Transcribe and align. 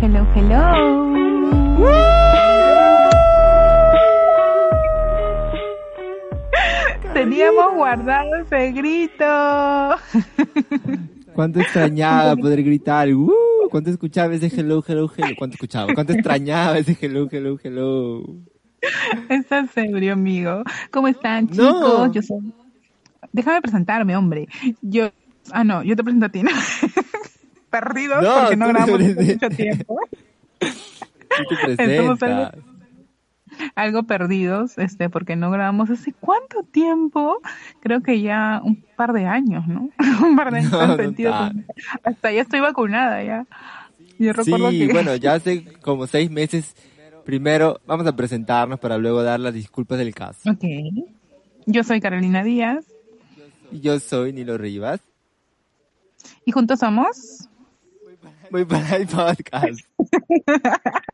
Hello, 0.00 0.24
hello. 0.32 0.62
Teníamos 7.12 7.74
guardado 7.74 8.36
ese 8.36 8.70
grito. 8.70 9.24
¿Cuánto 11.34 11.58
extrañaba 11.58 12.36
poder 12.36 12.62
gritar? 12.62 13.12
¡Uh! 13.12 13.32
¿Cuánto 13.72 13.90
escuchaba 13.90 14.34
ese 14.34 14.46
hello, 14.46 14.84
hello, 14.86 15.10
hello? 15.16 15.34
¿Cuánto 15.36 15.54
escuchaba? 15.54 15.92
¿Cuánto 15.92 16.12
extrañaba 16.12 16.78
ese 16.78 16.96
hello, 17.00 17.26
hello, 17.28 17.58
hello? 17.60 18.22
Estás 19.28 19.76
ebrio, 19.76 20.12
amigo. 20.12 20.62
¿Cómo 20.92 21.08
están, 21.08 21.48
chicos? 21.48 21.66
No. 21.66 22.12
Yo 22.12 22.22
soy... 22.22 22.54
Déjame 23.32 23.60
presentarme, 23.62 24.16
hombre. 24.16 24.46
Yo... 24.80 25.10
Ah, 25.50 25.64
no, 25.64 25.82
yo 25.82 25.96
te 25.96 26.04
presento 26.04 26.26
a 26.26 26.28
ti, 26.28 26.44
¿no? 26.44 26.50
Perdidos 27.70 28.22
No, 28.22 28.34
porque 28.40 28.56
no 28.56 28.68
grabamos 28.68 29.00
mucho 29.00 29.50
tiempo. 29.50 30.00
Presentas. 31.62 32.54
Algo 33.74 34.04
perdidos, 34.04 34.78
este, 34.78 35.10
porque 35.10 35.34
no 35.34 35.50
grabamos 35.50 35.90
hace 35.90 36.12
cuánto 36.12 36.62
tiempo. 36.62 37.38
Creo 37.80 38.02
que 38.02 38.20
ya 38.20 38.60
un 38.62 38.84
par 38.96 39.12
de 39.12 39.26
años, 39.26 39.66
¿no? 39.66 39.90
un 40.22 40.36
par 40.36 40.52
de 40.52 40.58
años. 40.60 40.72
No, 40.72 40.96
sentido 40.96 41.34
Hasta 42.04 42.30
ya 42.32 42.42
estoy 42.42 42.60
vacunada, 42.60 43.22
ya. 43.22 43.46
Yo 44.18 44.32
recuerdo 44.32 44.70
Sí, 44.70 44.86
que... 44.86 44.92
bueno, 44.92 45.14
ya 45.16 45.34
hace 45.34 45.64
como 45.80 46.06
seis 46.06 46.30
meses. 46.30 46.74
Primero 47.24 47.80
vamos 47.86 48.06
a 48.06 48.14
presentarnos 48.16 48.78
para 48.78 48.96
luego 48.96 49.22
dar 49.22 49.40
las 49.40 49.54
disculpas 49.54 49.98
del 49.98 50.14
caso. 50.14 50.50
Ok. 50.50 50.64
Yo 51.66 51.84
soy 51.84 52.00
Carolina 52.00 52.42
Díaz 52.42 52.86
Y 53.70 53.80
yo 53.80 53.98
soy 54.00 54.32
Nilo 54.32 54.56
Rivas. 54.56 55.00
y 56.44 56.52
juntos 56.52 56.78
somos... 56.80 57.47
Voy 58.50 58.64
para 58.64 58.96
el 58.96 59.06
podcast. 59.06 59.80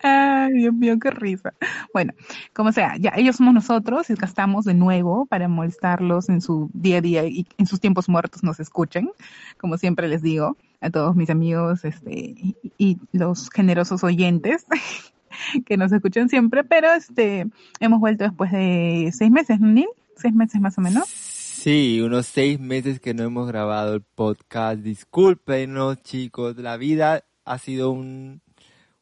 Ay, 0.00 0.52
Dios 0.54 0.74
mío, 0.74 0.98
qué 1.00 1.10
risa. 1.10 1.54
Bueno, 1.92 2.12
como 2.52 2.72
sea, 2.72 2.96
ya 2.98 3.12
ellos 3.16 3.36
somos 3.36 3.54
nosotros 3.54 4.08
y 4.10 4.12
acá 4.12 4.26
estamos 4.26 4.64
de 4.64 4.74
nuevo 4.74 5.26
para 5.26 5.48
molestarlos 5.48 6.28
en 6.28 6.40
su 6.40 6.70
día 6.72 6.98
a 6.98 7.00
día 7.00 7.26
y 7.26 7.46
en 7.58 7.66
sus 7.66 7.80
tiempos 7.80 8.08
muertos 8.08 8.44
nos 8.44 8.60
escuchen, 8.60 9.10
como 9.58 9.76
siempre 9.76 10.08
les 10.08 10.22
digo 10.22 10.56
a 10.80 10.90
todos 10.90 11.16
mis 11.16 11.30
amigos 11.30 11.84
este 11.84 12.12
y, 12.12 12.56
y 12.78 12.98
los 13.12 13.50
generosos 13.50 14.04
oyentes 14.04 14.66
que 15.66 15.76
nos 15.76 15.92
escuchan 15.92 16.28
siempre, 16.28 16.62
pero 16.62 16.92
este 16.92 17.46
hemos 17.80 17.98
vuelto 17.98 18.24
después 18.24 18.52
de 18.52 19.10
seis 19.12 19.30
meses, 19.30 19.60
¿no, 19.60 19.68
Neil? 19.68 19.88
Seis 20.16 20.34
meses 20.34 20.60
más 20.60 20.78
o 20.78 20.80
menos. 20.80 21.27
Sí, 21.58 22.00
unos 22.00 22.26
seis 22.26 22.60
meses 22.60 23.00
que 23.00 23.14
no 23.14 23.24
hemos 23.24 23.48
grabado 23.48 23.94
el 23.94 24.00
podcast. 24.00 24.78
Discúlpenos, 24.78 26.00
chicos. 26.04 26.56
La 26.56 26.76
vida 26.76 27.24
ha 27.44 27.58
sido 27.58 27.90
un, 27.90 28.40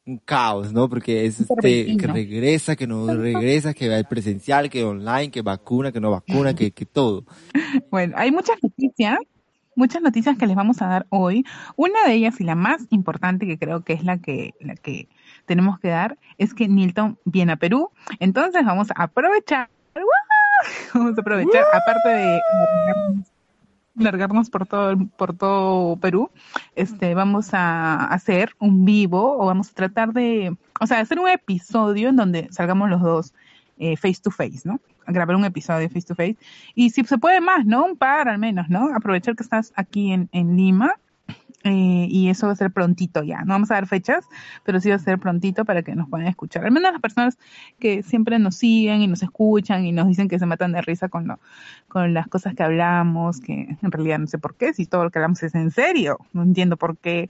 un 0.07 0.17
caos, 0.17 0.73
¿no? 0.73 0.89
Porque 0.89 1.27
es 1.27 1.39
este, 1.39 1.95
que 1.95 2.07
regresa, 2.07 2.75
que 2.75 2.87
no 2.87 3.13
regresa, 3.13 3.75
que 3.75 3.87
va 3.87 3.97
el 3.97 4.05
presencial, 4.05 4.71
que 4.71 4.83
online, 4.83 5.29
que 5.29 5.43
vacuna, 5.43 5.91
que 5.91 5.99
no 6.01 6.09
vacuna, 6.09 6.55
que, 6.55 6.71
que 6.71 6.87
todo. 6.87 7.25
Bueno, 7.91 8.15
hay 8.17 8.31
muchas 8.31 8.57
noticias, 8.63 9.19
muchas 9.75 10.01
noticias 10.01 10.35
que 10.35 10.47
les 10.47 10.55
vamos 10.55 10.81
a 10.81 10.87
dar 10.87 11.05
hoy. 11.09 11.45
Una 11.75 12.07
de 12.07 12.15
ellas 12.15 12.41
y 12.41 12.43
la 12.43 12.55
más 12.55 12.87
importante 12.89 13.45
que 13.45 13.59
creo 13.59 13.83
que 13.83 13.93
es 13.93 14.03
la 14.03 14.17
que, 14.17 14.55
la 14.59 14.73
que 14.73 15.09
tenemos 15.45 15.79
que 15.79 15.89
dar 15.89 16.17
es 16.39 16.55
que 16.55 16.67
Nilton 16.67 17.19
viene 17.23 17.51
a 17.51 17.57
Perú. 17.57 17.91
Entonces 18.19 18.65
vamos 18.65 18.87
a 18.95 19.03
aprovechar, 19.03 19.69
¡guau! 19.93 20.26
vamos 20.93 21.17
a 21.17 21.21
aprovechar, 21.21 21.65
aparte 21.73 22.09
de 22.09 22.39
largarnos, 23.95 24.49
por 24.49 24.67
todo, 24.67 24.95
por 25.17 25.35
todo 25.35 25.97
Perú, 25.97 26.29
este, 26.75 27.15
vamos 27.15 27.53
a 27.53 28.05
hacer 28.05 28.51
un 28.59 28.85
vivo 28.85 29.37
o 29.39 29.45
vamos 29.47 29.71
a 29.71 29.73
tratar 29.73 30.13
de, 30.13 30.55
o 30.79 30.87
sea, 30.87 30.99
hacer 30.99 31.19
un 31.19 31.27
episodio 31.27 32.09
en 32.09 32.15
donde 32.15 32.47
salgamos 32.51 32.89
los 32.89 33.01
dos 33.01 33.33
eh, 33.77 33.97
face 33.97 34.21
to 34.21 34.31
face, 34.31 34.61
¿no? 34.63 34.79
Grabar 35.07 35.35
un 35.35 35.45
episodio 35.45 35.89
face 35.89 36.07
to 36.07 36.15
face 36.15 36.37
y 36.75 36.89
si 36.89 37.03
se 37.03 37.17
puede 37.17 37.41
más, 37.41 37.65
¿no? 37.65 37.85
Un 37.85 37.97
par 37.97 38.27
al 38.27 38.37
menos, 38.37 38.69
¿no? 38.69 38.93
Aprovechar 38.93 39.35
que 39.35 39.43
estás 39.43 39.71
aquí 39.75 40.11
en 40.11 40.57
Lima. 40.57 40.93
Eh, 41.71 42.07
y 42.09 42.29
eso 42.29 42.47
va 42.47 42.53
a 42.53 42.55
ser 42.55 42.71
prontito 42.71 43.23
ya. 43.23 43.41
No 43.41 43.53
vamos 43.53 43.71
a 43.71 43.75
dar 43.75 43.87
fechas, 43.87 44.25
pero 44.63 44.79
sí 44.79 44.89
va 44.89 44.95
a 44.95 44.99
ser 44.99 45.19
prontito 45.19 45.65
para 45.65 45.83
que 45.83 45.95
nos 45.95 46.09
puedan 46.09 46.27
escuchar. 46.27 46.65
Al 46.65 46.71
menos 46.71 46.91
las 46.91 47.01
personas 47.01 47.37
que 47.79 48.03
siempre 48.03 48.39
nos 48.39 48.55
siguen 48.55 49.01
y 49.01 49.07
nos 49.07 49.23
escuchan 49.23 49.85
y 49.85 49.91
nos 49.91 50.07
dicen 50.07 50.27
que 50.27 50.39
se 50.39 50.45
matan 50.45 50.71
de 50.71 50.81
risa 50.81 51.09
con, 51.09 51.27
lo, 51.27 51.39
con 51.87 52.13
las 52.13 52.27
cosas 52.27 52.55
que 52.55 52.63
hablamos, 52.63 53.39
que 53.39 53.77
en 53.81 53.91
realidad 53.91 54.19
no 54.19 54.27
sé 54.27 54.37
por 54.37 54.55
qué, 54.55 54.73
si 54.73 54.85
todo 54.85 55.03
lo 55.03 55.11
que 55.11 55.19
hablamos 55.19 55.41
es 55.43 55.55
en 55.55 55.71
serio. 55.71 56.19
No 56.33 56.43
entiendo 56.43 56.77
por 56.77 56.97
qué 56.97 57.29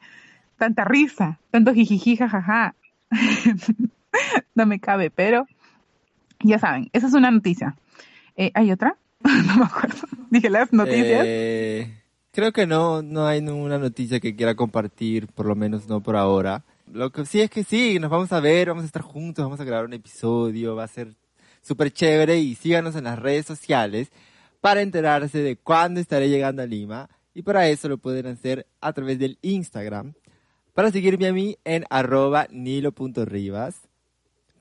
tanta 0.58 0.86
risa, 0.86 1.40
tanto 1.52 1.74
jijiji, 1.74 2.18
jajaja. 2.18 2.76
no 4.56 4.66
me 4.66 4.80
cabe, 4.80 5.10
pero 5.10 5.48
ya 6.40 6.60
saben, 6.60 6.90
esa 6.94 7.08
es 7.08 7.14
una 7.14 7.32
noticia. 7.32 7.76
Eh, 8.36 8.52
¿Hay 8.54 8.72
otra? 8.72 8.98
no 9.24 9.58
me 9.58 9.66
acuerdo. 9.66 10.08
Dije 10.30 10.50
las 10.50 10.72
noticias. 10.74 11.24
Eh, 11.26 12.04
creo 12.38 12.52
que 12.52 12.68
no, 12.68 13.02
no 13.02 13.26
hay 13.26 13.42
ninguna 13.42 13.80
noticia 13.80 14.20
que 14.20 14.36
quiera 14.36 14.54
compartir, 14.54 15.26
por 15.26 15.48
lo 15.48 15.56
menos 15.56 15.88
no 15.88 16.04
por 16.04 16.16
ahora. 16.16 16.64
Lo 16.86 17.12
que 17.12 17.26
sí 17.26 17.42
es 17.42 17.50
que 17.50 17.64
sí, 17.64 17.98
nos 17.98 18.12
vamos 18.12 18.32
a 18.32 18.40
ver, 18.40 18.68
vamos 18.68 18.84
a 18.84 18.86
estar 18.86 19.02
juntos, 19.02 19.44
vamos 19.44 19.60
a 19.60 19.64
grabar 19.64 19.86
un 19.86 19.94
episodio, 19.94 20.76
va 20.76 20.84
a 20.84 20.88
ser 20.88 21.16
súper 21.64 21.92
chévere 21.92 22.38
y 22.38 22.54
síganos 22.54 22.96
en 22.96 23.06
las 23.06 23.18
redes 23.18 23.48
sociales 23.48 24.12
para 24.62 24.84
enterarse 24.84 25.40
de 25.40 25.56
cuándo 25.56 26.00
estaré 26.00 26.30
llegando 26.30 26.62
a 26.62 26.68
Lima 26.68 27.10
y 27.34 27.42
para 27.42 27.70
eso 27.70 27.90
lo 27.90 27.98
pueden 27.98 28.28
hacer 28.28 28.68
a 28.82 28.94
través 28.94 29.18
del 29.18 29.40
Instagram. 29.42 30.14
Para 30.76 30.92
seguirme 30.92 31.26
a 31.26 31.34
mí 31.34 31.58
en 31.64 31.86
arroba 31.90 32.46
nilo.rivas. 32.52 33.82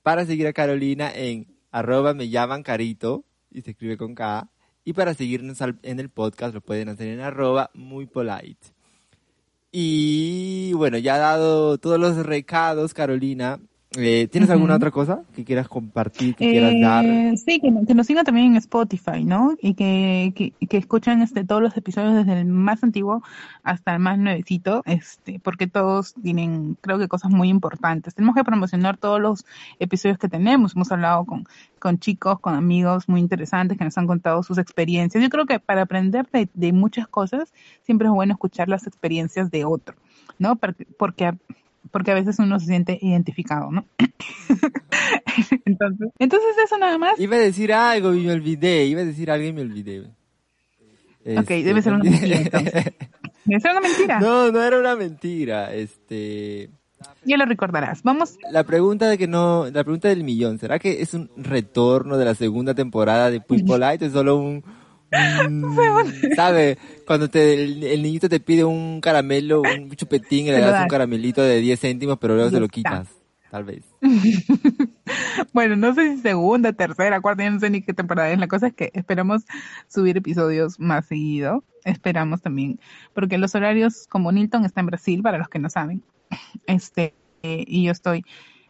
Para 0.02 0.24
seguir 0.24 0.46
a 0.46 0.54
Carolina 0.54 1.12
en 1.14 1.46
arroba 1.70 2.14
me 2.14 2.30
llaman 2.30 2.62
carito 2.62 3.26
y 3.50 3.60
se 3.60 3.72
escribe 3.72 3.98
con 3.98 4.14
K. 4.14 4.48
Y 4.86 4.92
para 4.92 5.14
seguirnos 5.14 5.58
en 5.82 5.98
el 5.98 6.10
podcast 6.10 6.54
lo 6.54 6.60
pueden 6.60 6.88
hacer 6.88 7.08
en 7.08 7.18
arroba 7.18 7.70
muy 7.74 8.06
polite. 8.06 8.68
Y 9.72 10.72
bueno, 10.74 10.96
ya 10.96 11.18
dado 11.18 11.76
todos 11.76 11.98
los 11.98 12.24
recados, 12.24 12.94
Carolina, 12.94 13.58
eh, 13.96 14.28
¿tienes 14.30 14.50
alguna 14.50 14.76
otra 14.76 14.90
cosa 14.90 15.22
que 15.34 15.44
quieras 15.44 15.68
compartir, 15.68 16.34
que 16.34 16.50
quieras 16.50 16.74
dar? 16.80 17.04
Eh, 17.04 17.36
sí, 17.36 17.60
que, 17.60 17.72
que 17.86 17.94
nos 17.94 18.06
sigan 18.06 18.24
también 18.24 18.46
en 18.46 18.56
Spotify, 18.56 19.24
¿no? 19.24 19.54
Y 19.60 19.74
que, 19.74 20.32
que, 20.34 20.66
que 20.66 20.76
escuchen 20.76 21.22
este, 21.22 21.44
todos 21.44 21.62
los 21.62 21.76
episodios 21.76 22.14
desde 22.14 22.40
el 22.40 22.46
más 22.46 22.82
antiguo 22.82 23.22
hasta 23.62 23.94
el 23.94 24.00
más 24.00 24.18
nuevecito, 24.18 24.82
este, 24.86 25.40
porque 25.40 25.66
todos 25.66 26.14
tienen, 26.14 26.76
creo 26.80 26.98
que 26.98 27.08
cosas 27.08 27.30
muy 27.30 27.48
importantes. 27.48 28.14
Tenemos 28.14 28.34
que 28.34 28.44
promocionar 28.44 28.96
todos 28.96 29.20
los 29.20 29.44
episodios 29.78 30.18
que 30.18 30.28
tenemos. 30.28 30.74
Hemos 30.74 30.92
hablado 30.92 31.24
con, 31.24 31.44
con 31.78 31.98
chicos, 31.98 32.40
con 32.40 32.54
amigos 32.54 33.08
muy 33.08 33.20
interesantes 33.20 33.78
que 33.78 33.84
nos 33.84 33.96
han 33.98 34.06
contado 34.06 34.42
sus 34.42 34.58
experiencias. 34.58 35.22
Yo 35.22 35.30
creo 35.30 35.46
que 35.46 35.60
para 35.60 35.82
aprender 35.82 36.26
de, 36.32 36.48
de 36.54 36.72
muchas 36.72 37.08
cosas 37.08 37.52
siempre 37.82 38.08
es 38.08 38.12
bueno 38.12 38.32
escuchar 38.34 38.68
las 38.68 38.86
experiencias 38.86 39.50
de 39.50 39.64
otro, 39.64 39.96
¿no? 40.38 40.56
Porque, 40.56 40.86
porque 40.98 41.32
porque 41.90 42.10
a 42.10 42.14
veces 42.14 42.38
uno 42.38 42.58
se 42.58 42.66
siente 42.66 42.98
identificado, 43.00 43.70
¿no? 43.70 43.84
entonces, 45.64 46.08
entonces 46.18 46.48
eso 46.64 46.78
nada 46.78 46.98
más. 46.98 47.18
Iba 47.18 47.36
a 47.36 47.40
decir 47.40 47.72
algo 47.72 48.14
y 48.14 48.24
me 48.24 48.32
olvidé, 48.32 48.86
iba 48.86 49.00
a 49.00 49.04
decir 49.04 49.30
algo 49.30 49.46
y 49.46 49.52
me 49.52 49.62
olvidé. 49.62 50.10
Ok, 51.36 51.48
debe 51.48 51.82
ser 51.82 51.92
una 51.92 52.04
mentira, 52.04 52.36
entonces. 52.36 52.84
Debe 53.44 53.60
ser 53.60 53.70
una 53.70 53.80
mentira. 53.80 54.20
No, 54.20 54.50
no 54.50 54.60
era 54.62 54.78
una 54.78 54.96
mentira. 54.96 55.72
Este, 55.72 56.68
Ya 57.24 57.36
lo 57.36 57.44
recordarás. 57.44 58.02
Vamos. 58.02 58.36
la 58.50 58.64
pregunta 58.64 59.08
de 59.08 59.18
que 59.18 59.28
no, 59.28 59.66
la 59.66 59.84
pregunta 59.84 60.08
del 60.08 60.24
millón, 60.24 60.58
¿será 60.58 60.80
que 60.80 61.00
es 61.00 61.14
un 61.14 61.30
retorno 61.36 62.16
de 62.16 62.24
la 62.24 62.34
segunda 62.34 62.74
temporada 62.74 63.30
de 63.30 63.40
Muy 63.48 63.62
Polite 63.62 64.04
o 64.04 64.08
es 64.08 64.12
solo 64.12 64.36
un, 64.36 64.64
¿sabe? 66.36 66.78
Cuando 67.06 67.28
te, 67.28 67.54
el, 67.54 67.84
el 67.84 68.02
niñito 68.02 68.28
te 68.28 68.40
pide 68.40 68.64
un 68.64 69.00
caramelo, 69.00 69.62
un 69.62 69.90
chupetín 69.90 70.46
y 70.46 70.50
le 70.50 70.60
das 70.60 70.82
un 70.82 70.88
caramelito 70.88 71.42
de 71.42 71.60
10 71.60 71.80
céntimos, 71.80 72.18
pero 72.18 72.34
luego 72.34 72.50
se 72.50 72.60
lo 72.60 72.68
quitas. 72.68 73.08
tal 73.50 73.64
vez. 73.64 73.84
bueno, 75.52 75.76
no 75.76 75.94
sé 75.94 76.16
si 76.16 76.22
segunda, 76.22 76.72
tercera, 76.72 77.20
cuarta, 77.20 77.44
ya 77.44 77.50
no 77.50 77.60
sé 77.60 77.70
ni 77.70 77.82
qué 77.82 77.94
temporada 77.94 78.30
es. 78.30 78.38
La 78.38 78.48
cosa 78.48 78.68
es 78.68 78.74
que 78.74 78.90
esperamos 78.94 79.44
subir 79.88 80.16
episodios 80.16 80.80
más 80.80 81.06
seguido. 81.06 81.64
Esperamos 81.84 82.42
también, 82.42 82.80
porque 83.14 83.38
los 83.38 83.54
horarios, 83.54 84.06
como 84.08 84.32
Nilton 84.32 84.64
está 84.64 84.80
en 84.80 84.86
Brasil, 84.86 85.22
para 85.22 85.38
los 85.38 85.48
que 85.48 85.60
no 85.60 85.70
saben, 85.70 86.02
este, 86.66 87.14
y 87.42 87.84
yo 87.84 87.92
estoy 87.92 88.24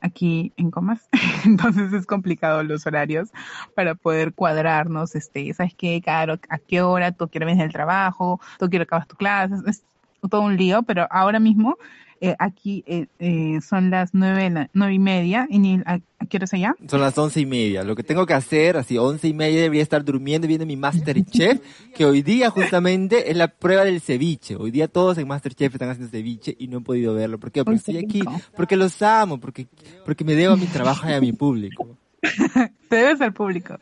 aquí 0.07 0.53
en 0.57 0.71
Comas, 0.71 1.09
entonces 1.45 1.93
es 1.93 2.07
complicado 2.07 2.63
los 2.63 2.87
horarios 2.87 3.31
para 3.75 3.95
poder 3.95 4.33
cuadrarnos, 4.33 5.15
este, 5.15 5.53
¿sabes 5.55 5.75
qué, 5.75 6.01
Caro? 6.03 6.39
¿A 6.49 6.59
qué 6.59 6.83
hora 6.83 7.13
tú 7.13 7.29
quieres 7.29 7.47
venir 7.47 7.63
del 7.63 7.73
trabajo? 7.73 8.41
¿Tú 8.59 8.69
quieres 8.69 8.87
acabar 8.87 9.07
tu 9.07 9.17
clase? 9.17 9.55
Es 9.67 9.85
todo 10.29 10.43
un 10.43 10.57
lío, 10.57 10.83
pero 10.83 11.07
ahora 11.11 11.39
mismo 11.39 11.77
eh, 12.21 12.35
aquí 12.39 12.85
eh, 12.87 13.07
eh, 13.19 13.61
son 13.61 13.91
las 13.91 14.11
nueve, 14.13 14.69
nueve 14.73 14.95
y 14.95 14.99
media. 14.99 15.47
¿Y 15.51 15.81
a, 15.85 16.01
qué 16.29 16.37
hora 16.37 16.45
es 16.45 16.55
allá? 16.55 16.75
Son 16.89 17.01
las 17.01 17.17
once 17.19 17.41
y 17.41 17.47
media. 17.47 17.83
Lo 17.83 17.95
que 17.95 18.03
tengo 18.03 18.27
que 18.27 18.35
hacer, 18.35 18.77
así 18.77 18.99
once 18.99 19.29
y 19.29 19.35
media, 19.35 19.63
debería 19.63 19.83
estar 19.83 20.05
durmiendo 20.05 20.49
viendo 20.49 20.67
mi 20.67 20.77
Masterchef, 20.77 21.61
que 21.95 22.05
hoy 22.05 22.23
día 22.23 22.51
justamente 22.51 23.31
es 23.31 23.37
la 23.37 23.49
prueba 23.49 23.85
del 23.85 24.01
ceviche. 24.01 24.57
Hoy 24.57 24.71
día 24.71 24.89
todos 24.89 25.19
en 25.19 25.29
Masterchef 25.29 25.75
están 25.75 25.91
haciendo 25.91 26.11
ceviche 26.11 26.57
y 26.59 26.69
no 26.69 26.79
he 26.79 26.81
podido 26.83 27.15
verlo. 27.15 27.39
¿Por 27.39 27.53
qué? 27.53 27.65
Porque 27.65 27.79
estoy 27.79 27.99
aquí, 27.99 28.23
porque 28.57 28.77
los 28.77 29.01
amo, 29.03 29.39
porque, 29.39 29.67
porque 30.05 30.25
me 30.25 30.35
debo 30.35 30.55
a 30.55 30.57
mi 30.57 30.67
trabajo 30.67 31.09
y 31.09 31.13
a 31.13 31.21
mi 31.21 31.33
público. 31.33 31.97
Te 32.89 32.97
debes 32.97 33.21
al 33.21 33.33
público. 33.33 33.79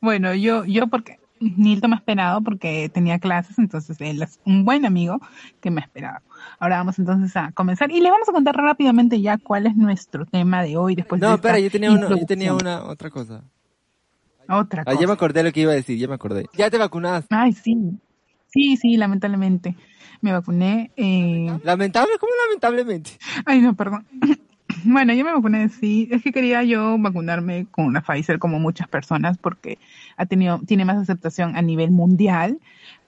Bueno, 0.00 0.34
yo, 0.34 0.64
yo 0.64 0.86
porque 0.86 1.18
Nilton 1.40 1.90
me 1.90 1.96
ha 1.96 1.98
esperado 1.98 2.40
porque 2.42 2.88
tenía 2.88 3.18
clases, 3.18 3.58
entonces 3.58 4.00
él 4.00 4.22
es 4.22 4.40
un 4.44 4.64
buen 4.64 4.86
amigo 4.86 5.20
que 5.60 5.70
me 5.70 5.80
ha 5.80 5.84
esperado. 5.84 6.20
Ahora 6.58 6.78
vamos 6.78 6.98
entonces 6.98 7.36
a 7.36 7.52
comenzar 7.52 7.90
y 7.90 8.00
les 8.00 8.10
vamos 8.10 8.28
a 8.28 8.32
contar 8.32 8.56
rápidamente 8.56 9.20
ya 9.20 9.38
cuál 9.38 9.66
es 9.66 9.76
nuestro 9.76 10.26
tema 10.26 10.62
de 10.62 10.76
hoy 10.76 10.94
después 10.94 11.20
no, 11.20 11.28
de 11.28 11.34
espera, 11.34 11.58
yo 11.58 11.70
tenía, 11.70 11.90
yo 11.90 12.26
tenía 12.26 12.54
una 12.54 12.84
otra 12.84 13.10
cosa. 13.10 13.42
Otra 14.48 14.84
cosa. 14.84 14.96
Ah, 14.96 15.00
ya 15.00 15.06
me 15.06 15.12
acordé 15.12 15.42
lo 15.42 15.52
que 15.52 15.60
iba 15.60 15.72
a 15.72 15.76
decir, 15.76 15.98
ya 15.98 16.08
me 16.08 16.14
acordé. 16.14 16.46
¿Ya 16.54 16.70
te 16.70 16.78
vacunaste? 16.78 17.34
Ay, 17.34 17.52
sí. 17.52 17.98
Sí, 18.46 18.76
sí, 18.76 18.96
lamentablemente. 18.96 19.76
Me 20.20 20.32
vacuné. 20.32 20.92
Eh... 20.96 21.58
¿Lamentable? 21.64 22.12
¿Cómo 22.20 22.32
lamentablemente? 22.46 23.12
Ay, 23.44 23.60
no, 23.60 23.74
perdón. 23.74 24.06
Bueno, 24.86 25.14
yo 25.14 25.24
me 25.24 25.32
vacuné, 25.32 25.68
sí. 25.70 26.08
Es 26.10 26.22
que 26.22 26.32
quería 26.32 26.62
yo 26.62 26.98
vacunarme 26.98 27.66
con 27.70 27.86
una 27.86 28.02
Pfizer 28.02 28.38
como 28.38 28.58
muchas 28.58 28.86
personas 28.86 29.38
porque 29.38 29.78
ha 30.16 30.26
tenido, 30.26 30.60
tiene 30.66 30.84
más 30.84 30.96
aceptación 30.96 31.56
a 31.56 31.62
nivel 31.62 31.90
mundial. 31.90 32.58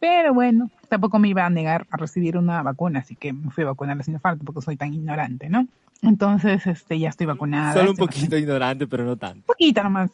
Pero 0.00 0.34
bueno, 0.34 0.70
tampoco 0.88 1.18
me 1.18 1.28
iba 1.28 1.44
a 1.44 1.50
negar 1.50 1.86
a 1.90 1.96
recibir 1.96 2.36
una 2.36 2.62
vacuna, 2.62 3.00
así 3.00 3.16
que 3.16 3.32
me 3.32 3.50
fui 3.50 3.64
a 3.64 3.68
vacunar 3.68 4.02
sin 4.04 4.20
falta 4.20 4.44
porque 4.44 4.62
soy 4.62 4.76
tan 4.76 4.92
ignorante, 4.92 5.48
¿no? 5.48 5.66
Entonces, 6.02 6.66
este, 6.66 6.98
ya 6.98 7.08
estoy 7.08 7.26
vacunada. 7.26 7.72
Solo 7.72 7.92
un 7.92 7.96
poquito 7.96 8.36
ignorante, 8.36 8.86
pero 8.86 9.04
no 9.04 9.16
tanto. 9.16 9.46
Poquita 9.46 9.82
nomás. 9.82 10.10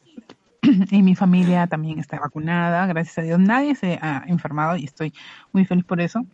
y 0.91 1.03
mi 1.03 1.17
familia 1.17 1.67
también 1.67 1.99
está 1.99 2.21
vacunada, 2.21 2.87
gracias 2.87 3.19
a 3.19 3.23
Dios. 3.23 3.41
Nadie 3.41 3.75
se 3.75 3.99
ha 4.00 4.23
enfermado 4.27 4.77
y 4.77 4.85
estoy 4.85 5.12
muy 5.53 5.65
feliz 5.65 5.85
por 5.85 6.00
eso 6.00 6.25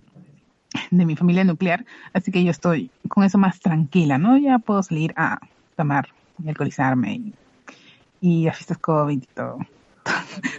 de 0.90 1.06
mi 1.06 1.16
familia 1.16 1.44
nuclear, 1.44 1.84
así 2.12 2.30
que 2.30 2.44
yo 2.44 2.50
estoy 2.50 2.90
con 3.08 3.24
eso 3.24 3.38
más 3.38 3.58
tranquila, 3.60 4.18
¿no? 4.18 4.36
Ya 4.36 4.58
puedo 4.58 4.82
salir 4.82 5.14
a 5.16 5.40
tomar 5.76 6.08
y 6.42 6.48
alcoholizarme 6.48 7.14
y, 7.14 7.34
y 8.20 8.48
a 8.48 8.52
fiestas 8.52 8.78
COVID 8.78 9.22
y 9.22 9.26
todo. 9.34 9.58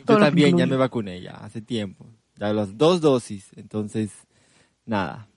Yo 0.08 0.18
también 0.20 0.58
ya 0.58 0.66
me 0.66 0.76
vacuné 0.76 1.22
ya 1.22 1.32
hace 1.32 1.62
tiempo, 1.62 2.06
ya 2.38 2.54
las 2.54 2.78
dos 2.78 3.02
dosis, 3.02 3.50
entonces 3.56 4.12
nada. 4.86 5.28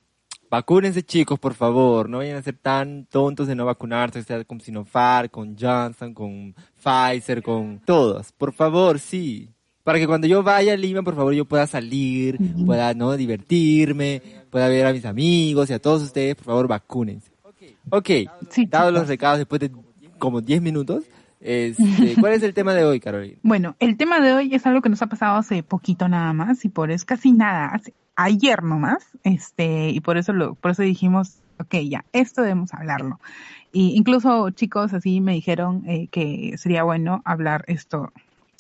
Vacúnense 0.51 1.03
chicos, 1.03 1.39
por 1.39 1.55
favor, 1.55 2.11
no 2.11 2.19
vayan 2.19 2.37
a 2.37 2.43
ser 2.43 2.59
tan 2.59 3.07
tontos 3.07 3.49
de 3.49 3.55
no 3.55 3.65
vacunarse, 3.65 4.23
sea 4.23 4.45
con 4.45 4.61
Sinopharm, 4.61 5.31
con 5.31 5.57
Johnson, 5.59 6.13
con 6.13 6.55
Pfizer, 6.77 7.43
con 7.43 7.81
todos. 7.81 8.33
Por 8.33 8.53
favor, 8.53 8.99
sí, 8.99 9.49
para 9.85 9.99
que 9.99 10.07
cuando 10.07 10.27
yo 10.27 10.43
vaya 10.43 10.75
a 10.75 10.77
Lima, 10.77 11.03
por 11.03 11.17
favor, 11.17 11.35
yo 11.35 11.45
pueda 11.45 11.67
salir, 11.67 12.39
pueda 12.67 12.95
no 12.95 13.17
divertirme, 13.17 14.23
pueda 14.51 14.69
ver 14.69 14.87
a 14.87 14.93
mis 14.93 15.05
amigos 15.05 15.71
y 15.71 15.73
a 15.73 15.81
todos 15.81 16.03
ustedes, 16.03 16.37
por 16.37 16.45
favor, 16.45 16.69
vacúnense. 16.69 17.33
Ok, 17.91 18.11
dados 18.69 18.93
los 18.93 19.09
recados 19.09 19.39
después 19.39 19.61
de 19.61 19.73
como 20.19 20.41
10 20.41 20.63
minutos, 20.63 21.05
este, 21.43 22.15
¿cuál 22.21 22.33
es 22.33 22.43
el 22.43 22.55
tema 22.55 22.75
de 22.75 22.85
hoy, 22.85 23.01
Carolina? 23.01 23.39
Bueno, 23.43 23.77
el 23.81 23.97
tema 23.97 24.21
de 24.21 24.33
hoy 24.33 24.55
es 24.55 24.67
algo 24.67 24.81
que 24.81 24.89
nos 24.89 25.03
ha 25.03 25.09
pasado 25.09 25.37
hace 25.37 25.63
poquito 25.63 26.09
nada 26.09 26.33
más 26.33 26.65
y 26.65 26.69
por 26.69 26.91
eso 26.91 27.05
casi 27.07 27.33
nada, 27.33 27.67
hace, 27.67 27.93
ayer 28.17 28.63
nomás, 28.63 29.05
este, 29.25 29.91
y 29.91 30.01
por 30.01 30.17
eso 30.17 30.33
lo, 30.33 30.55
por 30.55 30.71
eso 30.71 30.83
dijimos, 30.83 31.41
ok, 31.59 31.75
ya, 31.89 32.05
esto 32.13 32.43
debemos 32.43 32.73
hablarlo. 32.75 33.21
Y 33.73 33.97
incluso 33.97 34.51
chicos 34.51 34.93
así 34.93 35.21
me 35.21 35.33
dijeron 35.33 35.83
eh, 35.89 36.09
que 36.11 36.55
sería 36.59 36.83
bueno 36.83 37.23
hablar 37.25 37.65
esto 37.69 38.13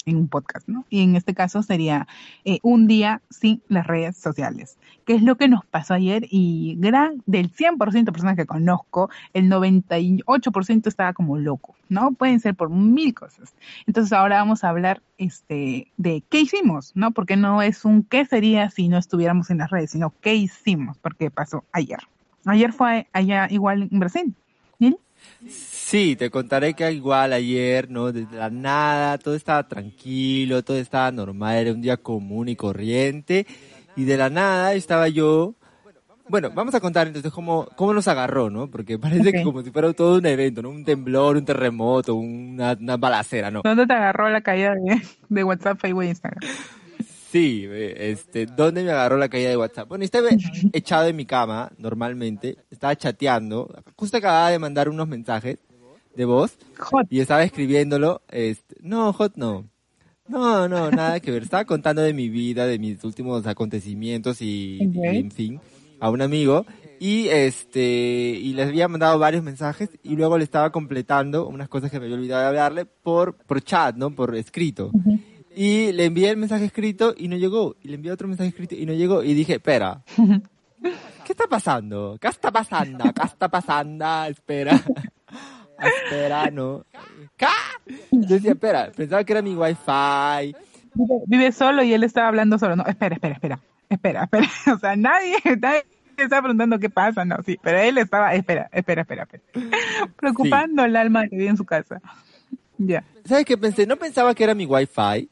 en 0.07 0.17
un 0.17 0.29
podcast, 0.29 0.69
¿no? 0.69 0.85
Y 0.91 1.03
en 1.03 1.17
este 1.17 1.35
caso 1.35 1.63
sería 1.63 2.07
eh, 2.45 2.59
un 2.63 2.87
día 2.87 3.23
sin 3.31 3.63
las 3.69 3.87
redes 3.87 4.17
sociales, 4.17 4.79
que 5.05 5.15
es 5.15 5.23
lo 5.23 5.37
que 5.37 5.49
nos 5.49 5.65
pasó 5.65 5.95
ayer 5.95 6.27
y 6.31 6.77
gran, 6.79 7.23
del 7.27 7.53
100% 7.53 8.05
de 8.05 8.13
personas 8.13 8.37
que 8.37 8.47
conozco, 8.47 9.11
el 9.33 9.51
98% 9.51 10.87
estaba 10.87 11.13
como 11.13 11.37
loco, 11.37 11.75
¿no? 11.89 12.13
Pueden 12.13 12.41
ser 12.41 12.55
por 12.55 12.71
mil 12.71 13.15
cosas. 13.15 13.55
Entonces 13.87 14.13
ahora 14.13 14.37
vamos 14.37 14.65
a 14.65 14.69
hablar 14.69 15.03
este, 15.19 15.93
de 15.97 16.23
qué 16.29 16.41
hicimos, 16.41 16.93
¿no? 16.95 17.13
Porque 17.13 17.37
no 17.37 17.63
es 17.63 17.85
un 17.85 18.03
qué 18.03 18.25
sería 18.25 18.71
si 18.71 18.89
no 18.89 18.99
estuviéramos 18.99 19.51
en 19.51 19.59
las 19.59 19.71
redes, 19.71 19.91
sino 19.91 20.13
qué 20.21 20.35
hicimos, 20.35 20.99
porque 20.99 21.31
pasó 21.31 21.65
ayer. 21.73 22.01
Ayer 22.45 22.73
fue 22.73 23.07
allá 23.13 23.47
igual 23.51 23.89
en 23.91 24.01
Brasil. 24.01 24.35
¿Nil? 24.79 24.99
Sí, 25.49 26.17
te 26.17 26.31
contaré 26.31 26.75
que 26.75 26.91
igual 26.91 27.33
ayer, 27.33 27.91
¿no? 27.91 28.13
Desde 28.13 28.37
la 28.37 28.49
nada, 28.49 29.19
todo 29.19 29.35
estaba 29.35 29.69
tranquilo, 29.69 30.63
todo 30.63 30.79
estaba 30.79 31.11
normal, 31.13 31.57
era 31.57 31.73
un 31.73 31.83
día 31.83 31.97
común 31.97 32.49
y 32.49 32.57
corriente. 32.57 33.47
Y 33.97 34.05
de 34.05 34.17
la 34.17 34.31
nada 34.31 34.73
estaba 34.73 35.09
yo. 35.09 35.55
Bueno, 36.29 36.51
vamos 36.55 36.75
a 36.75 36.81
contar 36.81 37.09
entonces 37.09 37.31
cómo, 37.31 37.69
cómo 37.77 37.93
nos 37.93 38.09
agarró, 38.09 38.49
¿no? 38.49 38.71
Porque 38.71 38.99
parece 38.99 39.33
que 39.33 39.43
como 39.43 39.61
si 39.63 39.71
fuera 39.71 39.93
todo 39.93 40.19
un 40.19 40.25
evento, 40.25 40.63
¿no? 40.63 40.71
Un 40.71 40.85
temblor, 40.85 41.37
un 41.37 41.45
terremoto, 41.45 42.15
una, 42.15 42.77
una 42.81 42.97
balacera, 42.97 43.51
¿no? 43.51 43.61
¿Dónde 43.63 43.87
te 43.87 43.93
agarró 43.93 44.31
la 44.31 44.41
caída 44.41 44.75
de, 44.75 45.03
de 45.29 45.45
WhatsApp, 45.45 45.79
Facebook 45.79 46.05
e 46.05 46.09
Instagram? 46.09 46.49
Sí, 47.32 47.67
este, 47.70 48.44
¿dónde 48.44 48.84
me 48.84 48.90
agarró 48.90 49.17
la 49.17 49.31
caída 49.31 49.49
de 49.49 49.56
WhatsApp? 49.56 49.88
Bueno, 49.88 50.05
estaba 50.05 50.29
echado 50.75 51.06
en 51.06 51.17
mi 51.17 51.25
cama, 51.25 51.73
normalmente, 51.79 52.58
estaba 52.70 52.94
chateando, 52.94 53.75
justo 53.96 54.19
acababa 54.19 54.50
de 54.50 54.58
mandar 54.58 54.90
unos 54.90 55.08
mensajes 55.08 55.56
de 56.14 56.25
voz 56.26 56.58
y 57.08 57.20
estaba 57.20 57.43
escribiéndolo, 57.43 58.20
este, 58.29 58.76
no, 58.82 59.14
hot 59.14 59.37
no. 59.37 59.67
No, 60.29 60.69
no, 60.69 60.90
nada 60.90 61.20
que 61.20 61.31
ver. 61.31 61.44
Estaba 61.44 61.64
contando 61.64 62.02
de 62.02 62.12
mi 62.12 62.29
vida, 62.29 62.67
de 62.67 62.79
mis 62.79 63.02
últimos 63.02 63.46
acontecimientos 63.46 64.43
y, 64.43 64.79
en 65.02 65.31
fin, 65.31 65.58
a 66.01 66.10
un 66.10 66.20
amigo 66.20 66.67
y 67.01 67.29
este 67.29 68.39
y 68.41 68.53
les 68.53 68.69
había 68.69 68.86
mandado 68.86 69.19
varios 69.19 69.43
mensajes 69.43 69.89
y 70.05 70.15
luego 70.17 70.39
le 70.39 70.44
estaba 70.44 70.70
completando 70.70 71.48
unas 71.48 71.69
cosas 71.69 71.91
que 71.91 71.98
me 71.98 72.05
había 72.05 72.17
olvidado 72.17 72.43
de 72.43 72.48
hablarle 72.48 72.84
por 72.84 73.34
por 73.34 73.60
chat, 73.62 73.96
¿no? 73.96 74.15
Por 74.15 74.36
escrito. 74.36 74.93
Y 75.55 75.93
le 75.93 76.06
envié 76.06 76.31
el 76.31 76.37
mensaje 76.37 76.65
escrito 76.65 77.15
y 77.17 77.29
no 77.29 77.37
llegó. 77.37 77.77
Y 77.82 77.89
le 77.89 77.97
envié 77.97 78.13
otro 78.13 78.29
mensaje 78.29 78.49
escrito 78.49 78.75
y 78.75 78.87
no 78.87 78.93
llegó. 78.93 79.23
Y 79.23 79.35
dije, 79.35 79.55
espera, 79.55 80.03
¿qué 81.25 81.32
está 81.32 81.47
pasando? 81.47 82.17
¿Qué 82.21 82.29
está 82.29 82.51
pasando? 82.51 83.05
¿Qué 83.13 83.23
está 83.25 83.49
pasando? 83.49 84.25
Espera. 84.25 84.81
espera, 85.79 86.51
no. 86.51 86.85
¿Qué? 87.37 87.47
Yo 88.11 88.37
decía, 88.37 88.53
espera, 88.53 88.91
pensaba 88.94 89.25
que 89.25 89.32
era 89.32 89.43
mi 89.43 89.55
wifi. 89.55 90.55
Vive, 91.27 91.53
solo 91.53 91.82
y 91.82 91.93
él 91.93 92.05
estaba 92.05 92.29
hablando 92.29 92.59
solo. 92.59 92.77
No, 92.77 92.85
espera, 92.87 93.17
espera, 93.17 93.35
espera. 93.35 93.61
Espera, 93.89 94.25
espera. 94.25 94.49
O 94.75 94.79
sea, 94.79 94.97
nadie, 94.97 95.37
nadie 95.61 95.85
estaba 96.17 96.43
preguntando 96.43 96.79
qué 96.79 96.89
pasa, 96.89 97.25
no, 97.25 97.37
sí. 97.44 97.59
Pero 97.63 97.79
él 97.79 97.99
estaba, 97.99 98.35
espera, 98.35 98.71
espera, 98.73 99.03
espera, 99.03 99.23
espera. 99.25 99.43
Preocupando 100.17 100.85
el 100.85 100.97
alma 100.97 101.29
que 101.29 101.37
vive 101.37 101.51
en 101.51 101.56
su 101.56 101.65
casa. 101.65 102.01
Ya. 102.79 103.05
¿Sabes 103.25 103.44
qué 103.44 103.56
pensé? 103.56 103.87
No 103.87 103.97
pensaba 103.97 104.35
que 104.35 104.44
era 104.44 104.55
mi 104.55 104.67
wifi 104.67 105.29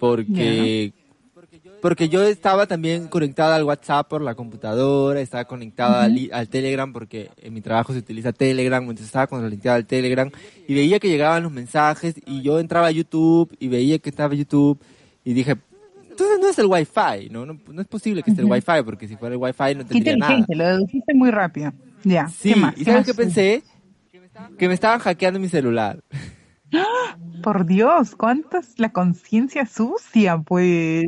porque 0.00 0.92
porque 1.80 2.08
yo 2.08 2.22
estaba 2.22 2.66
también 2.66 3.08
conectada 3.08 3.56
al 3.56 3.64
WhatsApp 3.64 4.08
por 4.08 4.20
la 4.20 4.34
computadora, 4.34 5.20
estaba 5.20 5.44
conectada 5.46 6.04
al, 6.04 6.48
Telegram 6.48 6.92
porque 6.92 7.30
en 7.40 7.54
mi 7.54 7.60
trabajo 7.60 7.92
se 7.92 8.00
utiliza 8.00 8.32
Telegram, 8.32 8.82
entonces 8.82 9.06
estaba 9.06 9.26
conectada 9.26 9.76
al 9.76 9.86
Telegram 9.86 10.30
y 10.68 10.74
veía 10.74 10.98
que 10.98 11.08
llegaban 11.08 11.42
los 11.42 11.52
mensajes 11.52 12.16
y 12.26 12.42
yo 12.42 12.58
entraba 12.58 12.88
a 12.88 12.90
YouTube 12.90 13.54
y 13.58 13.68
veía 13.68 13.98
que 13.98 14.10
estaba 14.10 14.34
YouTube 14.34 14.78
y 15.24 15.32
dije, 15.32 15.56
entonces 16.08 16.38
no 16.40 16.48
es 16.48 16.58
el 16.58 16.66
Wi-Fi, 16.66 17.30
¿no? 17.30 17.46
No, 17.46 17.80
es 17.80 17.88
posible 17.88 18.22
que 18.22 18.30
esté 18.30 18.42
el 18.42 18.50
Wi-Fi 18.50 18.82
porque 18.84 19.08
si 19.08 19.16
fuera 19.16 19.34
el 19.34 19.40
Wi-Fi 19.40 19.74
no 19.76 19.86
tendría 19.86 20.16
nada. 20.16 20.44
lo 20.48 20.66
deduciste 20.66 21.14
muy 21.14 21.30
rápido. 21.30 21.72
Ya. 22.04 22.28
Sí, 22.28 22.54
¿y 22.76 22.84
sabes 22.84 23.06
qué 23.06 23.14
pensé? 23.14 23.62
Que 24.58 24.68
me 24.68 24.74
estaban 24.74 25.00
hackeando 25.00 25.40
mi 25.40 25.48
celular. 25.48 26.02
Por 27.42 27.66
Dios, 27.66 28.14
¿cuántas 28.14 28.78
la 28.78 28.92
conciencia 28.92 29.66
sucia, 29.66 30.38
pues? 30.38 31.06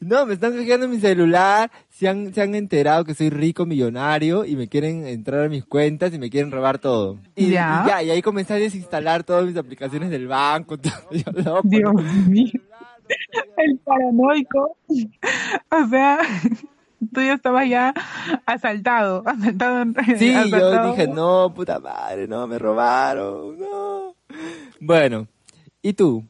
No, 0.00 0.26
me 0.26 0.34
están 0.34 0.54
fijando 0.54 0.86
en 0.86 0.92
mi 0.92 1.00
celular, 1.00 1.70
se 1.90 2.08
han, 2.08 2.32
se 2.32 2.42
han 2.42 2.54
enterado 2.54 3.04
que 3.04 3.14
soy 3.14 3.30
rico, 3.30 3.66
millonario, 3.66 4.44
y 4.44 4.56
me 4.56 4.68
quieren 4.68 5.06
entrar 5.06 5.44
a 5.44 5.48
mis 5.48 5.64
cuentas 5.64 6.14
y 6.14 6.18
me 6.18 6.30
quieren 6.30 6.50
robar 6.50 6.78
todo. 6.78 7.18
Y 7.34 7.50
ya, 7.50 7.82
y, 7.84 7.88
ya, 7.88 8.02
y 8.02 8.10
ahí 8.10 8.22
comencé 8.22 8.54
a 8.54 8.56
desinstalar 8.56 9.24
todas 9.24 9.44
mis 9.44 9.56
aplicaciones 9.56 10.10
del 10.10 10.26
banco. 10.28 10.78
Todo, 11.44 11.60
Dios 11.64 11.94
mío. 12.28 12.60
El 13.56 13.78
paranoico. 13.78 14.76
O 15.70 15.88
sea, 15.88 16.18
tú 17.12 17.20
ya 17.20 17.34
estabas 17.34 17.68
ya 17.68 17.94
asaltado, 18.46 19.22
asaltado. 19.26 19.84
Sí, 20.16 20.32
yo 20.50 20.90
dije, 20.90 21.08
no, 21.08 21.52
puta 21.54 21.78
madre, 21.78 22.26
no, 22.28 22.46
me 22.46 22.58
robaron, 22.58 23.58
no. 23.58 23.71
Bueno, 24.84 25.28
¿y 25.80 25.92
tú? 25.92 26.24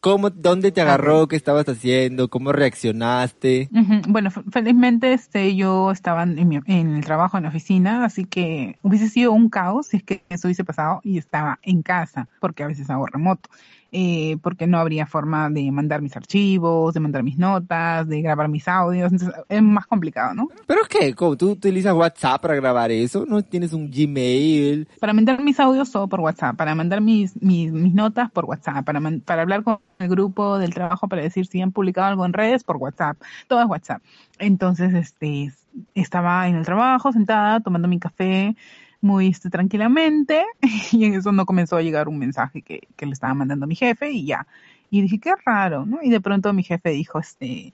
¿Cómo, 0.00 0.28
dónde 0.28 0.70
te 0.70 0.82
agarró? 0.82 1.26
¿Qué 1.28 1.36
estabas 1.36 1.66
haciendo? 1.66 2.28
¿Cómo 2.28 2.52
reaccionaste? 2.52 3.70
Bueno, 4.06 4.30
felizmente 4.30 5.14
este, 5.14 5.56
yo 5.56 5.90
estaba 5.90 6.24
en, 6.24 6.62
en, 6.66 6.96
el 6.96 7.02
trabajo, 7.02 7.38
en 7.38 7.44
la 7.44 7.48
oficina, 7.48 8.04
así 8.04 8.26
que 8.26 8.76
hubiese 8.82 9.08
sido 9.08 9.32
un 9.32 9.48
caos 9.48 9.86
si 9.86 9.96
es 9.96 10.02
que 10.02 10.22
eso 10.28 10.46
hubiese 10.46 10.62
pasado 10.62 11.00
y 11.04 11.16
estaba 11.16 11.58
en 11.62 11.80
casa, 11.80 12.28
porque 12.38 12.64
a 12.64 12.66
veces 12.66 12.90
hago 12.90 13.06
remoto 13.06 13.48
eh, 13.92 14.36
porque 14.42 14.66
no 14.66 14.78
habría 14.78 15.06
forma 15.06 15.50
de 15.50 15.70
mandar 15.72 16.02
mis 16.02 16.16
archivos, 16.16 16.94
de 16.94 17.00
mandar 17.00 17.22
mis 17.22 17.38
notas, 17.38 18.06
de 18.08 18.22
grabar 18.22 18.48
mis 18.48 18.68
audios, 18.68 19.12
entonces 19.12 19.40
es 19.48 19.62
más 19.62 19.86
complicado, 19.86 20.34
¿no? 20.34 20.48
¿Pero 20.66 20.82
qué? 20.88 21.14
¿Cómo? 21.14 21.36
¿Tú 21.36 21.50
utilizas 21.50 21.94
WhatsApp 21.94 22.40
para 22.42 22.54
grabar 22.54 22.90
eso? 22.90 23.24
¿No 23.26 23.42
tienes 23.42 23.72
un 23.72 23.90
Gmail? 23.90 24.88
Para 25.00 25.12
mandar 25.12 25.42
mis 25.42 25.58
audios 25.58 25.90
todo 25.90 26.08
por 26.08 26.20
WhatsApp, 26.20 26.56
para 26.56 26.74
mandar 26.74 27.00
mis, 27.00 27.40
mis, 27.42 27.72
mis 27.72 27.94
notas 27.94 28.30
por 28.30 28.44
WhatsApp, 28.44 28.84
para, 28.84 29.00
para 29.24 29.42
hablar 29.42 29.62
con 29.62 29.78
el 29.98 30.08
grupo 30.08 30.58
del 30.58 30.72
trabajo 30.72 31.08
para 31.08 31.22
decir 31.22 31.46
si 31.46 31.60
han 31.60 31.72
publicado 31.72 32.06
algo 32.06 32.24
en 32.24 32.32
redes 32.32 32.64
por 32.64 32.76
WhatsApp, 32.76 33.18
todo 33.48 33.60
es 33.60 33.66
WhatsApp. 33.66 34.02
Entonces, 34.38 34.94
este, 34.94 35.52
estaba 35.94 36.48
en 36.48 36.56
el 36.56 36.64
trabajo 36.64 37.12
sentada 37.12 37.60
tomando 37.60 37.88
mi 37.88 37.98
café, 37.98 38.56
muy 39.00 39.28
este, 39.28 39.50
tranquilamente 39.50 40.44
y 40.92 41.04
en 41.04 41.14
eso 41.14 41.32
no 41.32 41.46
comenzó 41.46 41.76
a 41.76 41.82
llegar 41.82 42.08
un 42.08 42.18
mensaje 42.18 42.62
que, 42.62 42.88
que 42.96 43.06
le 43.06 43.12
estaba 43.12 43.34
mandando 43.34 43.66
mi 43.66 43.74
jefe 43.74 44.10
y 44.10 44.26
ya. 44.26 44.46
Y 44.90 45.02
dije, 45.02 45.20
qué 45.20 45.32
raro, 45.46 45.86
¿no? 45.86 45.98
Y 46.02 46.10
de 46.10 46.20
pronto 46.20 46.52
mi 46.52 46.64
jefe 46.64 46.90
dijo, 46.90 47.20
este, 47.20 47.72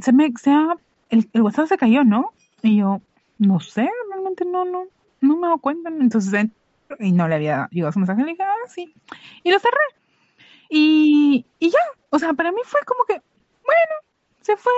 se 0.00 0.12
me, 0.12 0.32
se 0.40 0.50
ha, 0.50 0.76
el, 1.10 1.28
el 1.32 1.42
WhatsApp 1.42 1.68
se 1.68 1.78
cayó, 1.78 2.02
¿no? 2.02 2.32
Y 2.62 2.78
yo, 2.78 3.00
no 3.38 3.60
sé, 3.60 3.88
realmente 4.10 4.44
no, 4.44 4.64
no, 4.64 4.84
no 5.20 5.36
me 5.36 5.46
doy 5.46 5.58
cuenta. 5.60 5.90
Entonces, 5.90 6.48
y 6.98 7.12
no 7.12 7.28
le 7.28 7.36
había 7.36 7.68
llegado 7.70 7.92
su 7.92 8.00
mensaje, 8.00 8.22
le 8.22 8.32
dije, 8.32 8.42
ah, 8.42 8.68
sí. 8.68 8.92
Y 9.44 9.52
lo 9.52 9.58
cerré. 9.58 9.76
Y, 10.68 11.46
y 11.58 11.70
ya, 11.70 11.78
o 12.10 12.18
sea, 12.18 12.32
para 12.32 12.50
mí 12.50 12.60
fue 12.64 12.80
como 12.84 13.04
que, 13.04 13.14
bueno, 13.14 13.94
se 14.40 14.56
fue, 14.56 14.72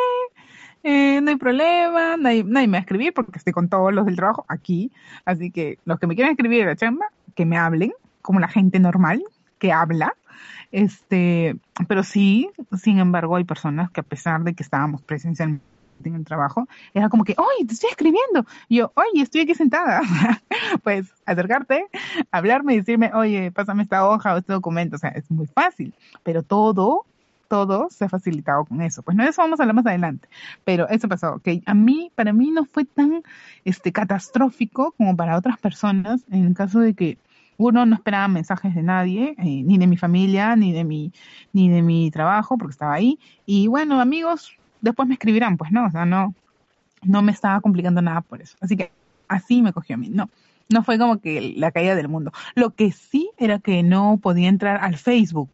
eh, 0.90 1.20
no 1.20 1.28
hay 1.28 1.36
problema, 1.36 2.16
nadie, 2.16 2.44
nadie, 2.44 2.66
me 2.66 2.72
va 2.72 2.78
a 2.78 2.80
escribir 2.80 3.12
porque 3.12 3.36
estoy 3.36 3.52
con 3.52 3.68
todos 3.68 3.92
los 3.92 4.06
del 4.06 4.16
trabajo 4.16 4.46
aquí. 4.48 4.90
Así 5.26 5.50
que 5.50 5.78
los 5.84 5.98
que 5.98 6.06
me 6.06 6.14
quieran 6.14 6.30
escribir 6.30 6.62
en 6.62 6.68
la 6.68 6.76
chamba, 6.76 7.06
que 7.34 7.44
me 7.44 7.58
hablen, 7.58 7.92
como 8.22 8.40
la 8.40 8.48
gente 8.48 8.78
normal 8.78 9.22
que 9.58 9.70
habla. 9.70 10.14
Este, 10.72 11.56
pero 11.88 12.02
sí, 12.02 12.48
sin 12.80 13.00
embargo, 13.00 13.36
hay 13.36 13.44
personas 13.44 13.90
que 13.90 14.00
a 14.00 14.02
pesar 14.02 14.44
de 14.44 14.54
que 14.54 14.62
estábamos 14.62 15.02
presencialmente 15.02 15.62
en 16.04 16.14
el 16.14 16.24
trabajo, 16.24 16.66
era 16.94 17.10
como 17.10 17.24
que, 17.24 17.34
oye, 17.36 17.66
te 17.66 17.74
estoy 17.74 17.90
escribiendo. 17.90 18.46
Y 18.70 18.76
yo, 18.76 18.90
oye, 18.94 19.22
estoy 19.22 19.42
aquí 19.42 19.54
sentada. 19.54 20.00
pues 20.82 21.12
acercarte, 21.26 21.86
hablarme 22.30 22.72
y 22.72 22.76
decirme, 22.78 23.10
oye, 23.12 23.52
pásame 23.52 23.82
esta 23.82 24.08
hoja 24.08 24.32
o 24.32 24.38
este 24.38 24.54
documento. 24.54 24.96
O 24.96 24.98
sea, 24.98 25.10
es 25.10 25.30
muy 25.30 25.48
fácil. 25.48 25.92
Pero 26.22 26.42
todo 26.42 27.04
todo 27.48 27.88
se 27.90 28.04
ha 28.04 28.08
facilitado 28.08 28.64
con 28.64 28.80
eso. 28.82 29.02
Pues 29.02 29.16
no 29.16 29.24
eso 29.24 29.42
vamos 29.42 29.58
a 29.58 29.62
hablar 29.62 29.74
más 29.74 29.86
adelante, 29.86 30.28
pero 30.64 30.88
eso 30.88 31.08
pasó, 31.08 31.40
que 31.40 31.62
a 31.66 31.74
mí, 31.74 32.12
para 32.14 32.32
mí 32.32 32.50
no 32.50 32.64
fue 32.64 32.84
tan 32.84 33.22
este 33.64 33.92
catastrófico 33.92 34.92
como 34.92 35.16
para 35.16 35.36
otras 35.36 35.58
personas 35.58 36.24
en 36.30 36.46
el 36.46 36.54
caso 36.54 36.80
de 36.80 36.94
que 36.94 37.18
uno 37.58 37.84
no 37.84 37.96
esperaba 37.96 38.28
mensajes 38.28 38.74
de 38.74 38.82
nadie, 38.82 39.34
eh, 39.38 39.62
ni 39.64 39.78
de 39.78 39.88
mi 39.88 39.96
familia, 39.96 40.54
ni 40.54 40.72
de 40.72 40.84
mi, 40.84 41.12
ni 41.52 41.68
de 41.68 41.82
mi 41.82 42.10
trabajo, 42.10 42.56
porque 42.56 42.72
estaba 42.72 42.94
ahí. 42.94 43.18
Y 43.46 43.66
bueno, 43.66 44.00
amigos, 44.00 44.52
después 44.80 45.08
me 45.08 45.14
escribirán, 45.14 45.56
pues 45.56 45.72
no, 45.72 45.86
o 45.86 45.90
sea, 45.90 46.06
no, 46.06 46.34
no 47.02 47.22
me 47.22 47.32
estaba 47.32 47.60
complicando 47.60 48.00
nada 48.00 48.20
por 48.20 48.40
eso. 48.40 48.56
Así 48.60 48.76
que 48.76 48.92
así 49.26 49.60
me 49.60 49.72
cogió 49.72 49.96
a 49.96 49.98
mí, 49.98 50.08
no. 50.08 50.30
No 50.70 50.84
fue 50.84 50.98
como 50.98 51.18
que 51.18 51.54
la 51.56 51.72
caída 51.72 51.94
del 51.94 52.08
mundo. 52.08 52.30
Lo 52.54 52.70
que 52.70 52.92
sí 52.92 53.30
era 53.38 53.58
que 53.58 53.82
no 53.82 54.18
podía 54.22 54.48
entrar 54.48 54.78
al 54.84 54.96
Facebook. 54.96 55.48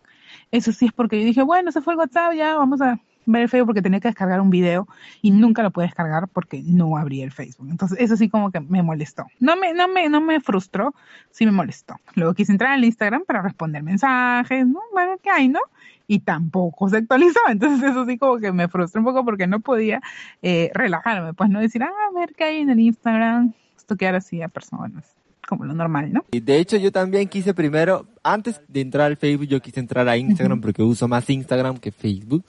Eso 0.50 0.72
sí 0.72 0.86
es 0.86 0.92
porque 0.92 1.20
yo 1.20 1.26
dije, 1.26 1.42
bueno, 1.42 1.72
se 1.72 1.80
fue 1.80 1.94
el 1.94 1.98
WhatsApp, 1.98 2.34
ya 2.34 2.56
vamos 2.56 2.80
a 2.80 2.98
ver 3.26 3.42
el 3.42 3.48
Facebook 3.48 3.68
porque 3.68 3.82
tenía 3.82 4.00
que 4.00 4.08
descargar 4.08 4.40
un 4.40 4.50
video 4.50 4.86
y 5.22 5.30
nunca 5.30 5.62
lo 5.62 5.70
pude 5.70 5.86
descargar 5.86 6.28
porque 6.28 6.62
no 6.64 6.96
abría 6.96 7.24
el 7.24 7.32
Facebook. 7.32 7.68
Entonces, 7.70 7.98
eso 8.00 8.16
sí 8.16 8.28
como 8.28 8.50
que 8.50 8.60
me 8.60 8.82
molestó. 8.82 9.26
No 9.40 9.56
me, 9.56 9.72
no 9.72 9.88
me, 9.88 10.08
no 10.08 10.20
me 10.20 10.40
frustró, 10.40 10.94
sí 11.30 11.46
me 11.46 11.52
molestó. 11.52 11.96
Luego 12.14 12.34
quise 12.34 12.52
entrar 12.52 12.72
al 12.72 12.84
Instagram 12.84 13.24
para 13.26 13.42
responder 13.42 13.82
mensajes, 13.82 14.66
¿no? 14.66 14.80
Bueno, 14.92 15.16
¿qué 15.22 15.30
hay, 15.30 15.48
no? 15.48 15.60
Y 16.06 16.20
tampoco 16.20 16.88
se 16.88 16.98
actualizó. 16.98 17.40
Entonces, 17.48 17.90
eso 17.90 18.04
sí 18.04 18.18
como 18.18 18.38
que 18.38 18.52
me 18.52 18.68
frustró 18.68 19.00
un 19.00 19.06
poco 19.06 19.24
porque 19.24 19.46
no 19.46 19.60
podía 19.60 20.00
eh, 20.42 20.70
relajarme. 20.74 21.34
Pues 21.34 21.50
no 21.50 21.60
decir, 21.60 21.82
ah, 21.82 21.90
a 22.10 22.18
ver 22.18 22.34
qué 22.34 22.44
hay 22.44 22.58
en 22.58 22.70
el 22.70 22.80
Instagram, 22.80 23.52
estoquear 23.76 24.14
así 24.14 24.42
a 24.42 24.48
personas 24.48 25.14
como 25.46 25.64
lo 25.64 25.74
normal, 25.74 26.12
¿no? 26.12 26.24
Y 26.32 26.40
de 26.40 26.58
hecho 26.58 26.76
yo 26.76 26.90
también 26.92 27.28
quise 27.28 27.54
primero, 27.54 28.06
antes 28.22 28.60
de 28.68 28.80
entrar 28.80 29.06
al 29.06 29.16
Facebook, 29.16 29.46
yo 29.46 29.60
quise 29.60 29.80
entrar 29.80 30.08
a 30.08 30.16
Instagram 30.16 30.60
porque 30.60 30.82
uso 30.82 31.08
más 31.08 31.28
Instagram 31.28 31.78
que 31.78 31.92
Facebook. 31.92 32.44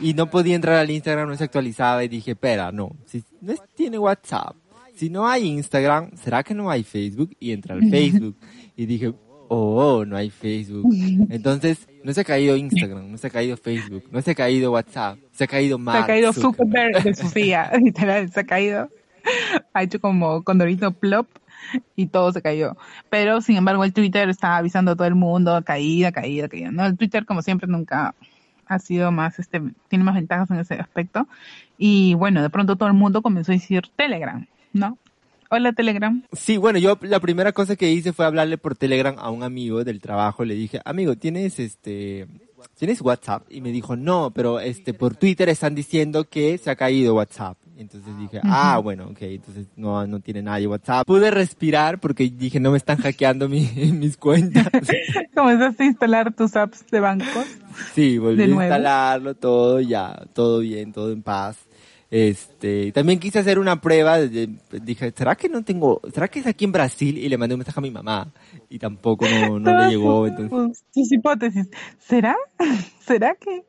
Y 0.00 0.14
no 0.14 0.28
podía 0.28 0.56
entrar 0.56 0.76
al 0.76 0.90
Instagram, 0.90 1.28
no 1.28 1.36
se 1.36 1.44
actualizaba 1.44 2.02
y 2.02 2.08
dije, 2.08 2.32
espera, 2.32 2.72
no, 2.72 2.90
si 3.06 3.22
no 3.40 3.54
tiene 3.76 3.98
WhatsApp, 3.98 4.56
si 4.94 5.10
no 5.10 5.26
hay 5.28 5.46
Instagram, 5.46 6.10
¿será 6.16 6.42
que 6.42 6.54
no 6.54 6.70
hay 6.70 6.82
Facebook? 6.82 7.36
Y 7.38 7.52
entra 7.52 7.74
al 7.74 7.82
Facebook. 7.90 8.36
Y 8.76 8.86
dije, 8.86 9.12
oh, 9.48 10.04
no 10.04 10.16
hay 10.16 10.30
Facebook. 10.30 10.86
Entonces, 11.30 11.86
no 12.02 12.12
se 12.12 12.20
ha 12.20 12.24
caído 12.24 12.56
Instagram, 12.56 13.10
no 13.10 13.18
se 13.18 13.26
ha 13.26 13.30
caído 13.30 13.56
Facebook, 13.56 14.04
no 14.10 14.20
se 14.20 14.32
ha 14.32 14.34
caído 14.34 14.72
WhatsApp, 14.72 15.18
se 15.32 15.44
ha 15.44 15.46
caído 15.46 15.78
más. 15.78 15.96
Se 15.96 16.02
ha 16.02 16.06
caído 16.06 16.32
Zuckerberg 16.32 17.02
de 17.02 17.14
Sofía, 17.14 17.70
literal, 17.82 18.30
se 18.30 18.40
ha 18.40 18.44
caído. 18.44 18.88
Ha 19.72 19.82
hecho 19.82 20.00
como 20.00 20.42
condorito 20.42 20.92
plop 20.92 21.26
y 21.96 22.06
todo 22.06 22.32
se 22.32 22.42
cayó. 22.42 22.76
Pero, 23.10 23.40
sin 23.40 23.56
embargo, 23.56 23.84
el 23.84 23.92
Twitter 23.92 24.28
estaba 24.28 24.58
avisando 24.58 24.92
a 24.92 24.96
todo 24.96 25.06
el 25.06 25.14
mundo, 25.14 25.62
caída, 25.64 26.12
caída, 26.12 26.48
caída. 26.48 26.70
¿no? 26.70 26.86
El 26.86 26.96
Twitter, 26.96 27.24
como 27.24 27.42
siempre, 27.42 27.68
nunca 27.68 28.14
ha 28.66 28.78
sido 28.78 29.12
más, 29.12 29.38
este, 29.38 29.62
tiene 29.88 30.04
más 30.04 30.14
ventajas 30.14 30.50
en 30.50 30.58
ese 30.58 30.74
aspecto. 30.74 31.28
Y 31.78 32.14
bueno, 32.14 32.42
de 32.42 32.50
pronto 32.50 32.76
todo 32.76 32.88
el 32.88 32.94
mundo 32.94 33.22
comenzó 33.22 33.52
a 33.52 33.54
decir 33.54 33.82
Telegram, 33.96 34.46
¿no? 34.72 34.98
Hola 35.50 35.72
Telegram. 35.72 36.22
Sí, 36.32 36.56
bueno, 36.56 36.78
yo 36.78 36.98
la 37.02 37.20
primera 37.20 37.52
cosa 37.52 37.76
que 37.76 37.90
hice 37.90 38.12
fue 38.12 38.24
hablarle 38.24 38.58
por 38.58 38.74
Telegram 38.74 39.14
a 39.18 39.30
un 39.30 39.42
amigo 39.42 39.84
del 39.84 40.00
trabajo. 40.00 40.44
Le 40.44 40.54
dije, 40.54 40.80
amigo, 40.84 41.16
¿tienes 41.16 41.60
este, 41.60 42.26
tienes 42.76 43.00
WhatsApp? 43.02 43.46
Y 43.50 43.60
me 43.60 43.70
dijo, 43.70 43.94
no, 43.94 44.32
pero 44.34 44.58
este, 44.58 44.94
por 44.94 45.14
Twitter 45.14 45.48
están 45.48 45.74
diciendo 45.74 46.24
que 46.24 46.58
se 46.58 46.70
ha 46.70 46.76
caído 46.76 47.14
WhatsApp. 47.14 47.56
Entonces 47.76 48.16
dije, 48.18 48.40
ah, 48.44 48.78
bueno, 48.78 49.08
ok, 49.10 49.22
entonces 49.22 49.66
no, 49.76 50.06
no 50.06 50.20
tiene 50.20 50.42
nadie 50.42 50.66
WhatsApp. 50.66 51.06
Pude 51.06 51.30
respirar 51.30 51.98
porque 51.98 52.30
dije, 52.30 52.60
no 52.60 52.70
me 52.70 52.76
están 52.76 52.98
hackeando 52.98 53.48
mi, 53.48 53.62
mis 53.92 54.16
cuentas. 54.16 54.68
¿Comenzaste 55.34 55.82
a 55.82 55.86
instalar 55.86 56.32
tus 56.34 56.54
apps 56.54 56.86
de 56.90 57.00
bancos? 57.00 57.46
Sí, 57.94 58.18
volví 58.18 58.42
a 58.42 58.46
instalarlo 58.46 59.34
todo, 59.34 59.80
ya, 59.80 60.24
todo 60.32 60.60
bien, 60.60 60.92
todo 60.92 61.10
en 61.10 61.22
paz. 61.22 61.58
Este, 62.10 62.92
también 62.92 63.18
quise 63.18 63.40
hacer 63.40 63.58
una 63.58 63.80
prueba, 63.80 64.20
dije, 64.20 65.12
¿será 65.16 65.34
que 65.34 65.48
no 65.48 65.64
tengo, 65.64 66.00
será 66.12 66.28
que 66.28 66.38
es 66.38 66.46
aquí 66.46 66.64
en 66.64 66.70
Brasil? 66.70 67.18
Y 67.18 67.28
le 67.28 67.36
mandé 67.36 67.56
un 67.56 67.58
mensaje 67.58 67.80
a 67.80 67.82
mi 67.82 67.90
mamá 67.90 68.28
y 68.68 68.78
tampoco 68.78 69.26
no, 69.28 69.58
no 69.58 69.78
le 69.80 69.88
llegó. 69.88 70.24
Entonces... 70.28 70.84
Tus 70.94 71.10
hipótesis, 71.10 71.68
¿será? 71.98 72.36
¿Será 73.00 73.34
que? 73.34 73.64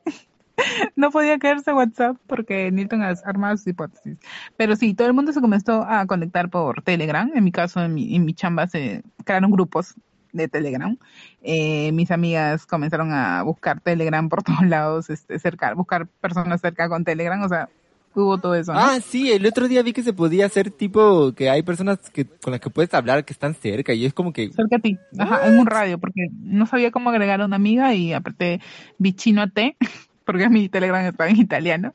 no 0.95 1.11
podía 1.11 1.37
caerse 1.39 1.73
WhatsApp 1.73 2.17
porque 2.27 2.71
Newton 2.71 3.01
armado 3.01 3.57
sus 3.57 3.67
hipótesis. 3.67 4.17
Pero 4.57 4.75
sí, 4.75 4.93
todo 4.93 5.07
el 5.07 5.13
mundo 5.13 5.33
se 5.33 5.41
comenzó 5.41 5.83
a 5.83 6.05
conectar 6.05 6.49
por 6.49 6.81
Telegram. 6.81 7.31
En 7.33 7.43
mi 7.43 7.51
caso, 7.51 7.83
en 7.83 7.93
mi, 7.93 8.15
en 8.15 8.25
mi 8.25 8.33
chamba 8.33 8.67
se 8.67 9.03
crearon 9.23 9.51
grupos 9.51 9.95
de 10.35 10.47
Telegram. 10.47 10.97
Eh, 11.41 11.91
mis 11.93 12.11
amigas 12.11 12.65
comenzaron 12.65 13.11
a 13.11 13.41
buscar 13.43 13.79
Telegram 13.79 14.27
por 14.29 14.43
todos 14.43 14.65
lados, 14.65 15.09
este, 15.09 15.39
cerca, 15.39 15.73
buscar 15.73 16.07
personas 16.07 16.61
cerca 16.61 16.89
con 16.89 17.03
Telegram, 17.03 17.41
o 17.41 17.49
sea, 17.49 17.69
hubo 18.13 18.37
todo 18.37 18.55
eso. 18.55 18.73
Ah, 18.73 18.99
sí, 19.01 19.31
el 19.31 19.45
otro 19.45 19.67
día 19.67 19.81
vi 19.81 19.93
que 19.93 20.03
se 20.03 20.13
podía 20.13 20.45
hacer 20.45 20.71
tipo 20.71 21.33
que 21.33 21.49
hay 21.49 21.63
personas 21.63 21.99
que 22.11 22.25
con 22.25 22.51
las 22.51 22.59
que 22.59 22.69
puedes 22.69 22.93
hablar 22.93 23.25
que 23.25 23.33
están 23.33 23.55
cerca 23.55 23.93
y 23.93 24.05
es 24.05 24.13
como 24.13 24.33
que... 24.33 24.51
Cerca 24.51 24.77
a 24.77 24.79
ti, 24.79 24.97
ajá, 25.17 25.47
en 25.47 25.57
un 25.57 25.65
radio, 25.65 25.97
porque 25.97 26.27
no 26.31 26.65
sabía 26.65 26.91
cómo 26.91 27.09
agregar 27.09 27.41
a 27.41 27.45
una 27.45 27.55
amiga 27.55 27.93
y 27.93 28.13
apreté 28.13 28.61
bichino 28.97 29.41
a 29.41 29.47
T 29.47 29.77
porque 30.25 30.49
mi 30.49 30.67
Telegram 30.69 31.05
está 31.05 31.27
en 31.29 31.37
italiano. 31.37 31.93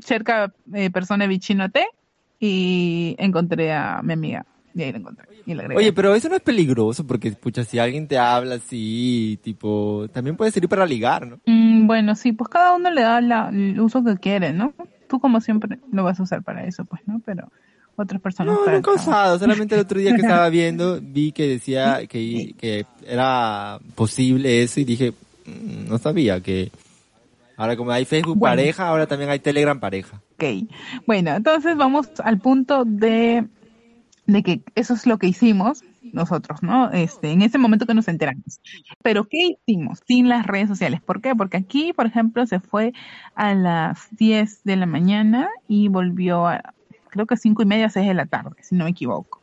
Cerca 0.00 0.52
eh, 0.74 0.90
persona 0.90 1.26
vicino 1.26 1.70
te 1.70 1.86
y 2.38 3.16
encontré 3.18 3.72
a 3.72 4.00
mi 4.02 4.12
amiga. 4.12 4.44
Y 4.74 4.82
ahí 4.82 4.92
lo 4.92 4.98
encontré. 4.98 5.24
Y 5.46 5.52
agregué. 5.52 5.74
Oye, 5.76 5.92
pero 5.92 6.14
eso 6.14 6.28
no 6.28 6.36
es 6.36 6.42
peligroso 6.42 7.06
porque, 7.06 7.32
pucha, 7.32 7.64
si 7.64 7.78
alguien 7.78 8.06
te 8.08 8.18
habla 8.18 8.56
así, 8.56 9.38
tipo, 9.42 10.06
también 10.12 10.36
puede 10.36 10.50
servir 10.50 10.68
para 10.68 10.84
ligar, 10.84 11.26
¿no? 11.26 11.38
Mm, 11.46 11.86
bueno, 11.86 12.14
sí, 12.14 12.32
pues 12.32 12.50
cada 12.50 12.74
uno 12.74 12.90
le 12.90 13.00
da 13.00 13.20
la- 13.22 13.48
el 13.50 13.80
uso 13.80 14.04
que 14.04 14.16
quiere, 14.18 14.52
¿no? 14.52 14.74
Tú 15.08 15.18
como 15.20 15.40
siempre 15.40 15.78
lo 15.92 16.02
vas 16.04 16.20
a 16.20 16.24
usar 16.24 16.42
para 16.42 16.64
eso, 16.66 16.84
pues, 16.84 17.00
¿no? 17.06 17.22
Pero 17.24 17.50
otras 17.94 18.20
personas 18.20 18.54
No, 18.66 18.70
nunca 18.70 18.90
usado. 18.92 19.38
Solamente 19.38 19.76
el 19.76 19.80
otro 19.80 19.98
día 19.98 20.14
que 20.14 20.20
estaba 20.20 20.48
viendo, 20.50 20.98
vi 21.00 21.32
que 21.32 21.46
decía 21.48 22.00
que, 22.06 22.54
que 22.58 22.84
era 23.06 23.78
posible 23.94 24.62
eso 24.62 24.80
y 24.80 24.84
dije, 24.84 25.12
"Mm, 25.46 25.88
no 25.88 25.96
sabía 25.96 26.40
que 26.40 26.70
ahora 27.56 27.76
como 27.76 27.90
hay 27.90 28.04
Facebook 28.04 28.38
Bueno. 28.38 28.56
pareja, 28.56 28.88
ahora 28.88 29.06
también 29.06 29.30
hay 29.30 29.38
Telegram 29.38 29.78
pareja. 29.78 30.22
Ok. 30.34 30.44
Bueno, 31.06 31.34
entonces 31.34 31.76
vamos 31.76 32.08
al 32.22 32.38
punto 32.38 32.84
de, 32.84 33.46
de 34.26 34.42
que 34.42 34.62
eso 34.74 34.94
es 34.94 35.06
lo 35.06 35.18
que 35.18 35.26
hicimos 35.28 35.82
nosotros, 36.12 36.62
¿no? 36.62 36.90
Este, 36.92 37.30
en 37.32 37.42
ese 37.42 37.58
momento 37.58 37.86
que 37.86 37.94
nos 37.94 38.08
enteramos. 38.08 38.60
Pero 39.02 39.28
¿qué 39.28 39.56
hicimos 39.66 40.00
sin 40.06 40.28
las 40.28 40.46
redes 40.46 40.68
sociales? 40.68 41.00
¿Por 41.00 41.20
qué? 41.20 41.34
Porque 41.34 41.56
aquí, 41.56 41.92
por 41.92 42.06
ejemplo, 42.06 42.46
se 42.46 42.60
fue 42.60 42.92
a 43.34 43.54
las 43.54 44.08
10 44.12 44.62
de 44.64 44.76
la 44.76 44.86
mañana 44.86 45.48
y 45.68 45.88
volvió 45.88 46.46
a, 46.46 46.74
creo 47.10 47.26
que 47.26 47.36
cinco 47.36 47.62
y 47.62 47.66
media, 47.66 47.88
6 47.88 48.06
de 48.06 48.14
la 48.14 48.26
tarde, 48.26 48.56
si 48.60 48.74
no 48.76 48.84
me 48.84 48.90
equivoco. 48.90 49.40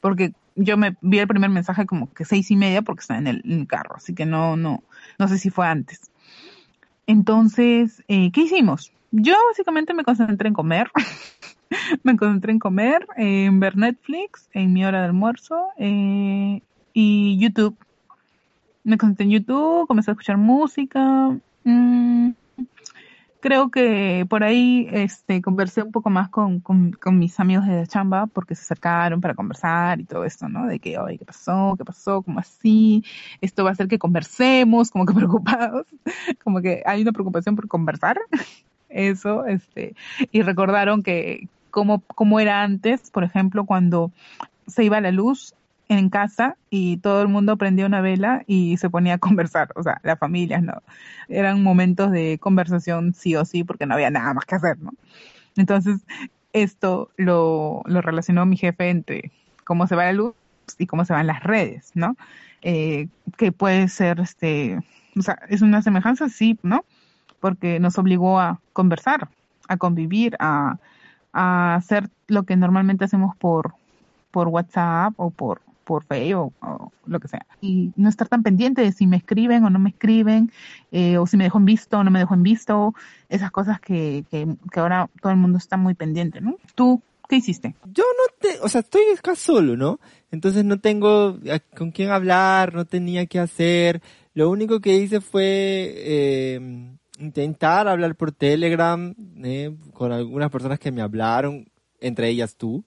Porque 0.00 0.32
yo 0.56 0.76
me 0.76 0.96
vi 1.00 1.18
el 1.18 1.28
primer 1.28 1.50
mensaje 1.50 1.86
como 1.86 2.12
que 2.12 2.24
seis 2.24 2.50
y 2.50 2.56
media 2.56 2.82
porque 2.82 3.00
estaba 3.00 3.18
en 3.18 3.26
el, 3.26 3.42
en 3.44 3.60
el 3.60 3.66
carro, 3.66 3.96
así 3.96 4.14
que 4.14 4.26
no, 4.26 4.56
no, 4.56 4.82
no 5.18 5.28
sé 5.28 5.38
si 5.38 5.50
fue 5.50 5.66
antes. 5.66 6.09
Entonces, 7.10 8.04
eh, 8.06 8.30
¿qué 8.30 8.42
hicimos? 8.42 8.92
Yo 9.10 9.34
básicamente 9.48 9.94
me 9.94 10.04
concentré 10.04 10.46
en 10.46 10.54
comer. 10.54 10.92
me 12.04 12.16
concentré 12.16 12.52
en 12.52 12.60
comer, 12.60 13.04
en 13.16 13.58
ver 13.58 13.76
Netflix, 13.76 14.48
en 14.52 14.72
mi 14.72 14.84
hora 14.84 15.00
de 15.00 15.06
almuerzo 15.06 15.70
eh, 15.76 16.62
y 16.92 17.36
YouTube. 17.40 17.76
Me 18.84 18.96
concentré 18.96 19.24
en 19.24 19.32
YouTube, 19.32 19.88
comencé 19.88 20.12
a 20.12 20.12
escuchar 20.12 20.36
música. 20.36 21.36
mm, 21.64 22.30
creo 23.40 23.70
que 23.70 24.26
por 24.28 24.44
ahí 24.44 24.88
este, 24.92 25.42
conversé 25.42 25.82
un 25.82 25.92
poco 25.92 26.10
más 26.10 26.28
con, 26.28 26.60
con, 26.60 27.18
mis 27.18 27.40
amigos 27.40 27.66
de 27.66 27.76
la 27.76 27.86
chamba 27.86 28.26
porque 28.26 28.54
se 28.54 28.62
acercaron 28.62 29.20
para 29.20 29.34
conversar 29.34 30.00
y 30.00 30.04
todo 30.04 30.24
esto, 30.24 30.48
¿no? 30.48 30.66
De 30.66 30.78
que, 30.78 30.98
oye, 30.98 31.18
¿qué 31.18 31.24
pasó? 31.24 31.74
¿Qué 31.76 31.84
pasó? 31.84 32.22
¿Cómo 32.22 32.38
así? 32.40 33.04
Esto 33.40 33.64
va 33.64 33.70
a 33.70 33.72
hacer 33.72 33.88
que 33.88 33.98
conversemos, 33.98 34.90
como 34.90 35.06
que 35.06 35.14
preocupados, 35.14 35.86
como 36.44 36.60
que 36.60 36.82
hay 36.86 37.02
una 37.02 37.12
preocupación 37.12 37.56
por 37.56 37.68
conversar. 37.68 38.18
Eso, 38.88 39.46
este, 39.46 39.94
y 40.32 40.42
recordaron 40.42 41.02
que 41.02 41.48
cómo, 41.70 42.02
cómo 42.14 42.40
era 42.40 42.62
antes, 42.62 43.10
por 43.10 43.24
ejemplo, 43.24 43.64
cuando 43.64 44.10
se 44.66 44.84
iba 44.84 45.00
la 45.00 45.12
luz 45.12 45.54
en 45.90 46.08
casa 46.08 46.56
y 46.70 46.98
todo 46.98 47.20
el 47.20 47.28
mundo 47.28 47.56
prendía 47.56 47.84
una 47.84 48.00
vela 48.00 48.44
y 48.46 48.76
se 48.76 48.88
ponía 48.88 49.14
a 49.14 49.18
conversar, 49.18 49.70
o 49.74 49.82
sea, 49.82 50.00
las 50.04 50.18
familias, 50.18 50.62
¿no? 50.62 50.82
Eran 51.28 51.62
momentos 51.62 52.12
de 52.12 52.38
conversación 52.38 53.12
sí 53.12 53.34
o 53.34 53.44
sí 53.44 53.64
porque 53.64 53.86
no 53.86 53.94
había 53.94 54.10
nada 54.10 54.32
más 54.32 54.44
que 54.44 54.54
hacer, 54.54 54.78
¿no? 54.78 54.92
Entonces, 55.56 56.00
esto 56.52 57.10
lo, 57.16 57.82
lo 57.86 58.00
relacionó 58.02 58.46
mi 58.46 58.56
jefe 58.56 58.88
entre 58.88 59.32
cómo 59.64 59.88
se 59.88 59.96
va 59.96 60.04
la 60.04 60.12
luz 60.12 60.34
y 60.78 60.86
cómo 60.86 61.04
se 61.04 61.12
van 61.12 61.26
las 61.26 61.42
redes, 61.42 61.90
¿no? 61.94 62.16
Eh, 62.62 63.08
que 63.36 63.50
puede 63.50 63.88
ser, 63.88 64.20
este, 64.20 64.78
o 65.16 65.22
sea, 65.22 65.40
es 65.48 65.60
una 65.60 65.82
semejanza, 65.82 66.28
sí, 66.28 66.56
¿no? 66.62 66.84
Porque 67.40 67.80
nos 67.80 67.98
obligó 67.98 68.38
a 68.38 68.60
conversar, 68.72 69.28
a 69.66 69.76
convivir, 69.76 70.36
a, 70.38 70.78
a 71.32 71.74
hacer 71.74 72.10
lo 72.28 72.44
que 72.44 72.54
normalmente 72.54 73.04
hacemos 73.04 73.34
por, 73.36 73.74
por 74.30 74.46
WhatsApp 74.48 75.14
o 75.16 75.30
por, 75.30 75.62
por 75.90 76.04
Facebook 76.04 76.54
o, 76.62 76.92
lo 77.04 77.18
que 77.18 77.26
sea. 77.26 77.44
Y 77.60 77.90
no 77.96 78.08
estar 78.08 78.28
tan 78.28 78.44
pendiente 78.44 78.80
de 78.80 78.92
si 78.92 79.08
me 79.08 79.16
escriben 79.16 79.64
o 79.64 79.70
no 79.70 79.80
me 79.80 79.90
escriben, 79.90 80.52
eh, 80.92 81.18
o 81.18 81.26
si 81.26 81.36
me 81.36 81.42
dejo 81.42 81.58
en 81.58 81.64
visto 81.64 81.98
o 81.98 82.04
no 82.04 82.12
me 82.12 82.20
dejo 82.20 82.34
en 82.34 82.44
visto, 82.44 82.94
esas 83.28 83.50
cosas 83.50 83.80
que, 83.80 84.24
que, 84.30 84.46
que 84.70 84.78
ahora 84.78 85.10
todo 85.20 85.32
el 85.32 85.38
mundo 85.38 85.58
está 85.58 85.76
muy 85.76 85.94
pendiente, 85.94 86.40
¿no? 86.40 86.58
¿Tú 86.76 87.02
qué 87.28 87.36
hiciste? 87.36 87.74
Yo 87.92 88.04
no 88.04 88.36
te, 88.38 88.60
o 88.60 88.68
sea, 88.68 88.82
estoy 88.82 89.02
acá 89.18 89.34
solo, 89.34 89.76
¿no? 89.76 89.98
Entonces 90.30 90.64
no 90.64 90.78
tengo 90.78 91.40
con 91.76 91.90
quién 91.90 92.10
hablar, 92.10 92.72
no 92.72 92.84
tenía 92.84 93.26
qué 93.26 93.40
hacer. 93.40 94.00
Lo 94.32 94.48
único 94.48 94.78
que 94.78 94.94
hice 94.94 95.20
fue 95.20 95.92
eh, 95.96 96.60
intentar 97.18 97.88
hablar 97.88 98.14
por 98.14 98.30
Telegram 98.30 99.12
eh, 99.42 99.74
con 99.92 100.12
algunas 100.12 100.52
personas 100.52 100.78
que 100.78 100.92
me 100.92 101.02
hablaron, 101.02 101.68
entre 102.00 102.28
ellas 102.28 102.54
tú. 102.54 102.84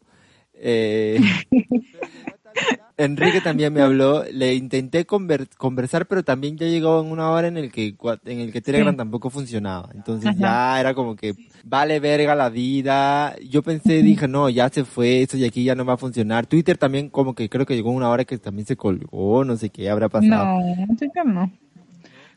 Eh, 0.53 1.19
Enrique 2.95 3.41
también 3.41 3.73
me 3.73 3.81
habló, 3.81 4.23
le 4.31 4.53
intenté 4.53 5.07
conver- 5.07 5.47
conversar, 5.57 6.05
pero 6.05 6.23
también 6.23 6.57
ya 6.57 6.67
llegó 6.67 7.01
en 7.01 7.11
una 7.11 7.31
hora 7.31 7.47
en 7.47 7.57
el 7.57 7.71
que 7.71 7.95
en 8.25 8.39
el 8.39 8.51
que 8.51 8.61
Telegram 8.61 8.93
Sí. 8.93 8.97
tampoco 8.97 9.29
funcionaba. 9.31 9.89
Entonces 9.95 10.29
Ajá. 10.29 10.37
ya 10.39 10.79
era 10.79 10.93
como 10.93 11.15
que 11.15 11.33
vale 11.63 11.99
verga 11.99 12.35
la 12.35 12.49
vida. 12.49 13.35
Yo 13.49 13.63
pensé, 13.63 14.03
dije, 14.03 14.27
no, 14.27 14.47
ya 14.49 14.69
se 14.69 14.85
fue, 14.85 15.23
eso 15.23 15.37
y 15.37 15.43
aquí 15.45 15.63
ya 15.63 15.73
no 15.73 15.85
va 15.85 15.93
a 15.93 15.97
funcionar. 15.97 16.45
Twitter 16.45 16.77
también 16.77 17.09
como 17.09 17.33
que 17.33 17.49
creo 17.49 17.65
que 17.65 17.75
llegó 17.75 17.89
una 17.89 18.09
hora 18.09 18.25
que 18.25 18.37
también 18.37 18.67
se 18.67 18.77
colgó, 18.77 19.43
no 19.43 19.57
sé 19.57 19.69
qué 19.69 19.89
habrá 19.89 20.07
pasado. 20.09 20.59
No, 20.59 20.95
Twitter 20.95 21.25
no. 21.25 21.51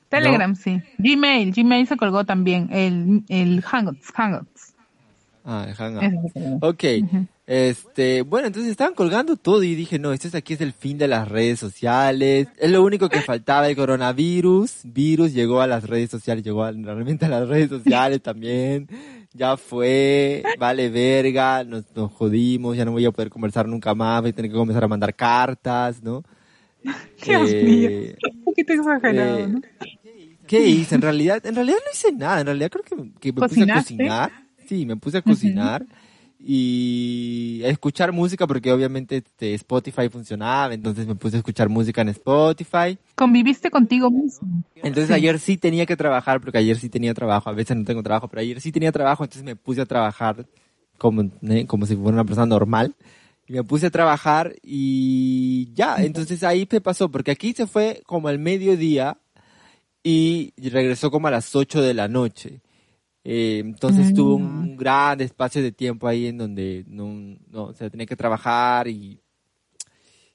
Telegram 0.09 0.55
sí. 0.55 0.81
Gmail, 0.99 1.53
Gmail 1.53 1.87
se 1.87 1.97
colgó 1.97 2.25
también. 2.25 2.69
El, 2.73 3.25
el 3.29 3.61
Hangouts, 3.61 4.11
Hangouts. 4.13 4.75
Ah, 5.45 5.67
el 5.69 5.75
Hangout. 5.75 6.03
Ese 6.05 6.29
se 6.29 6.33
colgó. 6.61 6.67
Este, 7.47 8.23
bueno, 8.23 8.49
entonces 8.49 8.73
estaban 8.73 8.95
colgando 8.95 9.37
todo 9.37 9.63
y 9.63 9.77
dije, 9.77 10.01
no, 10.01 10.13
esto 10.13 10.27
es 10.27 10.35
aquí 10.35 10.55
es 10.55 10.61
el 10.61 10.73
fin 10.73 10.99
de 10.99 11.07
las 11.07 11.29
redes 11.29 11.61
sociales, 11.61 12.49
es 12.59 12.71
lo 12.73 12.83
único 12.83 13.09
que 13.09 13.21
faltaba, 13.21 13.69
el 13.69 13.77
coronavirus, 13.77 14.81
virus 14.83 15.33
llegó 15.33 15.61
a 15.61 15.69
las 15.69 15.85
redes 15.85 16.11
sociales, 16.11 16.43
llegó 16.45 16.65
a- 16.65 16.73
realmente 16.73 17.27
a 17.27 17.29
las 17.29 17.47
redes 17.49 17.69
sociales 17.69 18.21
también, 18.21 18.89
ya 19.33 19.57
fue, 19.57 20.43
vale 20.59 20.91
verga, 20.91 21.63
nos, 21.63 21.85
nos 21.95 22.11
jodimos, 22.11 22.77
ya 22.77 22.85
no 22.85 22.91
voy 22.91 23.05
a 23.05 23.13
poder 23.13 23.31
conversar 23.31 23.69
nunca 23.69 23.95
más, 23.95 24.23
voy 24.23 24.31
a 24.31 24.35
tener 24.35 24.51
que 24.51 24.57
comenzar 24.57 24.83
a 24.83 24.89
mandar 24.89 25.15
cartas, 25.15 26.03
¿no? 26.03 26.25
Dios 27.25 27.51
Eh, 27.53 27.63
mío. 27.65 28.31
Un 28.39 28.45
poquito 28.45 28.73
exagerado, 28.73 29.39
eh, 29.39 29.49
¿no? 29.49 29.61
¿Qué 30.49 30.67
hice? 30.67 30.95
En 30.97 31.03
realidad, 31.03 31.45
en 31.47 31.55
realidad 31.55 31.79
no 31.79 31.93
hice 31.93 32.13
nada. 32.13 32.41
En 32.41 32.47
realidad 32.47 32.71
creo 32.71 32.85
que, 32.85 33.11
que 33.21 33.33
me 33.33 33.41
puse 33.49 33.63
a 33.63 33.67
cocinar. 33.81 34.33
Sí, 34.69 34.87
me 34.87 34.97
puse 34.97 35.19
a 35.19 35.23
cocinar 35.23 35.85
y 36.49 37.61
a 37.65 37.69
escuchar 37.71 38.13
música 38.13 38.47
porque 38.47 38.71
obviamente 38.71 39.17
este, 39.17 39.55
Spotify 39.55 40.09
funcionaba, 40.09 40.73
entonces 40.73 41.05
me 41.05 41.17
puse 41.17 41.35
a 41.35 41.39
escuchar 41.39 41.69
música 41.69 42.03
en 42.03 42.11
Spotify. 42.11 42.97
Conviviste 43.17 43.69
contigo 43.69 44.13
mismo. 44.13 44.63
Entonces 44.77 45.11
ayer 45.11 45.41
sí 45.41 45.57
tenía 45.57 45.87
que 45.87 45.97
trabajar 45.97 46.41
porque 46.41 46.59
ayer 46.59 46.79
sí 46.79 46.89
tenía 46.89 47.15
trabajo. 47.15 47.51
A 47.51 47.53
veces 47.53 47.77
no 47.77 47.83
tengo 47.83 48.01
trabajo, 48.05 48.29
pero 48.29 48.43
ayer 48.43 48.61
sí 48.61 48.71
tenía 48.71 48.93
trabajo, 48.93 49.25
entonces 49.25 49.43
me 49.43 49.57
puse 49.57 49.81
a 49.81 49.87
trabajar 49.87 50.47
como, 50.99 51.29
¿eh? 51.43 51.67
como 51.67 51.85
si 51.85 51.97
fuera 51.97 52.13
una 52.13 52.25
persona 52.25 52.47
normal. 52.47 52.95
Y 53.49 53.55
me 53.55 53.65
puse 53.65 53.87
a 53.87 53.91
trabajar 53.91 54.55
y 54.63 55.73
ya, 55.75 55.97
entonces 55.97 56.45
ahí 56.45 56.69
me 56.71 56.81
pasó, 56.81 57.11
porque 57.11 57.33
aquí 57.33 57.55
se 57.55 57.67
fue 57.67 58.03
como 58.07 58.29
al 58.29 58.39
mediodía 58.39 59.19
y 60.05 60.53
regresó 60.57 61.11
como 61.11 61.27
a 61.27 61.33
las 61.33 61.57
8 61.57 61.83
de 61.83 61.95
la 61.95 62.07
noche. 62.07 62.61
Eh, 63.29 63.59
entonces 63.59 64.15
tuvo 64.15 64.37
un 64.37 64.77
gran 64.77 65.21
espacio 65.21 65.61
de 65.61 65.73
tiempo 65.73 66.07
ahí 66.07 66.29
en 66.29 66.39
donde 66.39 66.85
no, 66.87 67.37
no, 67.49 67.65
o 67.65 67.75
sea, 67.75 67.91
tenía 67.91 68.07
que 68.07 68.15
trabajar 68.15 68.87
y, 68.87 69.21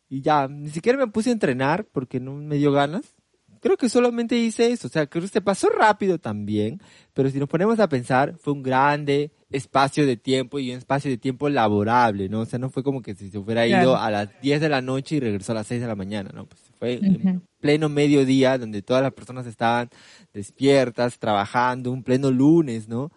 y 0.09 0.19
ya, 0.19 0.49
ni 0.49 0.67
siquiera 0.71 0.97
me 0.97 1.07
puse 1.07 1.29
a 1.29 1.31
entrenar 1.31 1.85
porque 1.85 2.19
no 2.19 2.33
me 2.33 2.57
dio 2.57 2.73
ganas. 2.73 3.15
Creo 3.61 3.77
que 3.77 3.87
solamente 3.87 4.35
hice 4.35 4.73
eso, 4.73 4.89
o 4.89 4.91
sea, 4.91 5.07
creo 5.07 5.21
que 5.21 5.29
se 5.29 5.39
pasó 5.39 5.69
rápido 5.69 6.19
también, 6.19 6.81
pero 7.13 7.29
si 7.29 7.39
nos 7.39 7.47
ponemos 7.47 7.79
a 7.79 7.87
pensar, 7.87 8.35
fue 8.37 8.51
un 8.51 8.61
grande 8.61 9.31
espacio 9.51 10.05
de 10.05 10.17
tiempo 10.17 10.59
y 10.59 10.71
un 10.71 10.77
espacio 10.77 11.09
de 11.11 11.17
tiempo 11.17 11.49
laborable, 11.49 12.29
¿no? 12.29 12.41
O 12.41 12.45
sea, 12.45 12.59
no 12.59 12.69
fue 12.69 12.83
como 12.83 13.01
que 13.01 13.15
si 13.15 13.29
se 13.29 13.37
hubiera 13.37 13.67
ido 13.67 13.77
Claro. 13.93 13.97
a 13.97 14.11
las 14.11 14.29
10 14.41 14.61
de 14.61 14.69
la 14.69 14.81
noche 14.81 15.15
y 15.15 15.19
regresó 15.19 15.51
a 15.51 15.55
las 15.55 15.67
6 15.67 15.81
de 15.81 15.87
la 15.87 15.95
mañana, 15.95 16.31
¿no? 16.33 16.45
Pues 16.45 16.61
fue 16.79 16.93
en 16.95 17.41
pleno 17.59 17.89
mediodía 17.89 18.57
donde 18.57 18.81
todas 18.81 19.03
las 19.03 19.13
personas 19.13 19.45
estaban 19.45 19.89
despiertas, 20.33 21.19
trabajando, 21.19 21.91
un 21.91 22.03
pleno 22.03 22.31
lunes, 22.31 22.87
¿no? 22.87 23.11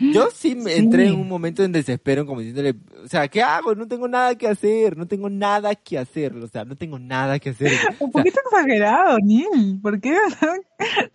Yo 0.00 0.28
sí 0.32 0.54
me 0.54 0.72
Sí. 0.72 0.78
entré 0.78 1.08
en 1.08 1.14
un 1.14 1.28
momento 1.28 1.64
en 1.64 1.72
desespero, 1.72 2.24
como 2.26 2.40
diciéndole, 2.40 2.74
o 3.04 3.08
sea, 3.08 3.26
¿qué 3.28 3.42
hago? 3.42 3.74
No 3.74 3.88
tengo 3.88 4.06
nada 4.08 4.34
que 4.36 4.46
hacer, 4.48 4.96
no 4.96 5.06
tengo 5.06 5.28
nada 5.28 5.74
que 5.74 5.98
hacer, 5.98 6.34
o 6.36 6.46
sea, 6.48 6.64
no 6.64 6.76
tengo 6.76 6.98
nada 6.98 7.38
que 7.38 7.50
hacer. 7.50 7.72
Un 8.00 8.08
O 8.08 8.12
sea, 8.12 8.22
poquito 8.22 8.40
exagerado, 8.44 9.18
Neil. 9.22 9.78
¿Por 9.82 10.00
qué 10.00 10.16
tan, 10.40 10.60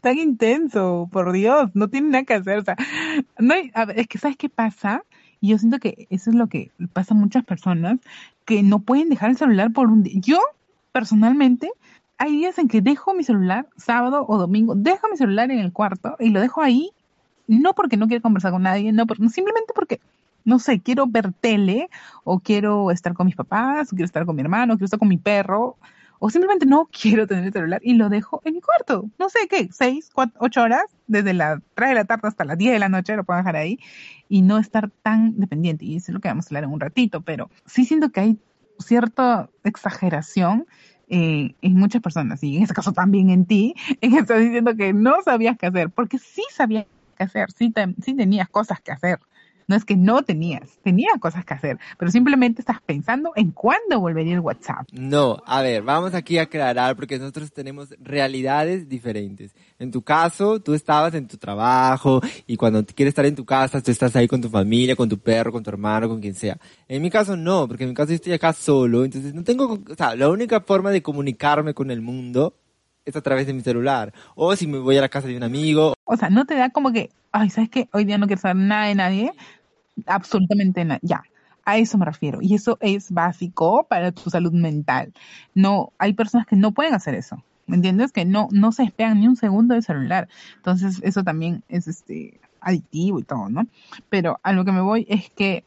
tan 0.02 0.18
intenso? 0.18 1.08
Por 1.12 1.32
Dios, 1.32 1.70
no 1.74 1.88
tiene 1.90 2.10
nada 2.10 2.24
que 2.26 2.34
hacer. 2.34 2.60
O 2.60 2.64
sea, 2.64 2.76
no 3.40 3.54
hay, 3.54 3.72
a 3.74 3.86
ver, 3.86 4.00
es 4.00 4.08
que 4.08 4.18
¿sabes 4.18 4.38
qué 4.38 4.50
pasa? 4.50 5.04
Y 5.40 5.50
yo 5.50 5.58
siento 5.58 5.80
que 5.80 6.08
eso 6.10 6.30
es 6.30 6.36
lo 6.36 6.48
que 6.48 6.72
pasa 6.94 7.14
a 7.14 7.18
muchas 7.18 7.44
personas, 7.44 8.00
que 8.46 8.64
no 8.64 8.80
pueden 8.80 9.10
dejar 9.10 9.30
el 9.30 9.38
celular 9.38 9.72
por 9.74 9.88
un 9.88 10.04
día. 10.04 10.14
Yo, 10.22 10.40
personalmente, 10.92 11.70
hay 12.18 12.32
días 12.32 12.58
en 12.60 12.68
que 12.68 12.82
dejo 12.82 13.14
mi 13.14 13.24
celular, 13.24 13.68
sábado 13.76 14.26
o 14.28 14.38
domingo, 14.38 14.76
dejo 14.76 15.08
mi 15.10 15.18
celular 15.18 15.52
en 15.52 15.60
el 15.60 15.74
cuarto 15.74 16.16
y 16.20 16.30
lo 16.30 16.40
dejo 16.40 16.62
ahí, 16.62 16.92
no 17.48 17.74
porque 17.74 17.98
no 17.98 18.08
quiera 18.08 18.22
conversar 18.22 18.52
con 18.52 18.64
nadie, 18.64 18.92
no, 18.92 19.06
por- 19.06 19.18
simplemente 19.30 19.74
porque 19.76 20.00
no 20.46 20.60
sé, 20.60 20.82
quiero 20.82 21.08
ver 21.08 21.32
tele 21.34 21.90
o 22.26 22.40
quiero 22.40 22.92
estar 22.92 23.14
con 23.14 23.26
mis 23.28 23.36
papás, 23.36 23.88
o 23.92 23.96
quiero 23.96 24.06
estar 24.06 24.26
con 24.26 24.36
mi 24.36 24.42
hermano, 24.42 24.74
quiero 24.74 24.86
estar 24.86 25.00
con 25.00 25.08
mi 25.08 25.18
perro, 25.18 25.78
o 26.20 26.30
simplemente 26.30 26.66
no 26.66 26.88
quiero 26.92 27.28
tener 27.28 27.46
el 27.46 27.54
celular 27.54 27.82
y 27.84 27.94
lo 27.94 28.10
dejo 28.10 28.42
en 28.46 28.56
mi 28.56 28.62
cuarto. 28.62 29.10
No 29.20 29.30
sé 29.30 29.48
qué, 29.50 29.70
seis, 29.72 30.10
cuatro, 30.14 30.36
ocho 30.40 30.62
horas, 30.62 30.84
desde 31.08 31.34
las 31.34 31.60
tres 31.76 31.90
de 31.90 31.96
la 31.96 32.06
tarde 32.06 32.28
hasta 32.28 32.46
las 32.46 32.58
diez 32.58 32.74
de 32.74 32.80
la 32.80 32.90
noche 32.90 33.16
lo 33.16 33.24
puedo 33.24 33.38
dejar 33.38 33.56
ahí 33.56 33.80
y 34.30 34.42
no 34.42 34.58
estar 34.58 34.90
tan 35.02 35.38
dependiente. 35.40 35.86
Y 35.86 35.98
eso 35.98 36.12
es 36.12 36.14
lo 36.14 36.20
que 36.22 36.30
vamos 36.30 36.46
a 36.46 36.50
hablar 36.50 36.64
en 36.66 36.72
un 36.72 36.80
ratito, 36.80 37.22
pero 37.22 37.50
sí 37.66 37.86
siento 37.86 38.10
que 38.10 38.20
hay 38.22 38.38
cierta 38.80 39.50
exageración 39.64 40.66
eh, 41.10 41.54
en 41.62 41.74
muchas 41.76 42.02
personas, 42.02 42.42
y 42.44 42.58
en 42.58 42.64
este 42.64 42.74
caso 42.74 42.92
también 42.94 43.30
en 43.30 43.46
ti, 43.46 43.76
en 44.02 44.12
que 44.12 44.20
estás 44.20 44.40
diciendo 44.40 44.76
que 44.76 44.94
no 44.94 45.22
sabías 45.24 45.58
qué 45.58 45.68
hacer, 45.68 45.90
porque 45.90 46.18
sí 46.18 46.44
sabías 46.52 46.86
qué 47.14 47.24
hacer, 47.24 47.52
sí, 47.52 47.72
tenías 47.72 48.50
cosas 48.50 48.82
que 48.82 48.92
hacer. 48.92 49.20
No 49.66 49.78
es 49.78 49.86
que 49.86 49.96
no 49.96 50.24
tenías, 50.24 50.78
tenías 50.84 51.14
cosas 51.22 51.46
que 51.46 51.54
hacer, 51.54 51.80
pero 51.98 52.12
simplemente 52.12 52.62
estás 52.62 52.82
pensando 52.82 53.32
en 53.36 53.52
cuándo 53.52 53.98
volvería 54.00 54.34
el 54.34 54.42
WhatsApp. 54.42 54.86
No, 54.92 55.42
a 55.46 55.62
ver, 55.62 55.84
vamos 55.84 56.14
aquí 56.14 56.38
a 56.38 56.44
aclarar 56.44 56.98
porque 56.98 57.18
nosotros 57.18 57.54
tenemos 57.54 57.96
realidades 58.02 58.90
diferentes. 58.90 59.56
En 59.80 59.90
tu 59.90 60.02
caso, 60.02 60.60
tú 60.60 60.74
estabas 60.74 61.14
en 61.14 61.30
tu 61.30 61.38
trabajo 61.38 62.22
y 62.46 62.58
cuando 62.58 62.86
quieres 62.86 63.12
estar 63.12 63.26
en 63.26 63.36
tu 63.36 63.46
casa, 63.46 63.82
tú 63.82 63.90
estás 63.90 64.14
ahí 64.18 64.28
con 64.28 64.42
tu 64.42 64.50
familia, 64.50 64.98
con 64.98 65.08
tu 65.08 65.18
perro, 65.18 65.54
con 65.54 65.64
tu 65.64 65.70
hermano, 65.70 66.10
con 66.10 66.20
quien 66.20 66.36
sea. 66.36 66.58
En 66.90 67.02
mi 67.02 67.10
caso 67.10 67.38
no, 67.38 67.66
porque 67.66 67.86
en 67.86 67.92
mi 67.92 67.96
caso 67.96 68.10
yo 68.10 68.16
estoy 68.16 68.34
acá 68.34 68.52
solo, 68.52 69.06
entonces 69.06 69.34
no 69.34 69.46
tengo, 69.46 69.80
o 69.90 69.96
sea, 69.96 70.14
la 70.16 70.30
única 70.30 70.60
forma 70.60 70.92
de 70.92 71.02
comunicarme 71.02 71.74
con 71.74 71.90
el 71.90 72.02
mundo 72.02 72.58
es 73.06 73.16
a 73.16 73.22
través 73.22 73.48
de 73.48 73.54
mi 73.54 73.62
celular. 73.62 74.14
O 74.36 74.56
si 74.56 74.68
me 74.68 74.80
voy 74.80 74.98
a 74.98 75.02
la 75.02 75.10
casa 75.10 75.28
de 75.28 75.38
un 75.38 75.44
amigo. 75.44 75.94
O 76.06 76.18
sea, 76.18 76.30
no 76.30 76.46
te 76.46 76.56
da 76.56 76.70
como 76.70 76.92
que, 76.92 77.10
ay, 77.32 77.50
¿sabes 77.50 77.70
qué? 77.70 77.90
Hoy 77.94 78.06
día 78.06 78.18
no 78.18 78.28
quiero 78.28 78.42
saber 78.42 78.58
nada 78.58 78.88
de 78.88 78.96
nadie. 78.96 79.34
Absolutamente 80.06 80.84
nada. 80.86 81.00
Ya. 81.04 81.24
A 81.66 81.78
eso 81.78 81.98
me 81.98 82.06
refiero. 82.06 82.40
Y 82.42 82.56
eso 82.56 82.78
es 82.82 83.12
básico 83.12 83.86
para 83.90 84.12
tu 84.12 84.30
salud 84.30 84.52
mental. 84.52 85.14
No, 85.54 85.94
hay 85.98 86.14
personas 86.14 86.46
que 86.46 86.56
no 86.56 86.72
pueden 86.74 86.94
hacer 86.94 87.16
eso. 87.16 87.42
¿Me 87.68 87.78
entiendes? 87.78 88.12
Que 88.12 88.26
no, 88.26 88.50
no 88.52 88.74
se 88.74 88.84
despegan 88.84 89.22
ni 89.22 89.28
un 89.28 89.38
segundo 89.38 89.74
del 89.74 89.84
celular. 89.84 90.28
Entonces, 90.58 91.00
eso 91.04 91.24
también 91.24 91.64
es 91.70 91.88
este 91.88 92.40
adictivo 92.60 93.20
y 93.20 93.24
todo, 93.24 93.50
¿no? 93.50 93.66
Pero 94.10 94.40
a 94.44 94.52
lo 94.52 94.66
que 94.66 94.72
me 94.74 94.82
voy 94.82 95.06
es 95.10 95.30
que 95.30 95.64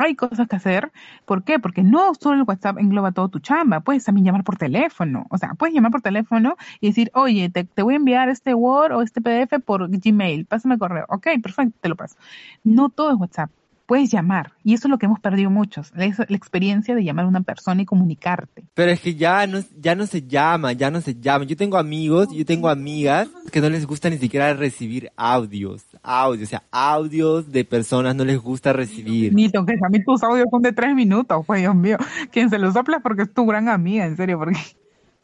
hay 0.00 0.14
cosas 0.14 0.48
que 0.48 0.56
hacer. 0.56 0.90
¿Por 1.24 1.44
qué? 1.44 1.58
Porque 1.58 1.82
no 1.82 2.14
solo 2.14 2.40
el 2.40 2.44
WhatsApp 2.48 2.78
engloba 2.78 3.12
todo 3.12 3.28
tu 3.28 3.38
chamba, 3.40 3.80
puedes 3.80 4.04
también 4.04 4.26
llamar 4.26 4.44
por 4.44 4.56
teléfono. 4.56 5.26
O 5.30 5.38
sea, 5.38 5.54
puedes 5.54 5.74
llamar 5.74 5.92
por 5.92 6.02
teléfono 6.02 6.56
y 6.80 6.88
decir, 6.88 7.10
oye, 7.14 7.50
te, 7.50 7.82
voy 7.82 7.94
a 7.94 7.96
enviar 7.96 8.28
este 8.28 8.54
Word 8.54 8.92
o 8.92 9.02
este 9.02 9.20
PDF 9.20 9.60
por 9.64 9.88
Gmail, 9.88 10.46
pásame 10.46 10.78
correo. 10.78 11.06
Ok, 11.08 11.28
perfecto, 11.42 11.78
te 11.80 11.88
lo 11.88 11.96
paso. 11.96 12.16
No 12.64 12.88
todo 12.90 13.10
es 13.12 13.16
WhatsApp 13.16 13.50
puedes 13.90 14.12
llamar. 14.12 14.52
Y 14.62 14.74
eso 14.74 14.86
es 14.86 14.90
lo 14.92 14.98
que 14.98 15.06
hemos 15.06 15.18
perdido 15.18 15.50
muchos, 15.50 15.90
la, 15.96 16.06
la, 16.06 16.36
experiencia 16.36 16.94
de 16.94 17.02
llamar 17.02 17.24
a 17.24 17.28
una 17.28 17.40
persona 17.40 17.82
y 17.82 17.84
comunicarte. 17.84 18.62
Pero 18.72 18.92
es 18.92 19.00
que 19.00 19.16
ya 19.16 19.48
no, 19.48 19.58
ya 19.80 19.96
no 19.96 20.06
se 20.06 20.22
llama, 20.22 20.72
ya 20.74 20.92
no 20.92 21.00
se 21.00 21.16
llama. 21.16 21.44
Yo 21.44 21.56
tengo 21.56 21.76
amigos, 21.76 22.28
yo 22.32 22.44
tengo 22.44 22.68
amigas 22.68 23.28
que 23.50 23.60
no 23.60 23.68
les 23.68 23.84
gusta 23.86 24.08
ni 24.08 24.18
siquiera 24.18 24.54
recibir 24.54 25.10
audios, 25.16 25.82
audios, 26.04 26.46
o 26.46 26.50
sea, 26.50 26.62
audios 26.70 27.50
de 27.50 27.64
personas 27.64 28.14
no 28.14 28.24
les 28.24 28.38
gusta 28.38 28.72
recibir. 28.72 29.34
Ni 29.34 29.50
que 29.50 29.58
a 29.58 29.88
mí 29.88 30.04
tus 30.04 30.22
audios 30.22 30.46
son 30.52 30.62
de 30.62 30.72
tres 30.72 30.94
minutos, 30.94 31.44
pues 31.44 31.60
Dios 31.60 31.74
mío. 31.74 31.96
Quien 32.30 32.48
se 32.48 32.60
los 32.60 32.74
sopla 32.74 33.00
porque 33.00 33.22
es 33.22 33.34
tu 33.34 33.44
gran 33.44 33.68
amiga, 33.68 34.06
en 34.06 34.16
serio, 34.16 34.38
porque 34.38 34.56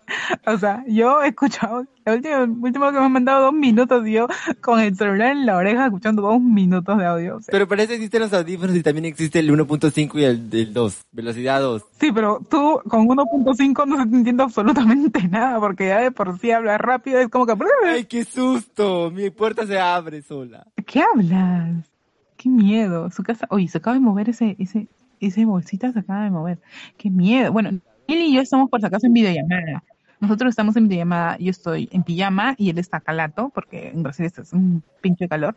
O 0.46 0.58
sea, 0.58 0.84
yo 0.86 1.22
he 1.22 1.28
escuchado, 1.28 1.86
la 2.04 2.14
última, 2.14 2.42
última 2.44 2.92
que 2.92 2.98
me 2.98 3.04
han 3.04 3.12
mandado 3.12 3.44
dos 3.46 3.52
minutos 3.52 4.06
yo 4.06 4.26
con 4.60 4.80
el 4.80 4.96
celular 4.96 5.32
en 5.32 5.46
la 5.46 5.56
oreja 5.56 5.86
escuchando 5.86 6.22
dos 6.22 6.40
minutos 6.40 6.98
de 6.98 7.06
audio. 7.06 7.38
Pero 7.46 7.66
para 7.66 7.82
eso 7.82 7.92
existen 7.92 8.22
los 8.22 8.32
audífonos 8.32 8.76
y 8.76 8.82
también 8.82 9.06
existe 9.06 9.38
el 9.38 9.50
1.5 9.50 10.20
y 10.20 10.24
el, 10.24 10.72
2, 10.72 11.04
velocidad 11.12 11.60
2. 11.60 11.82
Sí, 11.98 12.12
pero 12.12 12.40
tú 12.48 12.80
con 12.88 13.06
1.5 13.08 13.86
no 13.86 13.96
se 13.96 14.08
te 14.08 14.16
entiende 14.16 14.42
absolutamente 14.42 15.26
nada 15.28 15.58
porque 15.58 15.88
ya 15.88 16.00
de 16.00 16.12
por 16.12 16.38
sí 16.38 16.50
hablas 16.50 16.80
rápido 16.80 17.18
es 17.18 17.28
como 17.28 17.46
que... 17.46 17.54
¡Ay, 17.86 18.04
qué 18.04 18.24
susto! 18.24 19.10
Mi 19.10 19.30
puerta 19.30 19.66
se 19.66 19.78
abre 19.78 20.22
sola. 20.22 20.66
¿Qué 20.86 21.02
hablas? 21.02 21.90
Qué 22.36 22.48
miedo. 22.48 23.10
Su 23.10 23.22
casa... 23.22 23.46
Oye, 23.50 23.68
se 23.68 23.78
acaba 23.78 23.94
de 23.94 24.00
mover 24.00 24.28
ese, 24.28 24.56
ese, 24.58 24.88
ese 25.20 25.44
bolsita 25.44 25.92
se 25.92 26.00
acaba 26.00 26.24
de 26.24 26.30
mover. 26.30 26.58
Qué 26.96 27.10
miedo. 27.10 27.52
Bueno, 27.52 27.70
él 27.70 27.82
y 28.18 28.34
yo 28.34 28.40
estamos 28.40 28.70
por 28.70 28.80
si 28.80 28.86
acaso 28.86 29.06
en 29.06 29.12
videollamada. 29.12 29.82
Nosotros 30.20 30.50
estamos 30.50 30.76
en 30.76 30.88
videollamada, 30.88 31.36
yo 31.38 31.50
estoy 31.50 31.88
en 31.92 32.02
pijama 32.02 32.54
y 32.56 32.70
él 32.70 32.78
está 32.78 33.00
calato, 33.00 33.50
porque 33.50 33.88
en 33.88 34.02
Brasil 34.02 34.26
es 34.26 34.52
un 34.52 34.82
pinche 35.00 35.28
calor. 35.28 35.56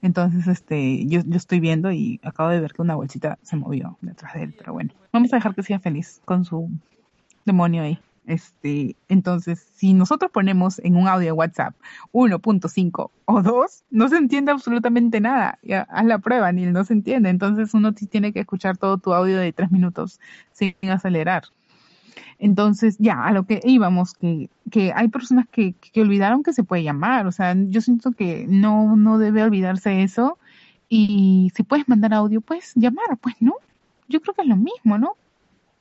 Entonces, 0.00 0.46
este, 0.48 1.06
yo, 1.06 1.20
yo 1.24 1.36
estoy 1.36 1.60
viendo 1.60 1.92
y 1.92 2.20
acabo 2.22 2.50
de 2.50 2.60
ver 2.60 2.72
que 2.72 2.82
una 2.82 2.96
bolsita 2.96 3.38
se 3.42 3.56
movió 3.56 3.98
detrás 4.00 4.34
de 4.34 4.44
él, 4.44 4.54
pero 4.56 4.72
bueno, 4.72 4.92
vamos 5.12 5.32
a 5.32 5.36
dejar 5.36 5.54
que 5.54 5.62
sea 5.62 5.78
feliz 5.78 6.20
con 6.24 6.44
su 6.44 6.70
demonio 7.44 7.82
ahí. 7.82 7.98
Este, 8.24 8.94
entonces, 9.08 9.66
si 9.74 9.94
nosotros 9.94 10.30
ponemos 10.30 10.78
en 10.80 10.96
un 10.96 11.08
audio 11.08 11.34
WhatsApp 11.34 11.74
1.5 12.12 13.10
o 13.24 13.42
2, 13.42 13.84
no 13.90 14.08
se 14.08 14.16
entiende 14.16 14.52
absolutamente 14.52 15.20
nada. 15.20 15.58
Ya, 15.62 15.82
haz 15.90 16.04
la 16.06 16.18
prueba, 16.18 16.52
ni 16.52 16.66
no 16.66 16.84
se 16.84 16.92
entiende. 16.92 17.30
Entonces, 17.30 17.74
uno 17.74 17.92
tiene 17.92 18.32
que 18.32 18.40
escuchar 18.40 18.76
todo 18.76 18.98
tu 18.98 19.12
audio 19.12 19.38
de 19.38 19.52
3 19.52 19.72
minutos 19.72 20.20
sin 20.52 20.74
acelerar. 20.88 21.44
Entonces, 22.38 22.96
ya, 22.98 23.24
a 23.24 23.32
lo 23.32 23.44
que 23.44 23.60
íbamos, 23.64 24.14
que, 24.14 24.50
que 24.70 24.92
hay 24.94 25.08
personas 25.08 25.46
que, 25.50 25.74
que 25.74 26.00
olvidaron 26.00 26.42
que 26.42 26.52
se 26.52 26.64
puede 26.64 26.82
llamar, 26.82 27.26
o 27.26 27.32
sea, 27.32 27.54
yo 27.56 27.80
siento 27.80 28.12
que 28.12 28.46
no, 28.48 28.96
no 28.96 29.18
debe 29.18 29.42
olvidarse 29.42 30.02
eso, 30.02 30.38
y 30.88 31.50
si 31.54 31.62
puedes 31.62 31.88
mandar 31.88 32.12
audio, 32.12 32.40
puedes 32.40 32.72
llamar, 32.74 33.16
pues 33.20 33.36
no, 33.40 33.54
yo 34.08 34.20
creo 34.20 34.34
que 34.34 34.42
es 34.42 34.48
lo 34.48 34.56
mismo, 34.56 34.98
¿no? 34.98 35.16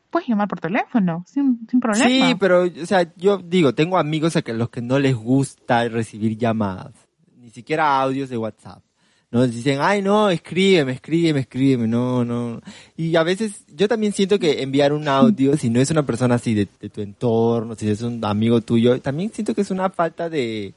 Puedes 0.10 0.28
llamar 0.28 0.48
por 0.48 0.60
teléfono, 0.60 1.24
sin, 1.28 1.68
sin 1.70 1.80
problema. 1.80 2.06
Sí, 2.06 2.36
pero, 2.40 2.64
o 2.64 2.86
sea, 2.86 3.14
yo 3.16 3.38
digo, 3.38 3.74
tengo 3.74 3.98
amigos 3.98 4.36
a 4.36 4.44
los 4.54 4.70
que 4.70 4.82
no 4.82 5.00
les 5.00 5.16
gusta 5.16 5.88
recibir 5.90 6.38
llamadas, 6.38 6.94
ni 7.38 7.50
siquiera 7.50 8.02
audios 8.02 8.30
de 8.30 8.38
WhatsApp. 8.38 8.84
¿No? 9.32 9.48
Dicen, 9.48 9.80
ay, 9.82 10.02
no, 10.02 10.30
escríbeme, 10.30 10.92
escríbeme, 10.92 11.40
escríbeme, 11.40 11.88
no, 11.88 12.26
no. 12.26 12.62
Y 12.98 13.16
a 13.16 13.24
veces 13.24 13.64
yo 13.74 13.88
también 13.88 14.14
siento 14.14 14.38
que 14.38 14.62
enviar 14.62 14.94
un 14.94 15.08
audio, 15.08 15.58
si 15.58 15.70
no 15.70 15.80
es 15.80 15.90
una 15.90 16.06
persona 16.06 16.36
así 16.36 16.54
de, 16.54 16.66
tu 16.66 17.02
entorno, 17.02 17.76
si 17.76 17.90
es 17.90 18.02
un 18.02 18.24
amigo 18.24 18.62
tuyo, 18.62 19.00
también 19.02 19.32
siento 19.34 19.56
que 19.56 19.62
es 19.62 19.72
una 19.72 19.90
falta 19.90 20.30
de, 20.30 20.74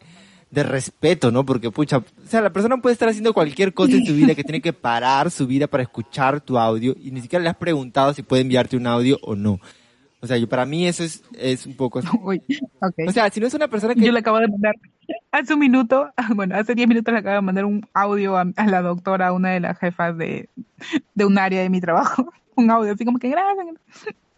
de 0.51 0.63
respeto, 0.63 1.33
¿no? 1.33 1.45
Porque, 1.45 1.71
pucha, 1.73 1.99
o 1.99 2.05
sea, 2.29 2.41
la 2.41 2.53
persona 2.53 2.77
puede 2.77 2.93
estar 2.93 3.09
haciendo 3.09 3.35
cualquier 3.35 3.75
cosa 3.75 3.93
en 3.93 4.05
tu 4.05 4.13
vida 4.13 4.37
que 4.37 4.45
tiene 4.45 4.61
que 4.61 4.73
parar 4.73 5.33
su 5.33 5.47
vida 5.49 5.67
para 5.67 5.83
escuchar 5.83 6.41
tu 6.41 6.57
audio 6.57 6.95
y 7.03 7.11
ni 7.11 7.21
siquiera 7.21 7.43
le 7.43 7.51
has 7.51 7.57
preguntado 7.57 8.15
si 8.15 8.23
puede 8.23 8.43
enviarte 8.43 8.77
un 8.77 8.87
audio 8.87 9.19
o 9.23 9.35
no. 9.35 9.61
O 10.25 10.27
sea, 10.27 10.39
yo, 10.39 10.49
para 10.49 10.65
mí 10.65 10.87
eso 10.87 11.05
es, 11.05 11.23
es 11.39 11.67
un 11.67 11.75
poco... 11.75 12.01
O 13.07 13.13
sea, 13.13 13.29
si 13.29 13.41
no 13.41 13.47
es 13.47 13.53
una 13.53 13.69
persona 13.69 13.95
que... 13.95 14.01
Yo 14.01 14.11
le 14.11 14.21
acabo 14.21 14.39
de 14.39 14.49
mandar 14.49 14.75
hace 15.31 15.53
un 15.53 15.61
minuto, 15.61 16.11
bueno, 16.35 16.57
hace 16.57 16.75
10 16.75 16.89
minutos 16.89 17.13
le 17.13 17.21
acabo 17.21 17.37
de 17.37 17.43
mandar 17.43 17.67
un 17.67 17.87
audio 17.93 18.39
a, 18.39 18.47
la 18.67 18.81
doctora, 18.81 19.35
una 19.35 19.51
de 19.51 19.61
las 19.61 19.79
jefas 19.79 20.17
de, 20.17 20.49
de 21.15 21.25
un 21.27 21.37
área 21.37 21.61
de 21.61 21.69
mi 21.69 21.81
trabajo. 21.81 22.33
Un 22.57 22.71
audio 22.71 22.93
así 22.93 23.05
como 23.05 23.19
que 23.19 23.31
gracias 23.31 23.67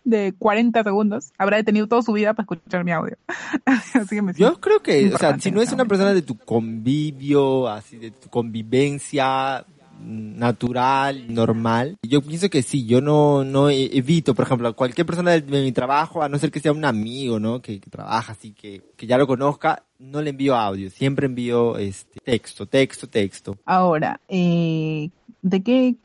de 0.04 0.34
40 0.38 0.82
segundos. 0.82 1.32
Habrá 1.36 1.58
detenido 1.58 1.86
toda 1.86 2.00
su 2.00 2.14
vida 2.14 2.32
para 2.32 2.44
escuchar 2.44 2.82
mi 2.82 2.90
audio. 2.92 3.18
así 3.66 4.16
que 4.16 4.22
me 4.22 4.32
Yo 4.32 4.58
creo 4.58 4.80
que, 4.82 5.12
o 5.12 5.18
sea, 5.18 5.38
si 5.38 5.50
no 5.50 5.60
es 5.60 5.70
una 5.70 5.84
persona 5.84 6.14
de 6.14 6.22
tu 6.22 6.38
convivio, 6.38 7.68
así 7.68 7.98
de 7.98 8.12
tu 8.12 8.30
convivencia, 8.30 9.66
natural, 10.04 11.32
normal. 11.32 11.98
Yo 12.02 12.22
pienso 12.22 12.50
que 12.50 12.62
sí, 12.62 12.86
yo 12.86 13.00
no, 13.00 13.44
no 13.44 13.70
e-, 13.70 13.96
evito, 13.96 14.34
por 14.34 14.44
ejemplo, 14.44 14.68
a 14.68 14.72
cualquier 14.72 15.06
persona 15.06 15.32
de, 15.32 15.42
mi 15.42 15.72
trabajo, 15.72 16.22
a 16.22 16.28
no 16.28 16.38
ser 16.38 16.50
que 16.50 16.60
sea 16.60 16.72
un 16.72 16.84
amigo, 16.84 17.38
¿no? 17.38 17.60
Que, 17.60 17.80
trabaja 17.80 18.32
así, 18.32 18.52
que, 18.52 18.82
que 18.96 19.06
ya 19.06 19.18
lo 19.18 19.26
conozca, 19.26 19.84
no 19.98 20.20
le 20.22 20.30
envío 20.30 20.54
audio, 20.54 20.90
siempre 20.90 21.26
envío 21.26 21.78
este 21.78 22.20
texto, 22.22 22.66
texto, 22.66 23.08
texto. 23.08 23.58
Ahora, 23.64 24.20
eh, 24.28 25.10
¿de 25.42 25.62
qué, 25.62 25.96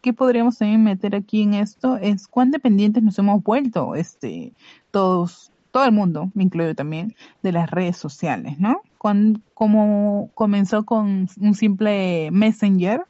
qué 0.00 0.12
podríamos 0.12 0.58
también 0.58 0.84
meter 0.84 1.14
aquí 1.14 1.42
en 1.42 1.54
esto? 1.54 1.96
Es 1.96 2.26
cuán 2.28 2.50
dependientes 2.50 3.02
nos 3.02 3.18
hemos 3.18 3.42
vuelto, 3.42 3.94
este, 3.94 4.52
todos, 4.90 5.50
todo 5.70 5.84
el 5.84 5.92
mundo, 5.92 6.30
me 6.34 6.44
incluyo 6.44 6.74
también, 6.74 7.14
de 7.42 7.52
las 7.52 7.70
redes 7.70 7.96
sociales, 7.96 8.58
¿no? 8.58 8.82
Cuando, 8.98 9.40
como 9.54 10.30
comenzó 10.34 10.84
con 10.84 11.28
un 11.40 11.54
simple 11.54 12.30
messenger, 12.32 13.04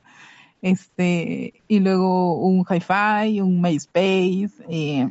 este, 0.63 1.55
y 1.69 1.81
luego 1.81 2.37
un 2.39 2.65
hi-fi, 2.69 3.41
un 3.41 3.61
MySpace, 3.61 4.51
eh, 4.69 5.11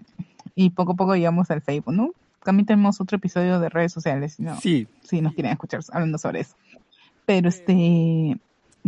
y 0.55 0.69
poco 0.71 0.93
a 0.93 0.95
poco 0.95 1.15
llegamos 1.15 1.49
al 1.51 1.61
Facebook, 1.61 1.93
¿no? 1.93 2.11
También 2.43 2.65
tenemos 2.65 2.99
otro 3.01 3.17
episodio 3.17 3.59
de 3.59 3.69
redes 3.69 3.91
sociales, 3.91 4.39
¿no? 4.39 4.59
Sí. 4.59 4.87
Si 5.03 5.21
nos 5.21 5.33
quieren 5.33 5.51
escuchar 5.51 5.81
hablando 5.91 6.17
sobre 6.17 6.41
eso. 6.41 6.55
Pero 7.25 7.49
este, 7.49 8.39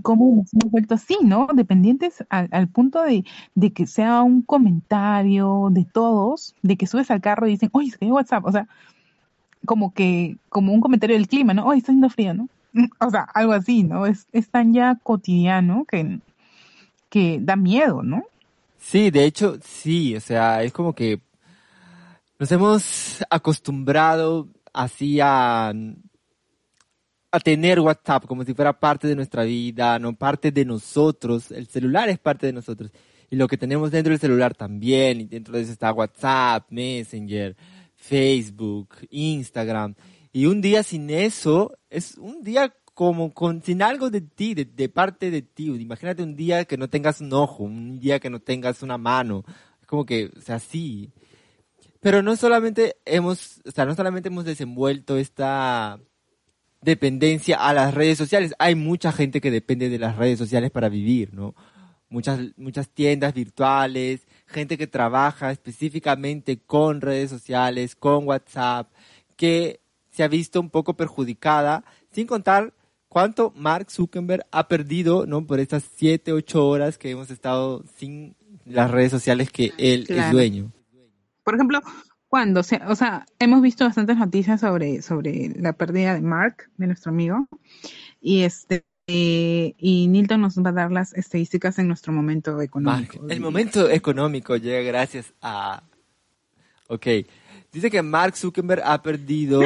¿cómo 0.02 0.36
nos 0.36 0.54
hemos 0.54 0.72
vuelto 0.72 0.96
así, 0.96 1.18
no? 1.24 1.48
Dependientes 1.54 2.24
al, 2.30 2.68
punto 2.70 3.04
de, 3.04 3.26
de, 3.56 3.72
que 3.72 3.86
sea 3.86 4.22
un 4.22 4.42
comentario 4.42 5.68
de 5.72 5.86
todos, 5.86 6.56
de 6.62 6.78
que 6.78 6.88
subes 6.88 7.12
al 7.12 7.22
carro 7.22 7.48
y 7.48 7.52
dicen, 7.52 7.70
oye, 7.74 7.90
es 7.90 7.98
que 7.98 8.06
hay 8.06 8.12
WhatsApp, 8.12 8.46
o 8.46 8.52
sea, 8.52 8.68
como 9.66 9.94
que, 9.94 10.38
como 10.50 10.74
un 10.74 10.82
comentario 10.82 11.16
del 11.16 11.28
clima, 11.28 11.54
¿no? 11.54 11.66
Oye, 11.66 11.80
está 11.80 11.92
haciendo 11.92 12.10
frío, 12.10 12.34
¿no? 12.34 12.48
O 13.00 13.10
sea, 13.10 13.24
algo 13.34 13.54
así, 13.54 13.84
¿no? 13.84 14.06
Es, 14.06 14.28
es 14.32 14.50
tan 14.50 14.74
ya 14.74 14.96
cotidiano 15.04 15.86
que 15.86 16.20
que 17.10 17.40
da 17.42 17.56
miedo, 17.56 18.04
¿no? 18.04 18.26
Sí, 18.78 19.12
de 19.12 19.26
hecho, 19.26 19.58
sí, 19.64 20.16
o 20.16 20.22
sea, 20.22 20.64
es 20.64 20.72
como 20.72 20.94
que 20.94 21.20
nos 22.40 22.52
hemos 22.52 23.26
acostumbrado 23.30 24.48
así 24.72 25.20
a, 25.20 25.74
a 27.32 27.40
tener 27.42 27.80
WhatsApp 27.80 28.26
como 28.26 28.46
si 28.46 28.54
fuera 28.54 28.80
parte 28.80 29.08
de 29.08 29.16
nuestra 29.16 29.44
vida, 29.44 30.00
no 30.00 30.16
parte 30.16 30.52
de 30.52 30.66
nosotros. 30.66 31.52
El 31.52 31.68
celular 31.68 32.10
es 32.10 32.20
parte 32.20 32.48
de 32.48 32.54
nosotros. 32.54 32.92
Y 33.30 33.36
lo 33.36 33.48
que 33.48 33.58
tenemos 33.58 33.92
dentro 33.92 34.12
del 34.12 34.20
celular 34.20 34.56
también, 34.56 35.22
y 35.22 35.26
dentro 35.26 35.56
de 35.56 35.62
eso 35.62 35.72
está 35.72 35.94
WhatsApp, 35.94 36.66
Messenger, 36.72 37.56
Facebook, 37.96 38.96
Instagram. 39.10 39.96
Y 40.32 40.46
un 40.46 40.62
día 40.62 40.82
sin 40.84 41.10
eso 41.10 41.78
es 41.90 42.18
un 42.18 42.42
día 42.42 42.74
como 43.00 43.34
con, 43.34 43.64
sin 43.64 43.82
algo 43.82 44.10
de 44.10 44.20
ti, 44.20 44.54
de, 44.54 44.90
parte 44.90 45.32
de 45.32 45.42
ti. 45.42 45.68
Imagínate 45.68 46.22
un 46.22 46.36
día 46.36 46.66
que 46.66 46.76
no 46.76 46.90
tengas 46.90 47.22
un 47.22 47.32
ojo, 47.32 47.64
un 47.64 47.98
día 47.98 48.20
que 48.20 48.30
no 48.30 48.42
tengas 48.42 48.84
una 48.84 48.98
mano. 48.98 49.46
Es 49.80 49.88
como 49.88 50.06
que, 50.06 50.30
o 50.38 50.42
sea, 50.42 50.60
sí. 50.60 51.10
Pero 52.02 52.22
no 52.22 52.36
solamente 52.36 52.98
hemos, 53.06 53.62
o 53.66 53.72
sea, 53.72 53.86
no 53.86 53.96
solamente 53.96 54.28
hemos 54.28 54.44
desenvuelto 54.44 55.18
esta 55.18 55.98
dependencia 56.82 57.56
a 57.56 57.74
las 57.74 57.94
redes 57.94 58.18
sociales. 58.18 58.54
Hay 58.60 58.76
mucha 58.76 59.14
gente 59.14 59.40
que 59.40 59.50
depende 59.50 59.88
de 59.88 59.98
las 59.98 60.18
redes 60.18 60.38
sociales 60.38 60.70
para 60.70 60.90
vivir, 60.90 61.34
¿no? 61.34 61.56
Muchas, 62.10 62.42
muchas 62.58 62.90
tiendas 62.90 63.34
virtuales, 63.34 64.28
gente 64.46 64.78
que 64.78 64.88
trabaja 64.88 65.52
específicamente 65.52 66.60
con 66.60 67.00
redes 67.00 67.30
sociales, 67.30 67.96
con 67.96 68.28
WhatsApp, 68.28 68.92
que 69.38 69.80
se 70.12 70.22
ha 70.22 70.28
visto 70.28 70.60
un 70.60 70.70
poco 70.70 70.98
perjudicada, 70.98 71.86
sin 72.12 72.28
contar 72.28 72.74
cuánto 73.10 73.52
Mark 73.56 73.92
Zuckerberg 73.92 74.46
ha 74.52 74.68
perdido, 74.68 75.26
¿no? 75.26 75.46
Por 75.46 75.60
estas 75.60 75.84
siete, 75.96 76.32
ocho 76.32 76.66
horas 76.68 76.98
que 76.98 77.10
hemos 77.10 77.30
estado 77.30 77.84
sin 77.98 78.36
las 78.66 78.90
redes 78.90 79.12
sociales 79.12 79.50
que 79.52 79.74
él 79.78 80.06
es 80.08 80.32
dueño. 80.32 80.72
Por 81.44 81.56
ejemplo, 81.56 81.82
cuando, 82.28 82.64
se, 82.64 82.80
o 82.88 82.96
sea, 82.96 83.26
hemos 83.40 83.62
visto 83.62 83.84
bastantes 83.84 84.16
noticias 84.16 84.62
sobre, 84.62 85.02
sobre 85.02 85.50
la 85.58 85.74
pérdida 85.74 86.14
de 86.14 86.22
Mark, 86.22 86.70
de 86.78 86.88
nuestro 86.88 87.12
amigo, 87.12 87.48
y 88.22 88.44
este 88.44 88.86
y 89.12 90.08
Nilton 90.08 90.40
nos 90.40 90.56
va 90.60 90.70
a 90.70 90.74
dar 90.74 90.92
las 90.92 91.14
estadísticas 91.14 91.80
en 91.80 91.88
nuestro 91.88 92.14
momento 92.14 92.62
económico. 92.62 93.26
el 93.28 93.42
momento 93.42 93.90
económico 93.90 94.56
llega 94.56 94.82
gracias 94.82 95.34
a... 95.42 95.82
Ok, 96.88 97.08
dice 97.72 97.90
que 97.90 98.04
Mark 98.04 98.38
Zuckerberg 98.38 98.84
ha 98.86 99.02
perdido 99.02 99.62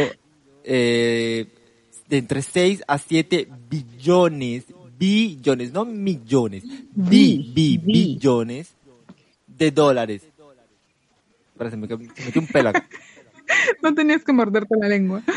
eh, 0.63 1.47
de 2.07 2.17
entre 2.17 2.41
6 2.41 2.83
a 2.87 2.97
7 2.97 3.47
billones, 3.69 4.65
billones, 4.97 5.73
no 5.73 5.85
millones, 5.85 6.63
bi, 6.93 7.51
bi, 7.53 7.77
billones 7.77 8.73
de 9.47 9.71
dólares. 9.71 10.23
Espérate, 11.51 11.77
me, 11.77 11.87
metí 11.87 12.39
un 12.39 12.47
pelo 12.47 12.71
No 13.81 13.93
tenías 13.93 14.23
que 14.23 14.33
morderte 14.33 14.75
la 14.77 14.87
lengua. 14.87 15.21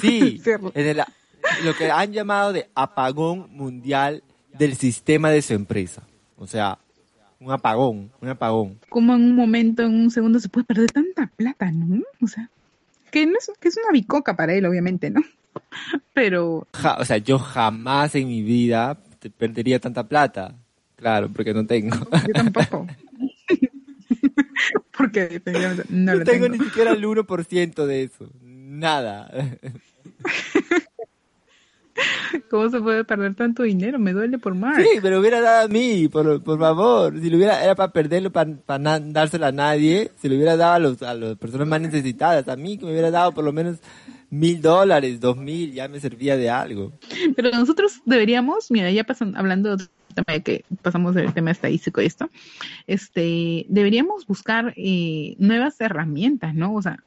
Sí, 0.00 0.42
en 0.74 0.98
lo 1.64 1.74
que 1.74 1.90
han 1.90 2.12
llamado 2.12 2.52
de 2.52 2.68
apagón 2.74 3.48
mundial 3.50 4.22
del 4.58 4.76
sistema 4.76 5.30
de 5.30 5.40
su 5.40 5.54
empresa. 5.54 6.02
O 6.36 6.46
sea, 6.46 6.78
un 7.40 7.52
apagón, 7.52 8.10
un 8.20 8.28
apagón. 8.28 8.78
Como 8.88 9.14
en 9.14 9.22
un 9.22 9.34
momento, 9.34 9.82
en 9.82 9.94
un 9.94 10.10
segundo, 10.10 10.40
se 10.40 10.48
puede 10.48 10.64
perder 10.64 10.90
tanta 10.90 11.26
plata, 11.36 11.70
¿no? 11.70 12.02
O 12.20 12.26
sea, 12.26 12.50
que, 13.10 13.26
no 13.26 13.38
es, 13.38 13.50
que 13.60 13.68
es 13.68 13.76
una 13.76 13.92
bicoca 13.92 14.36
para 14.36 14.54
él, 14.54 14.66
obviamente, 14.66 15.10
¿no? 15.10 15.22
Pero... 16.14 16.66
o 16.98 17.04
sea, 17.04 17.18
yo 17.18 17.38
jamás 17.38 18.14
en 18.14 18.28
mi 18.28 18.42
vida 18.42 18.98
perdería 19.36 19.78
tanta 19.78 20.06
plata. 20.06 20.54
Claro, 20.96 21.28
porque 21.34 21.52
no 21.52 21.66
tengo. 21.66 21.96
Yo 22.26 22.32
tampoco. 22.32 22.86
porque 24.96 25.42
no, 25.90 26.14
no 26.14 26.24
tengo, 26.24 26.48
ni 26.48 26.58
siquiera 26.58 26.92
el 26.92 27.04
1% 27.04 27.86
de 27.86 28.02
eso. 28.04 28.30
Nada. 28.42 29.30
¿Cómo 32.50 32.68
se 32.70 32.80
puede 32.80 33.04
perder 33.04 33.34
tanto 33.34 33.62
dinero? 33.62 33.98
Me 33.98 34.12
duele 34.12 34.38
por 34.38 34.54
más. 34.54 34.76
Sí, 34.76 34.98
pero 35.00 35.20
hubiera 35.20 35.40
dado 35.40 35.66
a 35.66 35.68
mí, 35.68 36.08
por, 36.08 36.42
por 36.42 36.58
favor. 36.58 37.18
Si 37.20 37.30
lo 37.30 37.36
hubiera, 37.36 37.62
era 37.62 37.74
para 37.74 37.92
perderlo, 37.92 38.32
para, 38.32 38.50
para 38.56 38.98
dárselo 38.98 39.46
a 39.46 39.52
nadie. 39.52 40.10
Si 40.20 40.28
lo 40.28 40.34
hubiera 40.34 40.56
dado 40.56 40.74
a, 40.74 40.78
los, 40.80 41.02
a 41.02 41.14
las 41.14 41.36
personas 41.36 41.68
más 41.68 41.80
necesitadas, 41.80 42.48
a 42.48 42.56
mí 42.56 42.78
que 42.78 42.86
me 42.86 42.92
hubiera 42.92 43.10
dado 43.10 43.32
por 43.32 43.44
lo 43.44 43.52
menos 43.52 43.78
mil 44.34 44.60
dólares, 44.60 45.20
dos 45.20 45.36
mil, 45.36 45.72
ya 45.72 45.88
me 45.88 46.00
servía 46.00 46.36
de 46.36 46.50
algo. 46.50 46.92
Pero 47.36 47.50
nosotros 47.50 48.00
deberíamos, 48.04 48.70
mira, 48.70 48.90
ya 48.90 49.04
pasan, 49.04 49.36
hablando 49.36 49.76
de 49.76 50.42
que 50.42 50.64
pasamos 50.82 51.14
del 51.14 51.32
tema 51.32 51.50
estadístico 51.50 52.00
y 52.00 52.06
esto, 52.06 52.30
este, 52.86 53.66
deberíamos 53.68 54.26
buscar 54.26 54.74
eh, 54.76 55.34
nuevas 55.38 55.80
herramientas, 55.80 56.54
¿no? 56.54 56.74
O 56.74 56.82
sea, 56.82 57.02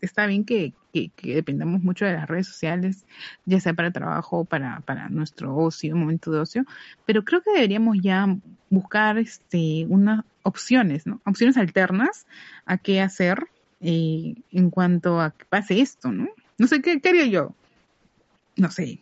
está 0.00 0.26
bien 0.26 0.44
que, 0.44 0.72
que, 0.92 1.10
dependamos 1.22 1.82
mucho 1.82 2.04
de 2.04 2.14
las 2.14 2.28
redes 2.28 2.48
sociales, 2.48 3.04
ya 3.44 3.60
sea 3.60 3.74
para 3.74 3.90
trabajo, 3.90 4.44
para, 4.44 4.80
para 4.80 5.08
nuestro 5.08 5.56
ocio, 5.56 5.96
momento 5.96 6.30
de 6.30 6.40
ocio, 6.40 6.64
pero 7.06 7.24
creo 7.24 7.42
que 7.42 7.52
deberíamos 7.52 7.98
ya 8.00 8.36
buscar 8.70 9.18
este, 9.18 9.86
unas 9.88 10.24
opciones, 10.42 11.06
¿no? 11.06 11.20
Opciones 11.24 11.56
alternas 11.56 12.26
a 12.64 12.78
qué 12.78 13.00
hacer 13.00 13.48
eh, 13.80 14.34
en 14.50 14.70
cuanto 14.70 15.20
a 15.20 15.30
que 15.30 15.44
pase 15.44 15.80
esto, 15.80 16.12
¿no? 16.12 16.28
No 16.60 16.66
sé, 16.66 16.82
¿qué, 16.82 17.00
¿qué 17.00 17.08
haría 17.08 17.24
yo? 17.24 17.54
No 18.54 18.70
sé, 18.70 18.98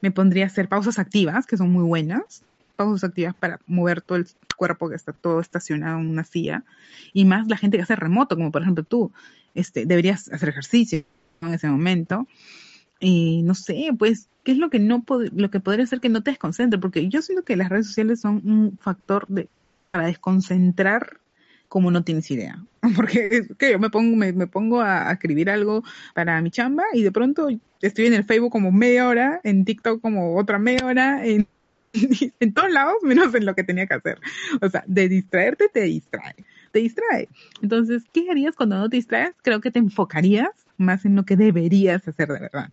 me 0.00 0.10
pondría 0.10 0.44
a 0.44 0.46
hacer 0.46 0.66
pausas 0.66 0.98
activas, 0.98 1.44
que 1.44 1.58
son 1.58 1.70
muy 1.70 1.84
buenas, 1.84 2.42
pausas 2.74 3.04
activas 3.04 3.34
para 3.34 3.60
mover 3.66 4.00
todo 4.00 4.16
el 4.16 4.26
cuerpo 4.56 4.88
que 4.88 4.96
está 4.96 5.12
todo 5.12 5.40
estacionado 5.40 6.00
en 6.00 6.08
una 6.08 6.24
silla, 6.24 6.64
y 7.12 7.26
más 7.26 7.48
la 7.48 7.58
gente 7.58 7.76
que 7.76 7.82
hace 7.82 7.96
remoto, 7.96 8.34
como 8.34 8.50
por 8.50 8.62
ejemplo 8.62 8.82
tú, 8.82 9.12
este, 9.54 9.84
deberías 9.84 10.32
hacer 10.32 10.48
ejercicio 10.48 11.04
en 11.42 11.52
ese 11.52 11.68
momento. 11.68 12.26
Y 12.98 13.42
no 13.42 13.54
sé, 13.54 13.90
pues, 13.98 14.30
¿qué 14.42 14.52
es 14.52 14.58
lo 14.58 14.70
que 14.70 14.78
no 14.78 15.04
lo 15.34 15.50
que 15.50 15.60
podría 15.60 15.84
hacer 15.84 16.00
que 16.00 16.08
no 16.08 16.22
te 16.22 16.30
desconcentre? 16.30 16.80
Porque 16.80 17.10
yo 17.10 17.20
siento 17.20 17.44
que 17.44 17.56
las 17.56 17.68
redes 17.68 17.88
sociales 17.88 18.22
son 18.22 18.40
un 18.42 18.78
factor 18.80 19.26
de 19.28 19.50
para 19.90 20.06
desconcentrar 20.06 21.20
como 21.70 21.90
no 21.90 22.04
tienes 22.04 22.30
idea. 22.30 22.62
Porque 22.96 23.46
que 23.56 23.70
yo 23.70 23.78
me 23.78 23.88
pongo, 23.88 24.16
me, 24.16 24.46
pongo 24.46 24.82
a, 24.82 25.10
escribir 25.12 25.48
algo 25.48 25.82
para 26.14 26.42
mi 26.42 26.50
chamba 26.50 26.82
y 26.92 27.02
de 27.02 27.12
pronto 27.12 27.48
estoy 27.80 28.06
en 28.06 28.14
el 28.14 28.24
Facebook 28.24 28.52
como 28.52 28.72
media 28.72 29.08
hora, 29.08 29.40
en 29.44 29.64
TikTok 29.64 30.02
como 30.02 30.36
otra 30.36 30.58
media 30.58 30.84
hora, 30.84 31.24
en, 31.24 31.46
en 32.40 32.52
todos 32.52 32.70
lados 32.70 32.96
menos 33.02 33.34
en 33.34 33.46
lo 33.46 33.54
que 33.54 33.64
tenía 33.64 33.86
que 33.86 33.94
hacer. 33.94 34.18
O 34.60 34.68
sea, 34.68 34.84
de 34.86 35.08
distraerte 35.08 35.70
te 35.72 35.82
distrae 35.82 36.34
te 36.70 36.80
distrae. 36.80 37.28
Entonces, 37.62 38.04
¿qué 38.12 38.30
harías 38.30 38.54
cuando 38.54 38.78
no 38.78 38.88
te 38.88 38.96
distraes? 38.96 39.34
Creo 39.42 39.60
que 39.60 39.70
te 39.70 39.78
enfocarías 39.78 40.50
más 40.76 41.04
en 41.04 41.14
lo 41.14 41.24
que 41.24 41.36
deberías 41.36 42.06
hacer 42.08 42.28
de 42.28 42.40
verdad, 42.40 42.70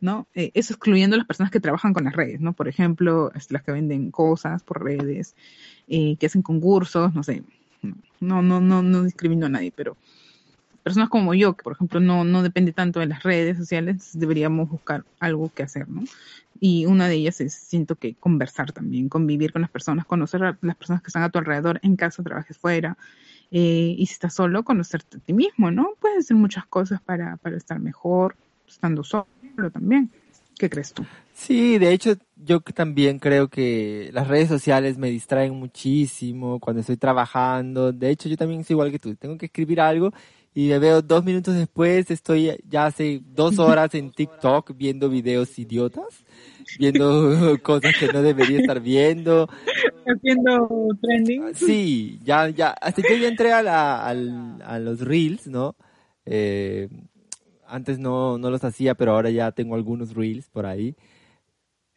¿no? 0.00 0.28
Eh, 0.34 0.52
eso 0.54 0.74
excluyendo 0.74 1.16
las 1.16 1.26
personas 1.26 1.50
que 1.50 1.60
trabajan 1.60 1.92
con 1.92 2.04
las 2.04 2.14
redes, 2.14 2.40
¿no? 2.40 2.52
Por 2.52 2.68
ejemplo, 2.68 3.32
este, 3.34 3.54
las 3.54 3.64
que 3.64 3.72
venden 3.72 4.10
cosas 4.10 4.62
por 4.62 4.84
redes, 4.84 5.34
eh, 5.88 6.16
que 6.18 6.26
hacen 6.26 6.42
concursos, 6.42 7.14
no 7.14 7.22
sé, 7.22 7.42
no, 8.20 8.42
no, 8.42 8.60
no, 8.60 8.82
no 8.82 9.02
discrimino 9.04 9.46
a 9.46 9.48
nadie, 9.48 9.72
pero 9.74 9.96
personas 10.82 11.08
como 11.10 11.34
yo, 11.34 11.54
que 11.54 11.62
por 11.62 11.74
ejemplo 11.74 12.00
no, 12.00 12.24
no 12.24 12.42
depende 12.42 12.72
tanto 12.72 13.00
de 13.00 13.06
las 13.06 13.22
redes 13.22 13.58
sociales, 13.58 14.10
deberíamos 14.14 14.70
buscar 14.70 15.04
algo 15.20 15.50
que 15.54 15.62
hacer, 15.62 15.88
¿no? 15.88 16.02
Y 16.60 16.86
una 16.86 17.08
de 17.08 17.14
ellas 17.14 17.40
es, 17.40 17.54
siento 17.54 17.94
que 17.94 18.14
conversar 18.14 18.72
también, 18.72 19.08
convivir 19.08 19.52
con 19.52 19.62
las 19.62 19.70
personas, 19.70 20.06
conocer 20.06 20.42
a 20.42 20.58
las 20.60 20.76
personas 20.76 21.02
que 21.02 21.08
están 21.08 21.22
a 21.22 21.30
tu 21.30 21.38
alrededor 21.38 21.78
en 21.82 21.94
caso 21.94 22.22
trabajes 22.22 22.56
fuera, 22.56 22.96
eh, 23.50 23.94
y 23.96 24.06
si 24.06 24.12
estás 24.12 24.34
solo, 24.34 24.62
conocerte 24.62 25.18
a 25.18 25.20
ti 25.20 25.32
mismo, 25.32 25.70
¿no? 25.70 25.90
Puedes 26.00 26.24
hacer 26.24 26.36
muchas 26.36 26.66
cosas 26.66 27.00
para, 27.00 27.36
para 27.36 27.56
estar 27.56 27.78
mejor, 27.80 28.36
estando 28.66 29.04
solo 29.04 29.26
también. 29.72 30.10
¿Qué 30.58 30.68
crees 30.68 30.92
tú? 30.92 31.04
Sí, 31.34 31.78
de 31.78 31.92
hecho, 31.92 32.16
yo 32.36 32.60
también 32.60 33.18
creo 33.18 33.48
que 33.48 34.10
las 34.12 34.26
redes 34.26 34.48
sociales 34.48 34.98
me 34.98 35.08
distraen 35.08 35.54
muchísimo 35.54 36.58
cuando 36.58 36.80
estoy 36.80 36.96
trabajando. 36.96 37.92
De 37.92 38.10
hecho, 38.10 38.28
yo 38.28 38.36
también 38.36 38.64
soy 38.64 38.74
igual 38.74 38.90
que 38.90 38.98
tú. 38.98 39.14
Tengo 39.14 39.38
que 39.38 39.46
escribir 39.46 39.80
algo 39.80 40.10
y 40.54 40.68
me 40.68 40.78
veo 40.80 41.00
dos 41.00 41.24
minutos 41.24 41.54
después, 41.54 42.10
estoy 42.10 42.58
ya 42.68 42.86
hace 42.86 43.20
dos 43.24 43.58
horas 43.60 43.94
en 43.94 44.10
TikTok 44.10 44.72
viendo 44.76 45.08
videos 45.08 45.56
idiotas 45.58 46.24
viendo 46.78 47.56
cosas 47.62 47.94
que 47.96 48.12
no 48.12 48.22
debería 48.22 48.60
estar 48.60 48.80
viendo. 48.80 49.48
Haciendo 50.06 50.68
trending. 51.00 51.54
Sí, 51.54 52.18
ya, 52.22 52.48
ya, 52.48 52.70
hasta 52.70 53.02
que 53.02 53.20
ya 53.20 53.28
entré 53.28 53.52
a, 53.52 53.62
la, 53.62 54.06
a 54.06 54.78
los 54.78 55.00
reels, 55.00 55.46
¿no? 55.46 55.76
Eh, 56.26 56.88
antes 57.68 57.98
no, 57.98 58.38
no 58.38 58.50
los 58.50 58.64
hacía, 58.64 58.94
pero 58.94 59.12
ahora 59.12 59.30
ya 59.30 59.52
tengo 59.52 59.74
algunos 59.74 60.14
reels 60.14 60.48
por 60.48 60.66
ahí. 60.66 60.96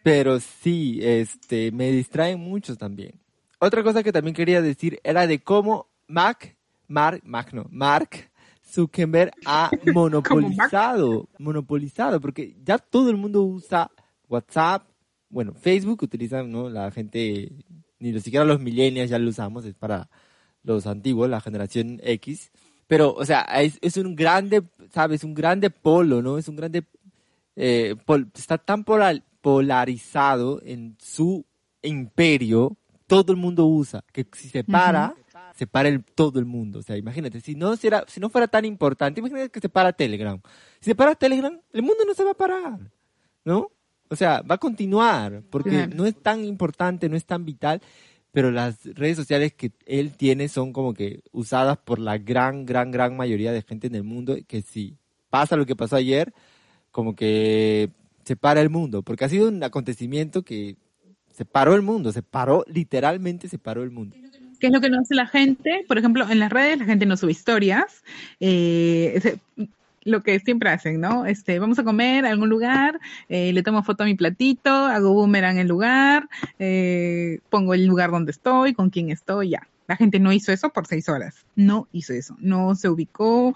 Pero 0.03 0.39
sí, 0.39 0.99
este, 1.01 1.71
me 1.71 1.91
distraen 1.91 2.39
mucho 2.39 2.75
también. 2.75 3.13
Otra 3.59 3.83
cosa 3.83 4.03
que 4.03 4.11
también 4.11 4.35
quería 4.35 4.61
decir 4.61 4.99
era 5.03 5.27
de 5.27 5.39
cómo 5.39 5.87
Mac, 6.07 6.57
Mark, 6.87 7.21
Mac 7.23 7.53
no, 7.53 7.67
Mark 7.69 8.31
Zuckerberg 8.71 9.31
ha 9.45 9.69
monopolizado, 9.93 11.27
monopolizado, 11.37 12.19
porque 12.19 12.55
ya 12.63 12.77
todo 12.77 13.09
el 13.09 13.17
mundo 13.17 13.43
usa 13.43 13.91
WhatsApp, 14.27 14.87
bueno, 15.29 15.53
Facebook 15.53 16.03
utilizan, 16.03 16.51
¿no? 16.51 16.69
La 16.69 16.89
gente 16.91 17.51
ni 17.99 18.19
siquiera 18.19 18.45
los 18.45 18.59
millennials 18.59 19.09
ya 19.09 19.19
lo 19.19 19.29
usamos, 19.29 19.65
es 19.65 19.75
para 19.75 20.09
los 20.63 20.87
antiguos, 20.87 21.29
la 21.29 21.41
generación 21.41 21.99
X. 22.03 22.51
Pero, 22.91 23.13
o 23.13 23.23
sea, 23.23 23.43
es, 23.61 23.79
es 23.81 23.95
un 23.95 24.17
grande, 24.17 24.63
¿sabes? 24.93 25.23
Un 25.23 25.33
grande 25.33 25.69
polo, 25.69 26.21
¿no? 26.21 26.37
Es 26.37 26.49
un 26.49 26.57
grande... 26.57 26.83
eh, 27.55 27.95
pol- 28.05 28.29
está 28.35 28.57
tan 28.57 28.83
polar- 28.83 29.23
polarizado 29.39 30.61
en 30.65 30.97
su 30.99 31.45
imperio, 31.83 32.75
todo 33.07 33.31
el 33.31 33.37
mundo 33.37 33.65
usa, 33.65 34.03
que 34.11 34.27
si 34.33 34.49
se 34.49 34.65
para, 34.65 35.15
se 35.55 35.67
para 35.67 35.87
el, 35.87 36.03
todo 36.03 36.37
el 36.39 36.45
mundo. 36.45 36.79
O 36.79 36.81
sea, 36.81 36.97
imagínate, 36.97 37.39
si 37.39 37.55
no, 37.55 37.77
será, 37.77 38.03
si 38.09 38.19
no 38.19 38.29
fuera 38.29 38.49
tan 38.49 38.65
importante, 38.65 39.21
imagínate 39.21 39.49
que 39.51 39.61
se 39.61 39.69
para 39.69 39.93
Telegram. 39.93 40.41
Si 40.81 40.89
se 40.89 40.95
para 40.95 41.15
Telegram, 41.15 41.57
el 41.71 41.81
mundo 41.83 42.03
no 42.05 42.13
se 42.13 42.25
va 42.25 42.31
a 42.31 42.33
parar, 42.33 42.77
¿no? 43.45 43.69
O 44.09 44.17
sea, 44.17 44.41
va 44.41 44.55
a 44.55 44.57
continuar, 44.57 45.43
porque 45.49 45.87
no 45.87 46.05
es 46.05 46.21
tan 46.21 46.43
importante, 46.43 47.07
no 47.07 47.15
es 47.15 47.23
tan 47.25 47.45
vital, 47.45 47.81
pero 48.31 48.51
las 48.51 48.83
redes 48.85 49.17
sociales 49.17 49.53
que 49.53 49.71
él 49.85 50.15
tiene 50.15 50.47
son 50.47 50.73
como 50.73 50.93
que 50.93 51.21
usadas 51.31 51.77
por 51.77 51.99
la 51.99 52.17
gran, 52.17 52.65
gran, 52.65 52.91
gran 52.91 53.17
mayoría 53.17 53.51
de 53.51 53.61
gente 53.61 53.87
en 53.87 53.95
el 53.95 54.03
mundo, 54.03 54.37
que 54.47 54.61
si 54.61 54.95
pasa 55.29 55.57
lo 55.57 55.65
que 55.65 55.75
pasó 55.75 55.95
ayer, 55.95 56.33
como 56.91 57.15
que 57.15 57.89
se 58.23 58.35
para 58.35 58.61
el 58.61 58.69
mundo, 58.69 59.01
porque 59.01 59.25
ha 59.25 59.29
sido 59.29 59.49
un 59.49 59.63
acontecimiento 59.63 60.43
que 60.43 60.77
se 61.31 61.45
paró 61.45 61.75
el 61.75 61.81
mundo, 61.81 62.11
se 62.11 62.23
paró, 62.23 62.63
literalmente 62.67 63.47
se 63.47 63.57
paró 63.57 63.83
el 63.83 63.91
mundo. 63.91 64.15
¿Qué 64.59 64.67
es 64.67 64.73
lo 64.73 64.79
que 64.79 64.89
no 64.89 64.99
hace 64.99 65.15
la 65.15 65.25
gente? 65.25 65.85
Por 65.87 65.97
ejemplo, 65.97 66.29
en 66.29 66.39
las 66.39 66.51
redes 66.51 66.77
la 66.77 66.85
gente 66.85 67.05
no 67.05 67.17
sube 67.17 67.31
historias. 67.31 68.03
eh, 68.39 69.39
lo 70.03 70.23
que 70.23 70.39
siempre 70.39 70.69
hacen, 70.69 70.99
¿no? 70.99 71.25
Este, 71.25 71.59
vamos 71.59 71.79
a 71.79 71.83
comer 71.83 72.25
a 72.25 72.29
algún 72.29 72.49
lugar, 72.49 72.99
eh, 73.29 73.53
le 73.53 73.63
tomo 73.63 73.83
foto 73.83 74.03
a 74.03 74.05
mi 74.05 74.15
platito, 74.15 74.69
hago 74.69 75.13
boomerang 75.13 75.57
el 75.57 75.67
lugar, 75.67 76.29
eh, 76.59 77.39
pongo 77.49 77.73
el 77.73 77.85
lugar 77.85 78.11
donde 78.11 78.31
estoy, 78.31 78.73
con 78.73 78.89
quién 78.89 79.11
estoy, 79.11 79.51
ya. 79.51 79.67
La 79.87 79.97
gente 79.97 80.19
no 80.19 80.31
hizo 80.31 80.51
eso 80.51 80.69
por 80.69 80.87
seis 80.87 81.09
horas. 81.09 81.45
No 81.55 81.87
hizo 81.91 82.13
eso. 82.13 82.37
No 82.39 82.75
se 82.75 82.87
ubicó, 82.87 83.53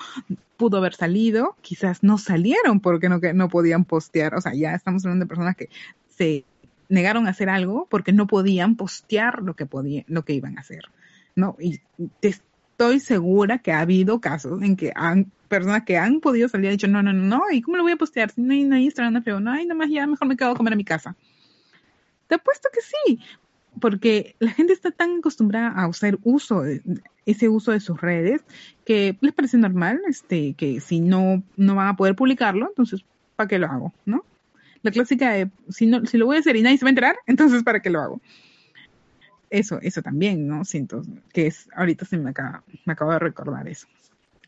pudo 0.57 0.77
haber 0.77 0.93
salido, 0.93 1.55
quizás 1.61 2.03
no 2.03 2.17
salieron 2.17 2.81
porque 2.81 3.07
no, 3.07 3.21
que 3.21 3.33
no 3.33 3.47
podían 3.47 3.85
postear. 3.85 4.35
O 4.35 4.41
sea, 4.41 4.53
ya 4.53 4.73
estamos 4.73 5.05
hablando 5.05 5.23
de 5.23 5.29
personas 5.29 5.55
que 5.55 5.69
se 6.09 6.43
negaron 6.89 7.27
a 7.27 7.29
hacer 7.29 7.49
algo 7.49 7.87
porque 7.89 8.11
no 8.11 8.27
podían 8.27 8.75
postear 8.75 9.41
lo 9.43 9.55
que 9.55 9.65
podían, 9.65 10.03
lo 10.07 10.25
que 10.25 10.33
iban 10.33 10.57
a 10.57 10.61
hacer. 10.61 10.83
¿no? 11.35 11.57
Y 11.59 11.79
te 12.19 12.35
estoy 12.75 12.99
segura 12.99 13.59
que 13.59 13.71
ha 13.71 13.79
habido 13.79 14.19
casos 14.19 14.61
en 14.61 14.75
que 14.75 14.91
han 14.95 15.31
personas 15.47 15.83
que 15.85 15.97
han 15.97 16.19
podido 16.19 16.49
salir 16.49 16.67
han 16.67 16.73
dicho, 16.73 16.89
no, 16.89 17.01
no, 17.01 17.13
no, 17.13 17.37
no, 17.37 17.43
¿y 17.49 17.61
cómo 17.61 17.77
lo 17.77 17.83
voy 17.83 17.93
a 17.93 17.95
postear? 17.95 18.31
Si 18.31 18.41
no 18.41 18.51
hay, 18.51 18.65
no 18.65 18.75
hay 18.75 18.83
Instagram, 18.83 19.23
feo, 19.23 19.39
no 19.39 19.51
hay, 19.51 19.65
nada 19.65 19.77
más 19.77 19.89
ya 19.89 20.05
mejor 20.05 20.27
me 20.27 20.35
quedo 20.35 20.51
a 20.51 20.55
comer 20.55 20.73
a 20.73 20.75
mi 20.75 20.83
casa. 20.83 21.15
Te 22.27 22.35
apuesto 22.35 22.67
que 22.73 22.81
sí, 22.81 23.19
porque 23.79 24.35
la 24.39 24.51
gente 24.51 24.73
está 24.73 24.91
tan 24.91 25.19
acostumbrada 25.19 25.69
a 25.69 25.87
usar 25.87 26.17
uso, 26.23 26.63
ese 27.25 27.47
uso 27.47 27.71
de 27.71 27.79
sus 27.79 28.01
redes, 28.01 28.43
que 28.83 29.17
les 29.21 29.33
parece 29.33 29.57
normal, 29.57 30.01
este, 30.09 30.53
que 30.55 30.81
si 30.81 30.99
no, 30.99 31.43
no 31.55 31.75
van 31.75 31.87
a 31.87 31.95
poder 31.95 32.15
publicarlo, 32.15 32.67
entonces, 32.67 33.05
¿para 33.37 33.47
qué 33.47 33.57
lo 33.57 33.67
hago? 33.67 33.93
¿No? 34.05 34.25
La 34.81 34.91
clásica 34.91 35.31
de, 35.31 35.49
si, 35.69 35.85
no, 35.85 36.05
si 36.05 36.17
lo 36.17 36.25
voy 36.25 36.35
a 36.35 36.39
hacer 36.39 36.57
y 36.57 36.61
nadie 36.61 36.77
se 36.77 36.83
va 36.83 36.89
a 36.89 36.91
enterar, 36.91 37.15
entonces, 37.25 37.63
¿para 37.63 37.79
qué 37.79 37.89
lo 37.89 38.01
hago? 38.01 38.21
Eso, 39.55 39.79
eso 39.81 40.01
también, 40.01 40.49
¿no? 40.49 40.65
Siento 40.65 41.01
que 41.31 41.47
es, 41.47 41.69
ahorita 41.75 42.03
se 42.03 42.17
me 42.17 42.31
acaba, 42.31 42.61
me 42.83 42.91
acabo 42.91 43.13
de 43.13 43.19
recordar 43.19 43.65
eso. 43.69 43.87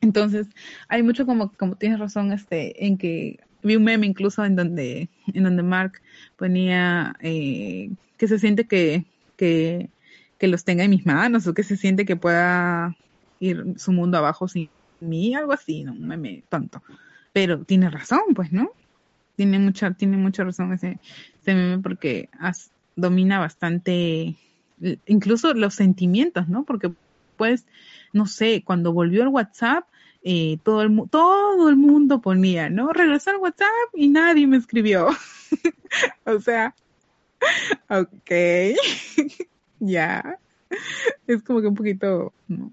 Entonces, 0.01 0.47
hay 0.89 1.01
mucho 1.01 1.25
como, 1.25 1.53
como 1.53 1.77
tienes 1.77 1.97
razón, 1.99 2.33
este, 2.33 2.85
en 2.85 2.97
que 2.97 3.39
vi 3.63 3.77
un 3.77 3.85
meme 3.85 4.05
incluso 4.05 4.43
en 4.43 4.57
donde, 4.57 5.07
en 5.33 5.43
donde 5.43 5.63
Mark 5.63 6.01
ponía 6.35 7.15
eh, 7.21 7.89
que 8.17 8.27
se 8.27 8.37
siente 8.37 8.65
que, 8.67 9.05
que, 9.37 9.89
que 10.37 10.47
los 10.47 10.65
tenga 10.65 10.83
en 10.83 10.89
mis 10.89 11.05
manos 11.05 11.47
o 11.47 11.53
que 11.53 11.63
se 11.63 11.77
siente 11.77 12.05
que 12.05 12.17
pueda 12.17 12.93
ir 13.39 13.75
su 13.77 13.93
mundo 13.93 14.17
abajo 14.17 14.49
sin 14.49 14.69
mí, 14.99 15.33
algo 15.35 15.53
así, 15.53 15.85
¿no? 15.85 15.93
Un 15.93 16.05
meme 16.05 16.43
tonto. 16.49 16.83
Pero 17.31 17.63
tiene 17.63 17.89
razón, 17.89 18.33
pues, 18.35 18.51
¿no? 18.51 18.71
Tiene 19.37 19.57
mucha, 19.57 19.91
tiene 19.91 20.17
mucha 20.17 20.43
razón 20.43 20.73
ese, 20.73 20.99
ese 21.41 21.55
meme 21.55 21.79
porque 21.79 22.29
domina 22.97 23.39
bastante, 23.39 24.35
incluso 25.05 25.53
los 25.53 25.75
sentimientos, 25.75 26.47
¿no? 26.47 26.63
Porque 26.63 26.91
pues, 27.37 27.65
no 28.13 28.25
sé, 28.25 28.63
cuando 28.65 28.93
volvió 28.93 29.23
el 29.23 29.29
WhatsApp, 29.29 29.85
eh, 30.23 30.57
todo, 30.63 30.81
el, 30.81 31.03
todo 31.09 31.69
el 31.69 31.77
mundo 31.77 32.19
ponía, 32.19 32.69
¿no? 32.69 32.91
Regresó 32.91 33.29
al 33.29 33.37
WhatsApp 33.37 33.69
y 33.93 34.09
nadie 34.09 34.47
me 34.47 34.57
escribió. 34.57 35.07
o 36.25 36.39
sea, 36.39 36.75
ok, 37.89 38.31
ya. 39.79 40.37
Es 41.27 41.43
como 41.43 41.61
que 41.61 41.67
un 41.67 41.75
poquito, 41.75 42.33
no. 42.47 42.71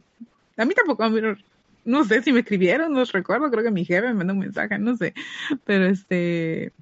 A 0.56 0.64
mí 0.64 0.74
tampoco, 0.74 1.04
a 1.04 1.10
mí 1.10 1.20
no, 1.20 1.36
no 1.84 2.04
sé 2.04 2.22
si 2.22 2.32
me 2.32 2.40
escribieron, 2.40 2.92
no 2.92 3.04
recuerdo, 3.04 3.50
creo 3.50 3.64
que 3.64 3.70
mi 3.70 3.84
jefe 3.84 4.08
me 4.08 4.14
mandó 4.14 4.32
un 4.32 4.40
mensaje, 4.40 4.78
no 4.78 4.96
sé. 4.96 5.14
Pero 5.64 5.86
este, 5.86 6.72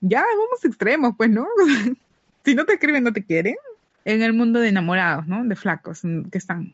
ya, 0.00 0.22
vamos 0.22 0.64
extremos, 0.64 1.14
pues, 1.16 1.30
¿no? 1.30 1.46
si 2.44 2.54
no 2.54 2.64
te 2.64 2.74
escriben, 2.74 3.04
no 3.04 3.12
te 3.12 3.24
quieren. 3.24 3.56
En 4.08 4.22
el 4.22 4.32
mundo 4.32 4.58
de 4.58 4.68
enamorados, 4.70 5.26
¿no? 5.26 5.44
De 5.44 5.54
flacos, 5.54 6.00
que 6.00 6.38
están, 6.38 6.72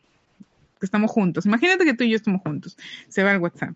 que 0.79 0.85
estamos 0.85 1.11
juntos. 1.11 1.45
Imagínate 1.45 1.83
que 1.83 1.93
tú 1.93 2.05
y 2.05 2.11
yo 2.11 2.15
estamos 2.15 2.41
juntos. 2.41 2.77
Se 3.09 3.23
va 3.23 3.33
el 3.33 3.39
WhatsApp. 3.39 3.75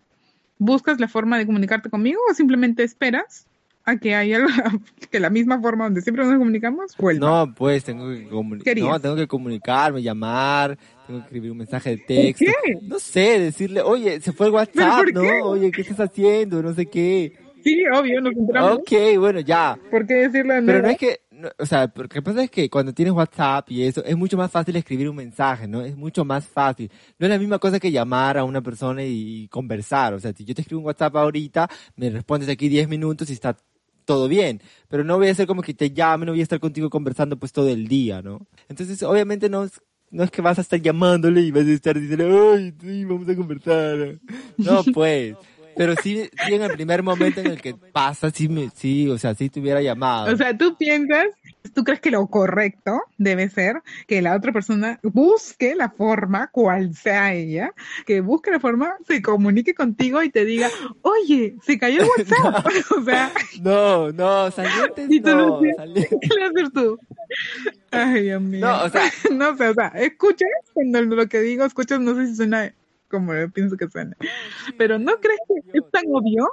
¿Buscas 0.58 0.98
la 0.98 1.08
forma 1.08 1.36
de 1.36 1.44
comunicarte 1.44 1.90
conmigo 1.90 2.20
o 2.30 2.32
simplemente 2.32 2.82
esperas 2.84 3.46
a 3.84 3.98
que 3.98 4.14
haya 4.14 4.38
la, 4.38 4.48
que 5.10 5.20
la 5.20 5.28
misma 5.28 5.60
forma 5.60 5.84
donde 5.84 6.00
siempre 6.00 6.24
nos 6.24 6.38
comunicamos 6.38 6.96
vuelva? 6.96 7.26
No, 7.44 7.54
pues 7.54 7.84
tengo 7.84 8.08
que 8.08 8.28
comunicar, 8.28 8.64
¿Qué 8.64 8.70
harías? 8.70 8.88
no, 8.88 9.00
tengo 9.00 9.16
que 9.16 9.26
comunicarme, 9.26 10.02
llamar, 10.02 10.78
tengo 11.06 11.20
que 11.20 11.26
escribir 11.26 11.52
un 11.52 11.58
mensaje 11.58 11.90
de 11.90 11.96
texto. 11.98 12.46
qué? 12.46 12.78
No 12.80 12.98
sé, 12.98 13.40
decirle, 13.40 13.82
oye, 13.82 14.22
se 14.22 14.32
fue 14.32 14.46
el 14.46 14.52
WhatsApp, 14.54 15.04
¿no? 15.12 15.20
qué? 15.20 15.42
Oye, 15.42 15.70
¿qué 15.70 15.82
estás 15.82 16.00
haciendo? 16.00 16.62
No 16.62 16.72
sé 16.72 16.86
qué. 16.86 17.36
Sí, 17.62 17.82
obvio, 17.92 18.22
nos 18.22 18.34
entramos. 18.34 18.78
Ok, 18.78 19.18
bueno, 19.18 19.40
ya. 19.40 19.78
¿Por 19.90 20.06
qué 20.06 20.14
decirlo 20.14 20.54
de 20.54 20.62
Pero 20.62 20.80
no 20.80 20.88
es 20.88 20.96
que, 20.96 21.20
no, 21.40 21.48
o 21.58 21.66
sea, 21.66 21.90
lo 21.94 22.08
que 22.08 22.22
pasa 22.22 22.42
es 22.44 22.50
que 22.50 22.68
cuando 22.68 22.92
tienes 22.92 23.14
WhatsApp 23.14 23.70
y 23.70 23.84
eso, 23.84 24.04
es 24.04 24.16
mucho 24.16 24.36
más 24.36 24.50
fácil 24.50 24.76
escribir 24.76 25.08
un 25.08 25.16
mensaje, 25.16 25.66
¿no? 25.66 25.80
Es 25.82 25.96
mucho 25.96 26.24
más 26.24 26.46
fácil. 26.46 26.90
No 27.18 27.26
es 27.26 27.30
la 27.30 27.38
misma 27.38 27.58
cosa 27.58 27.80
que 27.80 27.90
llamar 27.90 28.38
a 28.38 28.44
una 28.44 28.60
persona 28.60 29.02
y, 29.04 29.48
conversar. 29.48 30.14
O 30.14 30.20
sea, 30.20 30.32
si 30.32 30.44
yo 30.44 30.54
te 30.54 30.60
escribo 30.62 30.80
un 30.80 30.86
WhatsApp 30.86 31.16
ahorita, 31.16 31.68
me 31.96 32.10
respondes 32.10 32.48
aquí 32.48 32.68
10 32.68 32.88
minutos 32.88 33.30
y 33.30 33.32
está 33.32 33.56
todo 34.04 34.28
bien. 34.28 34.60
Pero 34.88 35.02
no 35.04 35.16
voy 35.16 35.28
a 35.28 35.32
hacer 35.32 35.46
como 35.46 35.62
que 35.62 35.74
te 35.74 35.90
llame, 35.90 36.26
no 36.26 36.32
voy 36.32 36.40
a 36.40 36.42
estar 36.42 36.60
contigo 36.60 36.90
conversando 36.90 37.38
pues 37.38 37.52
todo 37.52 37.68
el 37.68 37.88
día, 37.88 38.22
¿no? 38.22 38.46
Entonces, 38.68 39.02
obviamente 39.02 39.48
no 39.48 39.64
es, 39.64 39.80
no 40.10 40.22
es 40.24 40.30
que 40.30 40.42
vas 40.42 40.58
a 40.58 40.62
estar 40.62 40.80
llamándole 40.80 41.40
y 41.40 41.50
vas 41.50 41.66
a 41.66 41.72
estar 41.72 41.98
diciendo, 41.98 42.52
ay, 42.54 42.74
sí, 42.80 43.04
vamos 43.04 43.28
a 43.28 43.34
conversar. 43.34 44.18
No, 44.58 44.82
pues. 44.92 45.36
Pero 45.80 45.94
sí, 46.02 46.28
sí 46.46 46.52
en 46.52 46.60
el 46.60 46.72
primer 46.72 47.02
momento 47.02 47.40
en 47.40 47.46
el 47.46 47.62
que 47.62 47.74
pasa, 47.74 48.30
sí, 48.30 48.50
me, 48.50 48.68
sí, 48.68 49.08
o 49.08 49.16
sea, 49.16 49.34
sí 49.34 49.48
te 49.48 49.60
hubiera 49.60 49.80
llamado. 49.80 50.30
O 50.30 50.36
sea, 50.36 50.54
tú 50.54 50.76
piensas, 50.76 51.28
tú 51.74 51.84
crees 51.84 52.00
que 52.00 52.10
lo 52.10 52.26
correcto 52.26 53.00
debe 53.16 53.48
ser 53.48 53.80
que 54.06 54.20
la 54.20 54.36
otra 54.36 54.52
persona 54.52 55.00
busque 55.02 55.74
la 55.74 55.88
forma, 55.88 56.48
cual 56.48 56.94
sea 56.94 57.32
ella, 57.32 57.72
que 58.04 58.20
busque 58.20 58.50
la 58.50 58.60
forma, 58.60 58.92
se 59.08 59.22
comunique 59.22 59.72
contigo 59.72 60.22
y 60.22 60.28
te 60.28 60.44
diga, 60.44 60.68
oye, 61.00 61.56
se 61.62 61.78
cayó 61.78 62.02
el 62.02 62.08
WhatsApp. 62.28 62.66
o 62.98 63.02
sea, 63.02 63.32
No, 63.62 64.12
no, 64.12 64.50
salientes 64.50 65.06
Y 65.10 65.18
tú 65.22 65.30
no, 65.34 65.60
salientes. 65.76 66.18
¿qué 66.20 66.28
le 66.38 66.44
haces 66.44 66.72
tú? 66.74 66.98
Ay, 67.90 68.22
Dios 68.24 68.42
mío. 68.42 68.66
No, 68.66 68.84
o 68.84 68.88
sea- 68.90 69.10
no 69.32 69.48
o 69.48 69.56
sea, 69.56 69.92
escuchas 69.96 70.48
cuando 70.74 71.00
lo 71.00 71.26
que 71.26 71.40
digo, 71.40 71.64
escuchas, 71.64 72.00
no 72.00 72.14
sé 72.16 72.26
si 72.26 72.36
suena 72.36 72.70
como 73.10 73.34
yo 73.34 73.50
pienso 73.50 73.76
que 73.76 73.88
suena. 73.88 74.16
Pero 74.78 74.98
¿no 74.98 75.12
crees 75.20 75.40
que 75.48 75.78
es 75.78 75.90
tan 75.90 76.04
obvio? 76.08 76.48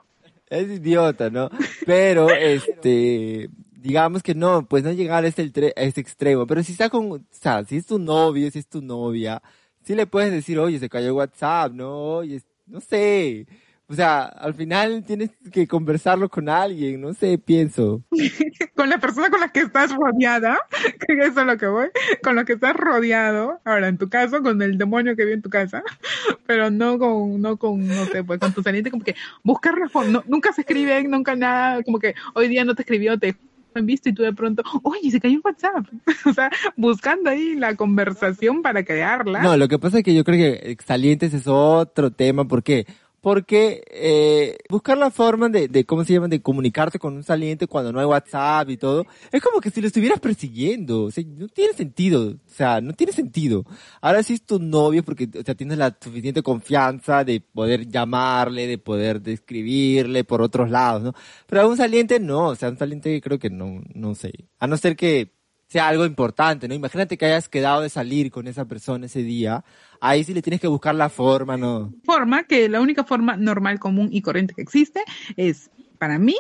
Es 0.50 0.68
idiota, 0.70 1.30
¿no? 1.30 1.50
Pero, 1.86 2.28
este, 2.42 3.50
digamos 3.76 4.24
que 4.24 4.34
no, 4.36 4.66
pues 4.68 4.84
no 4.84 4.92
llegar 4.92 5.24
a 5.24 5.28
ese, 5.28 5.52
tre- 5.54 5.74
a 5.76 5.82
ese 5.82 6.02
extremo. 6.02 6.48
Pero 6.48 6.64
si 6.64 6.72
está 6.74 6.90
con, 6.90 7.12
o 7.12 7.20
sea, 7.32 7.64
si 7.66 7.78
es 7.78 7.86
tu 7.86 8.00
novio, 8.00 8.50
si 8.52 8.60
es 8.60 8.68
tu 8.68 8.82
novia, 8.82 9.42
sí 9.84 9.96
le 9.96 10.08
puedes 10.08 10.32
decir, 10.32 10.58
oye, 10.60 10.80
se 10.80 10.90
cayó 10.90 11.16
WhatsApp, 11.16 11.74
¿no? 11.74 12.16
Oye, 12.18 12.42
no 12.66 12.80
sé. 12.82 13.46
O 13.90 13.94
sea, 13.94 14.26
al 14.26 14.54
final 14.54 15.04
tienes 15.06 15.30
que 15.50 15.66
conversarlo 15.66 16.28
con 16.28 16.50
alguien, 16.50 17.00
no 17.00 17.14
sé, 17.14 17.38
pienso. 17.38 18.04
con 18.76 18.90
la 18.90 18.98
persona 18.98 19.30
con 19.30 19.40
la 19.40 19.48
que 19.48 19.62
estás 19.62 19.96
rodeada, 19.96 20.60
que 21.08 21.14
eso 21.20 21.40
es 21.40 21.48
lo 21.48 21.58
que 21.58 21.68
voy, 21.68 21.88
con 22.22 22.36
lo 22.36 22.44
que 22.44 22.54
estás 22.54 22.76
rodeado, 22.76 23.62
ahora 23.64 23.88
en 23.88 23.98
tu 23.98 24.10
caso, 24.10 24.44
con 24.44 24.62
el 24.62 24.78
demonio 24.78 25.16
que 25.16 25.24
vive 25.24 25.36
en 25.36 25.42
tu 25.42 25.50
casa, 25.50 25.84
pero 26.46 26.70
no 26.70 27.00
con, 27.00 27.42
no 27.42 27.56
con, 27.56 27.88
no 27.88 28.06
sé, 28.08 28.26
pues 28.26 28.40
con 28.40 28.54
tu 28.54 28.62
saliente, 28.62 28.92
como 28.92 29.06
que 29.06 29.16
buscar 29.42 29.76
la 29.78 30.04
no- 30.04 30.24
nunca 30.28 30.52
se 30.52 30.62
escriben, 30.62 31.10
nunca 31.10 31.36
nada, 31.38 31.82
como 31.84 32.00
que 32.00 32.14
hoy 32.34 32.50
día 32.50 32.66
no 32.66 32.76
te 32.76 32.82
escribió, 32.82 33.18
te 33.18 33.38
han 33.74 33.86
visto 33.86 34.10
y 34.10 34.14
tú 34.14 34.24
de 34.24 34.34
pronto, 34.34 34.64
oye, 34.84 35.12
se 35.12 35.22
cayó 35.22 35.36
en 35.36 35.42
WhatsApp, 35.46 35.86
o 36.26 36.34
sea, 36.34 36.50
buscando 36.76 37.30
ahí 37.30 37.56
la 37.56 37.76
conversación 37.76 38.62
para 38.62 38.84
crearla. 38.84 39.42
No, 39.42 39.56
lo 39.56 39.68
que 39.70 39.80
pasa 39.80 40.00
es 40.00 40.04
que 40.04 40.14
yo 40.14 40.26
creo 40.26 40.38
que 40.38 40.78
salientes 40.86 41.34
es 41.34 41.48
otro 41.48 42.12
tema, 42.12 42.46
¿por 42.46 42.64
qué? 42.64 42.86
Porque 43.22 43.84
eh, 43.90 44.58
buscar 44.70 44.98
la 44.98 45.12
forma 45.12 45.50
de, 45.50 45.68
de, 45.68 45.86
¿cómo 45.86 46.04
se 46.04 46.14
llama?, 46.14 46.28
de 46.28 46.42
comunicarte 46.42 47.00
con 47.00 47.16
un 47.16 47.24
saliente 47.24 47.68
cuando 47.68 47.92
no 47.92 48.00
hay 48.00 48.06
WhatsApp 48.06 48.70
y 48.70 48.78
todo, 48.78 49.06
es 49.32 49.42
como 49.42 49.60
que 49.60 49.72
si 49.72 49.82
lo 49.82 49.88
estuvieras 49.88 50.20
persiguiendo, 50.20 51.04
o 51.04 51.12
sea, 51.12 51.24
no 51.26 51.48
tiene 51.48 51.74
sentido, 51.74 52.30
o 52.30 52.50
sea, 52.50 52.80
no 52.82 52.94
tiene 52.94 53.12
sentido. 53.14 53.66
Ahora 54.02 54.24
sí 54.24 54.34
es 54.34 54.44
tu 54.44 54.60
novio 54.60 55.04
porque, 55.04 55.30
o 55.40 55.44
sea, 55.44 55.56
tienes 55.56 55.78
la 55.78 55.98
suficiente 56.00 56.44
confianza 56.44 57.24
de 57.24 57.42
poder 57.42 57.88
llamarle, 57.88 58.68
de 58.68 58.78
poder 58.78 59.22
describirle 59.22 60.24
por 60.24 60.42
otros 60.42 60.70
lados, 60.70 61.04
¿no? 61.04 61.14
Pero 61.48 61.62
a 61.62 61.68
un 61.68 61.78
saliente 61.78 62.20
no, 62.20 62.48
o 62.50 62.56
sea, 62.56 62.70
un 62.70 62.78
saliente 62.78 63.20
creo 63.22 63.40
que 63.40 63.50
no, 63.50 63.82
no 63.94 64.16
sé. 64.16 64.32
A 64.60 64.68
no 64.68 64.78
ser 64.78 64.96
que 64.96 65.38
sea 65.68 65.88
algo 65.88 66.06
importante, 66.06 66.68
¿no? 66.68 66.74
Imagínate 66.74 67.18
que 67.18 67.26
hayas 67.26 67.50
quedado 67.50 67.82
de 67.82 67.90
salir 67.90 68.32
con 68.32 68.48
esa 68.48 68.66
persona 68.66 69.06
ese 69.06 69.24
día, 69.24 69.66
ahí 70.00 70.24
sí 70.24 70.34
le 70.34 70.42
tienes 70.42 70.62
que 70.62 70.68
buscar 70.68 70.96
la 70.96 71.10
forma, 71.10 71.58
¿no? 71.58 71.94
Forma, 72.04 72.44
que 72.44 72.70
la 72.70 72.82
única 72.82 73.04
forma 73.04 73.38
normal, 73.38 73.80
común 73.80 74.10
y 74.12 74.22
corriente 74.22 74.54
que 74.54 74.62
existe 74.62 75.04
es, 75.36 75.70
para 75.98 76.20
mí, 76.20 76.36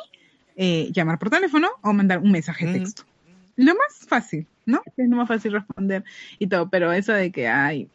eh, 0.56 0.90
llamar 0.92 1.20
por 1.20 1.30
teléfono 1.30 1.70
o 1.82 1.94
mandar 1.94 2.20
un 2.20 2.32
mensaje 2.32 2.66
de 2.66 2.80
texto. 2.80 3.04
Lo 3.56 3.74
más 3.74 4.08
fácil, 4.08 4.46
¿no? 4.66 4.82
Es 4.98 5.10
lo 5.10 5.16
más 5.16 5.28
fácil 5.28 5.54
responder 5.54 6.04
y 6.40 6.48
todo, 6.48 6.70
pero 6.70 6.92
eso 6.92 7.14
de 7.14 7.32
que, 7.32 7.48
ay, 7.48 7.88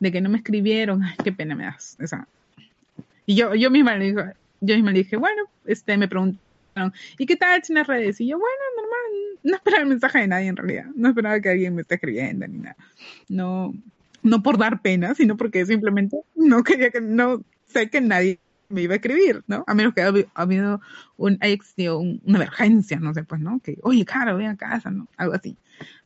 de 0.00 0.12
que 0.12 0.20
no 0.20 0.28
me 0.28 0.38
escribieron, 0.38 1.02
ay, 1.02 1.16
qué 1.22 1.32
pena 1.32 1.54
me 1.54 1.64
das. 1.64 1.96
O 2.02 2.06
sea, 2.06 2.26
y 3.26 3.34
yo, 3.34 3.54
yo 3.54 3.70
misma 3.70 3.96
le 3.96 4.06
dije, 4.06 4.32
yo 4.60 4.74
misma 4.74 4.92
le 4.92 4.98
dije, 4.98 5.16
bueno, 5.16 5.42
este, 5.66 5.96
me 5.96 6.08
preguntaron, 6.08 6.92
¿y 7.18 7.26
qué 7.26 7.36
tal 7.36 7.62
en 7.68 7.74
las 7.74 7.86
redes? 7.86 8.20
Y 8.20 8.26
yo, 8.26 8.38
bueno, 8.38 8.62
normal, 8.76 9.38
no 9.42 9.56
esperaba 9.56 9.82
el 9.82 9.88
mensaje 9.88 10.18
de 10.20 10.28
nadie 10.28 10.48
en 10.48 10.56
realidad, 10.56 10.86
no 10.94 11.08
esperaba 11.08 11.40
que 11.40 11.48
alguien 11.48 11.74
me 11.74 11.82
esté 11.82 11.96
escribiendo 11.96 12.46
ni 12.46 12.58
nada. 12.58 12.76
No, 13.28 13.74
no 14.24 14.42
por 14.42 14.58
dar 14.58 14.82
pena, 14.82 15.14
sino 15.14 15.36
porque 15.36 15.64
simplemente 15.64 16.16
no 16.34 16.64
quería 16.64 16.90
que, 16.90 17.00
no 17.00 17.44
sé 17.66 17.88
que 17.90 18.00
nadie 18.00 18.40
me 18.68 18.82
iba 18.82 18.94
a 18.94 18.96
escribir, 18.96 19.44
¿no? 19.46 19.62
A 19.66 19.74
menos 19.74 19.94
que 19.94 20.00
haya 20.00 20.26
habido 20.34 20.80
un, 21.16 21.38
existido 21.42 21.98
una 21.98 22.38
emergencia, 22.38 22.98
no 22.98 23.14
sé, 23.14 23.22
pues, 23.22 23.40
¿no? 23.40 23.60
Que, 23.60 23.78
oye, 23.82 24.04
cara, 24.04 24.32
ven 24.32 24.48
a 24.48 24.56
casa, 24.56 24.90
¿no? 24.90 25.06
Algo 25.16 25.34
así. 25.34 25.56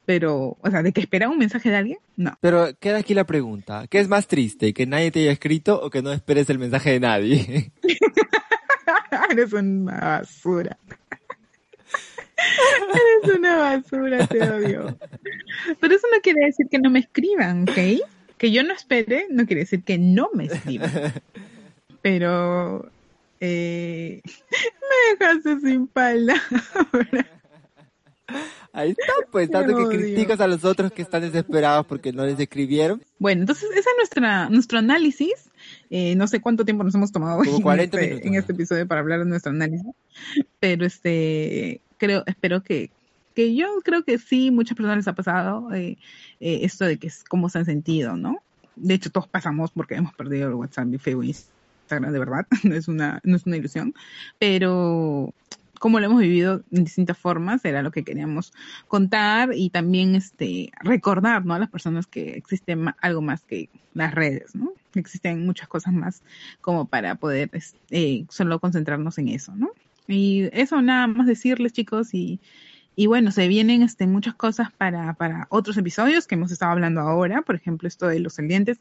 Pero, 0.04 0.56
o 0.60 0.70
sea, 0.70 0.82
de 0.82 0.92
que 0.92 1.00
esperaba 1.00 1.32
un 1.32 1.38
mensaje 1.38 1.70
de 1.70 1.76
alguien, 1.76 1.98
no. 2.16 2.36
Pero 2.40 2.68
queda 2.80 2.98
aquí 2.98 3.14
la 3.14 3.24
pregunta, 3.24 3.86
¿qué 3.88 4.00
es 4.00 4.08
más 4.08 4.26
triste? 4.26 4.74
¿Que 4.74 4.86
nadie 4.86 5.10
te 5.10 5.20
haya 5.20 5.32
escrito 5.32 5.80
o 5.80 5.90
que 5.90 6.02
no 6.02 6.12
esperes 6.12 6.50
el 6.50 6.58
mensaje 6.58 6.90
de 6.92 7.00
nadie? 7.00 7.72
Eres 9.30 9.52
una 9.52 9.98
basura. 10.00 10.76
Eres 12.38 13.36
una 13.36 13.56
basura, 13.56 14.26
te 14.26 14.42
odio. 14.42 14.98
Pero 15.80 15.94
eso 15.94 16.06
no 16.12 16.20
quiere 16.22 16.46
decir 16.46 16.66
que 16.70 16.78
no 16.78 16.90
me 16.90 17.00
escriban, 17.00 17.62
¿ok? 17.62 18.06
Que 18.36 18.52
yo 18.52 18.62
no 18.62 18.72
espere 18.72 19.26
no 19.30 19.46
quiere 19.46 19.62
decir 19.62 19.82
que 19.82 19.98
no 19.98 20.30
me 20.34 20.46
escriban. 20.46 20.90
Pero 22.02 22.90
eh, 23.40 24.22
me 24.24 25.26
dejaste 25.26 25.60
sin 25.60 25.86
palabras. 25.88 26.40
Ahí 28.72 28.90
está, 28.90 29.12
pues, 29.32 29.50
tanto 29.50 29.88
que 29.88 29.96
criticas 29.96 30.40
a 30.40 30.46
los 30.46 30.64
otros 30.64 30.92
que 30.92 31.02
están 31.02 31.22
desesperados 31.22 31.86
porque 31.86 32.12
no 32.12 32.26
les 32.26 32.38
escribieron. 32.38 33.02
Bueno, 33.18 33.40
entonces 33.40 33.70
ese 33.70 33.80
es 33.80 33.96
nuestra, 33.96 34.48
nuestro 34.50 34.78
análisis. 34.78 35.50
Eh, 35.90 36.14
no 36.14 36.28
sé 36.28 36.40
cuánto 36.40 36.64
tiempo 36.64 36.84
nos 36.84 36.94
hemos 36.94 37.10
tomado 37.10 37.38
Como 37.38 37.56
en, 37.56 37.62
40 37.62 37.96
este, 37.96 38.08
minutos. 38.08 38.26
en 38.26 38.34
este 38.38 38.52
episodio 38.52 38.86
para 38.86 39.00
hablar 39.00 39.20
de 39.20 39.24
nuestro 39.24 39.50
análisis. 39.50 39.86
Pero 40.60 40.84
este, 40.84 41.80
creo, 41.98 42.24
espero 42.26 42.62
que, 42.62 42.90
que 43.34 43.54
yo 43.54 43.80
creo 43.84 44.04
que 44.04 44.18
sí, 44.18 44.50
muchas 44.50 44.76
personas 44.76 44.98
les 44.98 45.08
ha 45.08 45.14
pasado 45.14 45.72
eh, 45.74 45.98
eh, 46.40 46.60
esto 46.62 46.84
de 46.84 46.98
que 46.98 47.08
es 47.08 47.24
cómo 47.24 47.48
se 47.48 47.58
han 47.58 47.64
sentido, 47.64 48.16
¿no? 48.16 48.42
De 48.76 48.94
hecho, 48.94 49.10
todos 49.10 49.28
pasamos 49.28 49.70
porque 49.72 49.96
hemos 49.96 50.14
perdido 50.14 50.48
el 50.48 50.54
WhatsApp 50.54 50.92
y 50.92 50.98
Facebook 50.98 51.24
Instagram, 51.24 52.12
de 52.12 52.18
verdad, 52.18 52.46
no 52.64 52.74
es 52.74 52.88
una, 52.88 53.20
no 53.24 53.36
es 53.36 53.46
una 53.46 53.56
ilusión. 53.56 53.94
Pero 54.38 55.34
cómo 55.78 56.00
lo 56.00 56.06
hemos 56.06 56.20
vivido 56.20 56.62
en 56.72 56.84
distintas 56.84 57.18
formas, 57.18 57.64
era 57.64 57.82
lo 57.82 57.90
que 57.90 58.04
queríamos 58.04 58.52
contar 58.88 59.50
y 59.54 59.70
también 59.70 60.14
este 60.14 60.72
recordar 60.80 61.44
¿no? 61.44 61.54
a 61.54 61.58
las 61.58 61.70
personas 61.70 62.06
que 62.06 62.30
existe 62.30 62.76
algo 63.00 63.22
más 63.22 63.42
que 63.42 63.68
las 63.94 64.14
redes, 64.14 64.54
¿no? 64.54 64.72
Existen 64.94 65.46
muchas 65.46 65.68
cosas 65.68 65.92
más 65.92 66.22
como 66.60 66.86
para 66.86 67.14
poder 67.16 67.50
eh, 67.90 68.24
solo 68.28 68.58
concentrarnos 68.58 69.18
en 69.18 69.28
eso, 69.28 69.54
¿no? 69.54 69.70
Y 70.08 70.48
eso 70.52 70.80
nada 70.80 71.06
más 71.06 71.26
decirles 71.26 71.72
chicos 71.74 72.14
y, 72.14 72.40
y 72.96 73.06
bueno, 73.06 73.30
se 73.30 73.46
vienen 73.46 73.82
este, 73.82 74.08
muchas 74.08 74.34
cosas 74.34 74.72
para, 74.72 75.14
para 75.14 75.46
otros 75.50 75.76
episodios 75.76 76.26
que 76.26 76.34
hemos 76.34 76.50
estado 76.50 76.72
hablando 76.72 77.00
ahora, 77.00 77.42
por 77.42 77.54
ejemplo, 77.54 77.86
esto 77.86 78.08
de 78.08 78.18
los 78.18 78.32
salientes. 78.32 78.78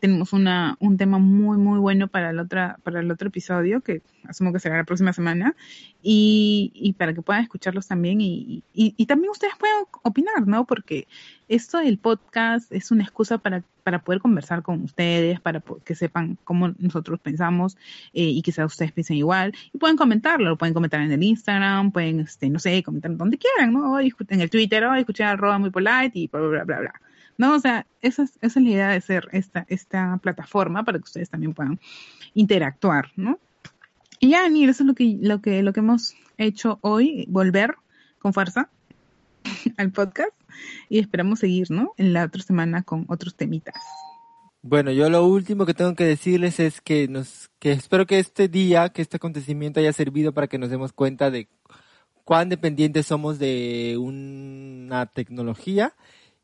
Tenemos 0.00 0.34
una, 0.34 0.76
un 0.80 0.98
tema 0.98 1.18
muy, 1.18 1.56
muy 1.56 1.78
bueno 1.78 2.08
para 2.08 2.28
el, 2.28 2.40
otra, 2.40 2.76
para 2.82 3.00
el 3.00 3.10
otro 3.10 3.28
episodio, 3.28 3.80
que 3.80 4.02
asumo 4.24 4.52
que 4.52 4.58
será 4.58 4.76
la 4.76 4.84
próxima 4.84 5.14
semana, 5.14 5.56
y, 6.02 6.72
y 6.74 6.92
para 6.92 7.14
que 7.14 7.22
puedan 7.22 7.42
escucharlos 7.42 7.86
también 7.86 8.20
y, 8.20 8.62
y, 8.74 8.94
y 8.98 9.06
también 9.06 9.30
ustedes 9.30 9.54
puedan 9.58 9.84
opinar, 10.02 10.46
¿no? 10.46 10.66
Porque 10.66 11.06
esto 11.48 11.78
del 11.78 11.98
podcast 11.98 12.72
es 12.72 12.90
una 12.90 13.02
excusa 13.02 13.38
para, 13.38 13.62
para 13.82 14.00
poder 14.02 14.20
conversar 14.20 14.62
con 14.62 14.82
ustedes, 14.82 15.40
para 15.40 15.62
que 15.84 15.94
sepan 15.94 16.38
cómo 16.44 16.74
nosotros 16.78 17.20
pensamos 17.20 17.76
eh, 18.12 18.22
y 18.22 18.42
quizás 18.42 18.66
ustedes 18.66 18.92
piensen 18.92 19.16
igual. 19.16 19.54
Y 19.72 19.78
pueden 19.78 19.96
comentarlo, 19.96 20.50
lo 20.50 20.58
pueden 20.58 20.74
comentar 20.74 21.00
en 21.00 21.12
el 21.12 21.22
Instagram, 21.22 21.92
pueden, 21.92 22.20
este, 22.20 22.48
no 22.48 22.58
sé, 22.58 22.82
comentar 22.82 23.16
donde 23.16 23.38
quieran, 23.38 23.72
¿no? 23.72 23.98
En 24.00 24.40
el 24.40 24.50
Twitter, 24.50 24.84
hoy 24.84 25.00
escuché 25.00 25.24
arroba 25.24 25.58
muy 25.58 25.70
polite 25.70 26.12
y 26.14 26.28
bla, 26.28 26.40
bla, 26.40 26.64
bla, 26.64 26.80
bla. 26.80 26.94
¿No? 27.36 27.54
O 27.54 27.58
sea, 27.58 27.86
esa 28.00 28.22
es, 28.22 28.38
esa 28.40 28.60
es 28.60 28.64
la 28.64 28.70
idea 28.70 28.88
de 28.90 29.00
ser 29.00 29.28
esta, 29.32 29.66
esta 29.68 30.18
plataforma 30.18 30.84
para 30.84 30.98
que 30.98 31.04
ustedes 31.04 31.28
también 31.28 31.52
puedan 31.52 31.80
interactuar, 32.32 33.10
¿no? 33.16 33.40
Y 34.20 34.30
ya, 34.30 34.48
Nir, 34.48 34.70
eso 34.70 34.84
es 34.84 34.86
lo 34.86 34.94
que, 34.94 35.18
lo 35.20 35.42
que, 35.42 35.62
lo 35.62 35.72
que 35.72 35.80
hemos 35.80 36.14
hecho 36.38 36.78
hoy, 36.80 37.26
volver 37.28 37.74
con 38.20 38.32
fuerza 38.32 38.70
al 39.76 39.92
podcast 39.92 40.32
y 40.88 40.98
esperamos 40.98 41.40
seguir, 41.40 41.70
¿no? 41.70 41.92
En 41.96 42.12
la 42.12 42.24
otra 42.24 42.42
semana 42.42 42.82
con 42.82 43.04
otros 43.08 43.36
temitas. 43.36 43.82
Bueno, 44.62 44.90
yo 44.92 45.10
lo 45.10 45.26
último 45.26 45.66
que 45.66 45.74
tengo 45.74 45.94
que 45.94 46.04
decirles 46.04 46.58
es 46.58 46.80
que 46.80 47.06
nos, 47.06 47.50
que 47.58 47.72
espero 47.72 48.06
que 48.06 48.18
este 48.18 48.48
día, 48.48 48.88
que 48.88 49.02
este 49.02 49.18
acontecimiento 49.18 49.80
haya 49.80 49.92
servido 49.92 50.32
para 50.32 50.46
que 50.46 50.58
nos 50.58 50.70
demos 50.70 50.92
cuenta 50.92 51.30
de 51.30 51.48
cuán 52.24 52.48
dependientes 52.48 53.06
somos 53.06 53.38
de 53.38 53.96
una 53.98 55.06
tecnología 55.06 55.94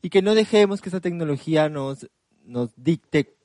y 0.03 0.09
que 0.09 0.21
no 0.21 0.35
dejemos 0.35 0.81
que 0.81 0.89
esa 0.89 1.01
tecnología 1.01 1.69
nos, 1.69 2.09
nos 2.45 2.69
dicte 2.75 3.35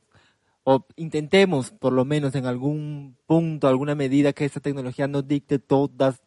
o 0.64 0.85
intentemos 0.97 1.70
por 1.70 1.93
lo 1.93 2.05
menos 2.05 2.35
en 2.35 2.45
algún 2.45 3.16
punto, 3.27 3.68
alguna 3.68 3.95
medida 3.95 4.33
que 4.33 4.45
esa 4.45 4.61
tecnología 4.61 5.07
nos 5.07 5.27
dicte 5.27 5.59
todas 5.59 6.20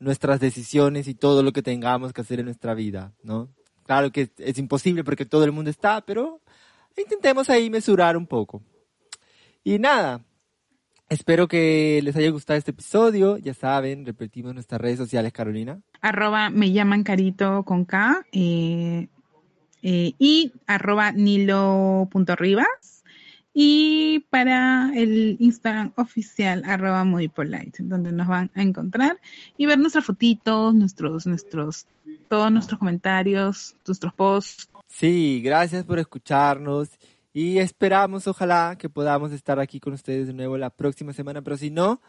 nuestras 0.00 0.40
decisiones 0.40 1.06
y 1.06 1.14
todo 1.14 1.42
lo 1.42 1.52
que 1.52 1.62
tengamos 1.62 2.12
que 2.12 2.22
hacer 2.22 2.40
en 2.40 2.46
nuestra 2.46 2.74
vida, 2.74 3.12
¿no? 3.22 3.48
Claro 3.84 4.10
que 4.10 4.30
es, 4.38 4.58
imposible 4.58 5.04
porque 5.04 5.26
todo 5.26 5.44
el 5.44 5.52
mundo 5.52 5.70
está, 5.70 6.00
pero 6.00 6.40
intentemos 6.96 7.50
ahí 7.50 7.70
mesurar 7.70 8.16
un 8.16 8.26
poco. 8.26 8.62
Y 9.62 9.78
nada, 9.78 10.24
espero 11.08 11.48
que 11.48 12.00
les 12.02 12.16
haya 12.16 12.30
gustado 12.30 12.58
este 12.58 12.70
episodio. 12.70 13.36
Ya 13.36 13.52
saben, 13.52 14.06
repetimos 14.06 14.54
nuestras 14.54 14.80
redes 14.80 14.98
sociales, 14.98 15.32
Carolina. 15.32 15.80
Arroba 16.00 16.50
me 16.50 16.72
llaman 16.72 17.02
carito 17.02 17.64
con 17.64 17.84
K 17.84 18.24
eh, 18.32 19.08
eh, 19.82 20.12
y 20.18 20.52
arroba 20.66 21.12
nilo.rivas. 21.12 22.99
Y 23.52 24.26
para 24.30 24.92
el 24.94 25.36
Instagram 25.40 25.92
oficial, 25.96 26.62
arroba 26.64 27.04
muy 27.04 27.28
polite, 27.28 27.82
donde 27.82 28.12
nos 28.12 28.28
van 28.28 28.50
a 28.54 28.62
encontrar 28.62 29.18
y 29.56 29.66
ver 29.66 29.78
nuestras 29.78 30.04
fotitos, 30.04 30.74
nuestros, 30.74 31.26
nuestros, 31.26 31.86
todos 32.28 32.52
nuestros 32.52 32.78
comentarios, 32.78 33.76
nuestros 33.86 34.12
posts. 34.14 34.70
Sí, 34.86 35.40
gracias 35.42 35.84
por 35.84 35.98
escucharnos 35.98 36.90
y 37.32 37.58
esperamos, 37.58 38.26
ojalá, 38.26 38.76
que 38.78 38.88
podamos 38.88 39.32
estar 39.32 39.58
aquí 39.58 39.80
con 39.80 39.94
ustedes 39.94 40.28
de 40.28 40.32
nuevo 40.32 40.56
la 40.56 40.70
próxima 40.70 41.12
semana, 41.12 41.42
pero 41.42 41.56
si 41.56 41.70
no, 41.70 42.00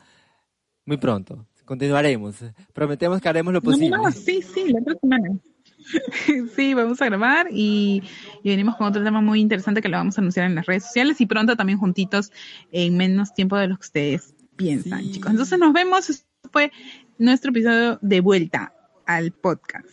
muy 0.85 0.97
pronto. 0.97 1.45
Continuaremos. 1.65 2.35
Prometemos 2.73 3.21
que 3.21 3.29
haremos 3.29 3.53
lo 3.53 3.61
posible. 3.61 3.91
No, 3.91 4.03
no, 4.03 4.11
sí, 4.11 4.41
sí, 4.41 4.73
la 4.73 4.79
otra 4.81 4.95
semana. 4.99 5.39
sí, 6.55 6.73
vamos 6.73 7.01
a 7.01 7.05
grabar 7.05 7.47
y, 7.51 8.03
y 8.43 8.49
venimos 8.49 8.75
con 8.75 8.87
otro 8.87 9.03
tema 9.03 9.21
muy 9.21 9.39
interesante 9.41 9.81
que 9.81 9.89
lo 9.89 9.97
vamos 9.97 10.17
a 10.17 10.21
anunciar 10.21 10.45
en 10.45 10.55
las 10.55 10.65
redes 10.65 10.83
sociales 10.85 11.19
y 11.21 11.25
pronto 11.25 11.55
también 11.55 11.79
juntitos 11.79 12.31
en 12.71 12.97
menos 12.97 13.33
tiempo 13.33 13.57
de 13.57 13.67
lo 13.67 13.75
que 13.77 13.81
ustedes 13.85 14.33
piensan, 14.55 15.01
Sí. 15.01 15.11
chicos. 15.13 15.31
Entonces 15.31 15.57
nos 15.59 15.73
vemos. 15.73 16.09
Este 16.09 16.25
fue 16.51 16.71
nuestro 17.17 17.51
episodio 17.51 17.99
de 18.01 18.19
vuelta 18.21 18.73
al 19.05 19.31
podcast. 19.31 19.87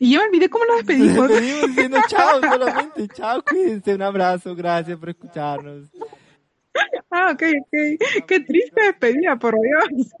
Y 0.00 0.12
yo 0.12 0.20
me 0.20 0.26
olvidé 0.26 0.48
cómo 0.48 0.64
nos 0.66 0.76
despedimos. 0.78 1.28
Seguimos 1.28 1.66
diciendo 1.68 1.98
chao 2.08 2.40
solamente. 2.52 3.08
Chao, 3.14 3.42
cuídense. 3.44 3.94
Un 3.94 4.02
abrazo. 4.02 4.54
Gracias 4.54 4.96
por 4.98 5.08
escucharnos. 5.10 5.88
ah, 7.10 7.32
ok, 7.32 7.42
ok. 7.62 8.24
Qué 8.28 8.40
triste 8.40 8.80
despedida, 8.80 9.36
por 9.36 9.54
Dios. 9.60 10.12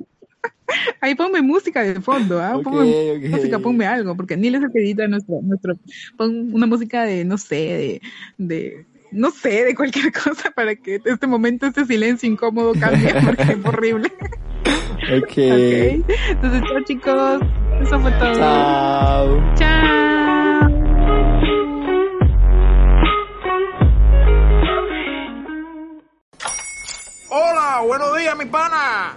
Ahí 1.00 1.14
ponme 1.14 1.42
música 1.42 1.82
de 1.82 2.00
fondo, 2.00 2.40
¿ah? 2.40 2.56
Ok, 2.56 2.64
Ponme 2.64 3.28
música, 3.28 3.58
ponme 3.58 3.86
algo, 3.86 4.16
porque 4.16 4.36
ni 4.36 4.50
les 4.50 4.62
he 4.62 4.68
pedido 4.68 5.04
a 5.04 5.08
nuestro, 5.08 5.40
nuestro, 5.42 5.78
pon 6.16 6.52
una 6.52 6.66
música 6.66 7.04
de, 7.04 7.24
no 7.24 7.38
sé, 7.38 7.56
de, 7.56 8.02
de, 8.38 8.86
no 9.10 9.30
sé, 9.30 9.64
de 9.64 9.74
cualquier 9.74 10.12
cosa 10.24 10.50
para 10.50 10.74
que 10.74 11.00
este 11.04 11.26
momento, 11.26 11.66
este 11.66 11.84
silencio 11.84 12.28
incómodo 12.28 12.72
cambie, 12.78 13.14
porque 13.24 13.42
es 13.42 13.64
horrible. 13.64 14.12
Ok. 15.16 15.24
ok. 15.24 15.38
Entonces, 16.28 16.62
chao 16.68 16.84
chicos. 16.84 17.40
Eso 17.80 18.00
fue 18.00 18.10
todo. 18.12 18.34
Chao. 18.34 19.54
Chao. 19.54 20.68
Hola, 27.30 27.82
buenos 27.86 28.16
días, 28.18 28.36
mi 28.36 28.46
pana. 28.46 29.16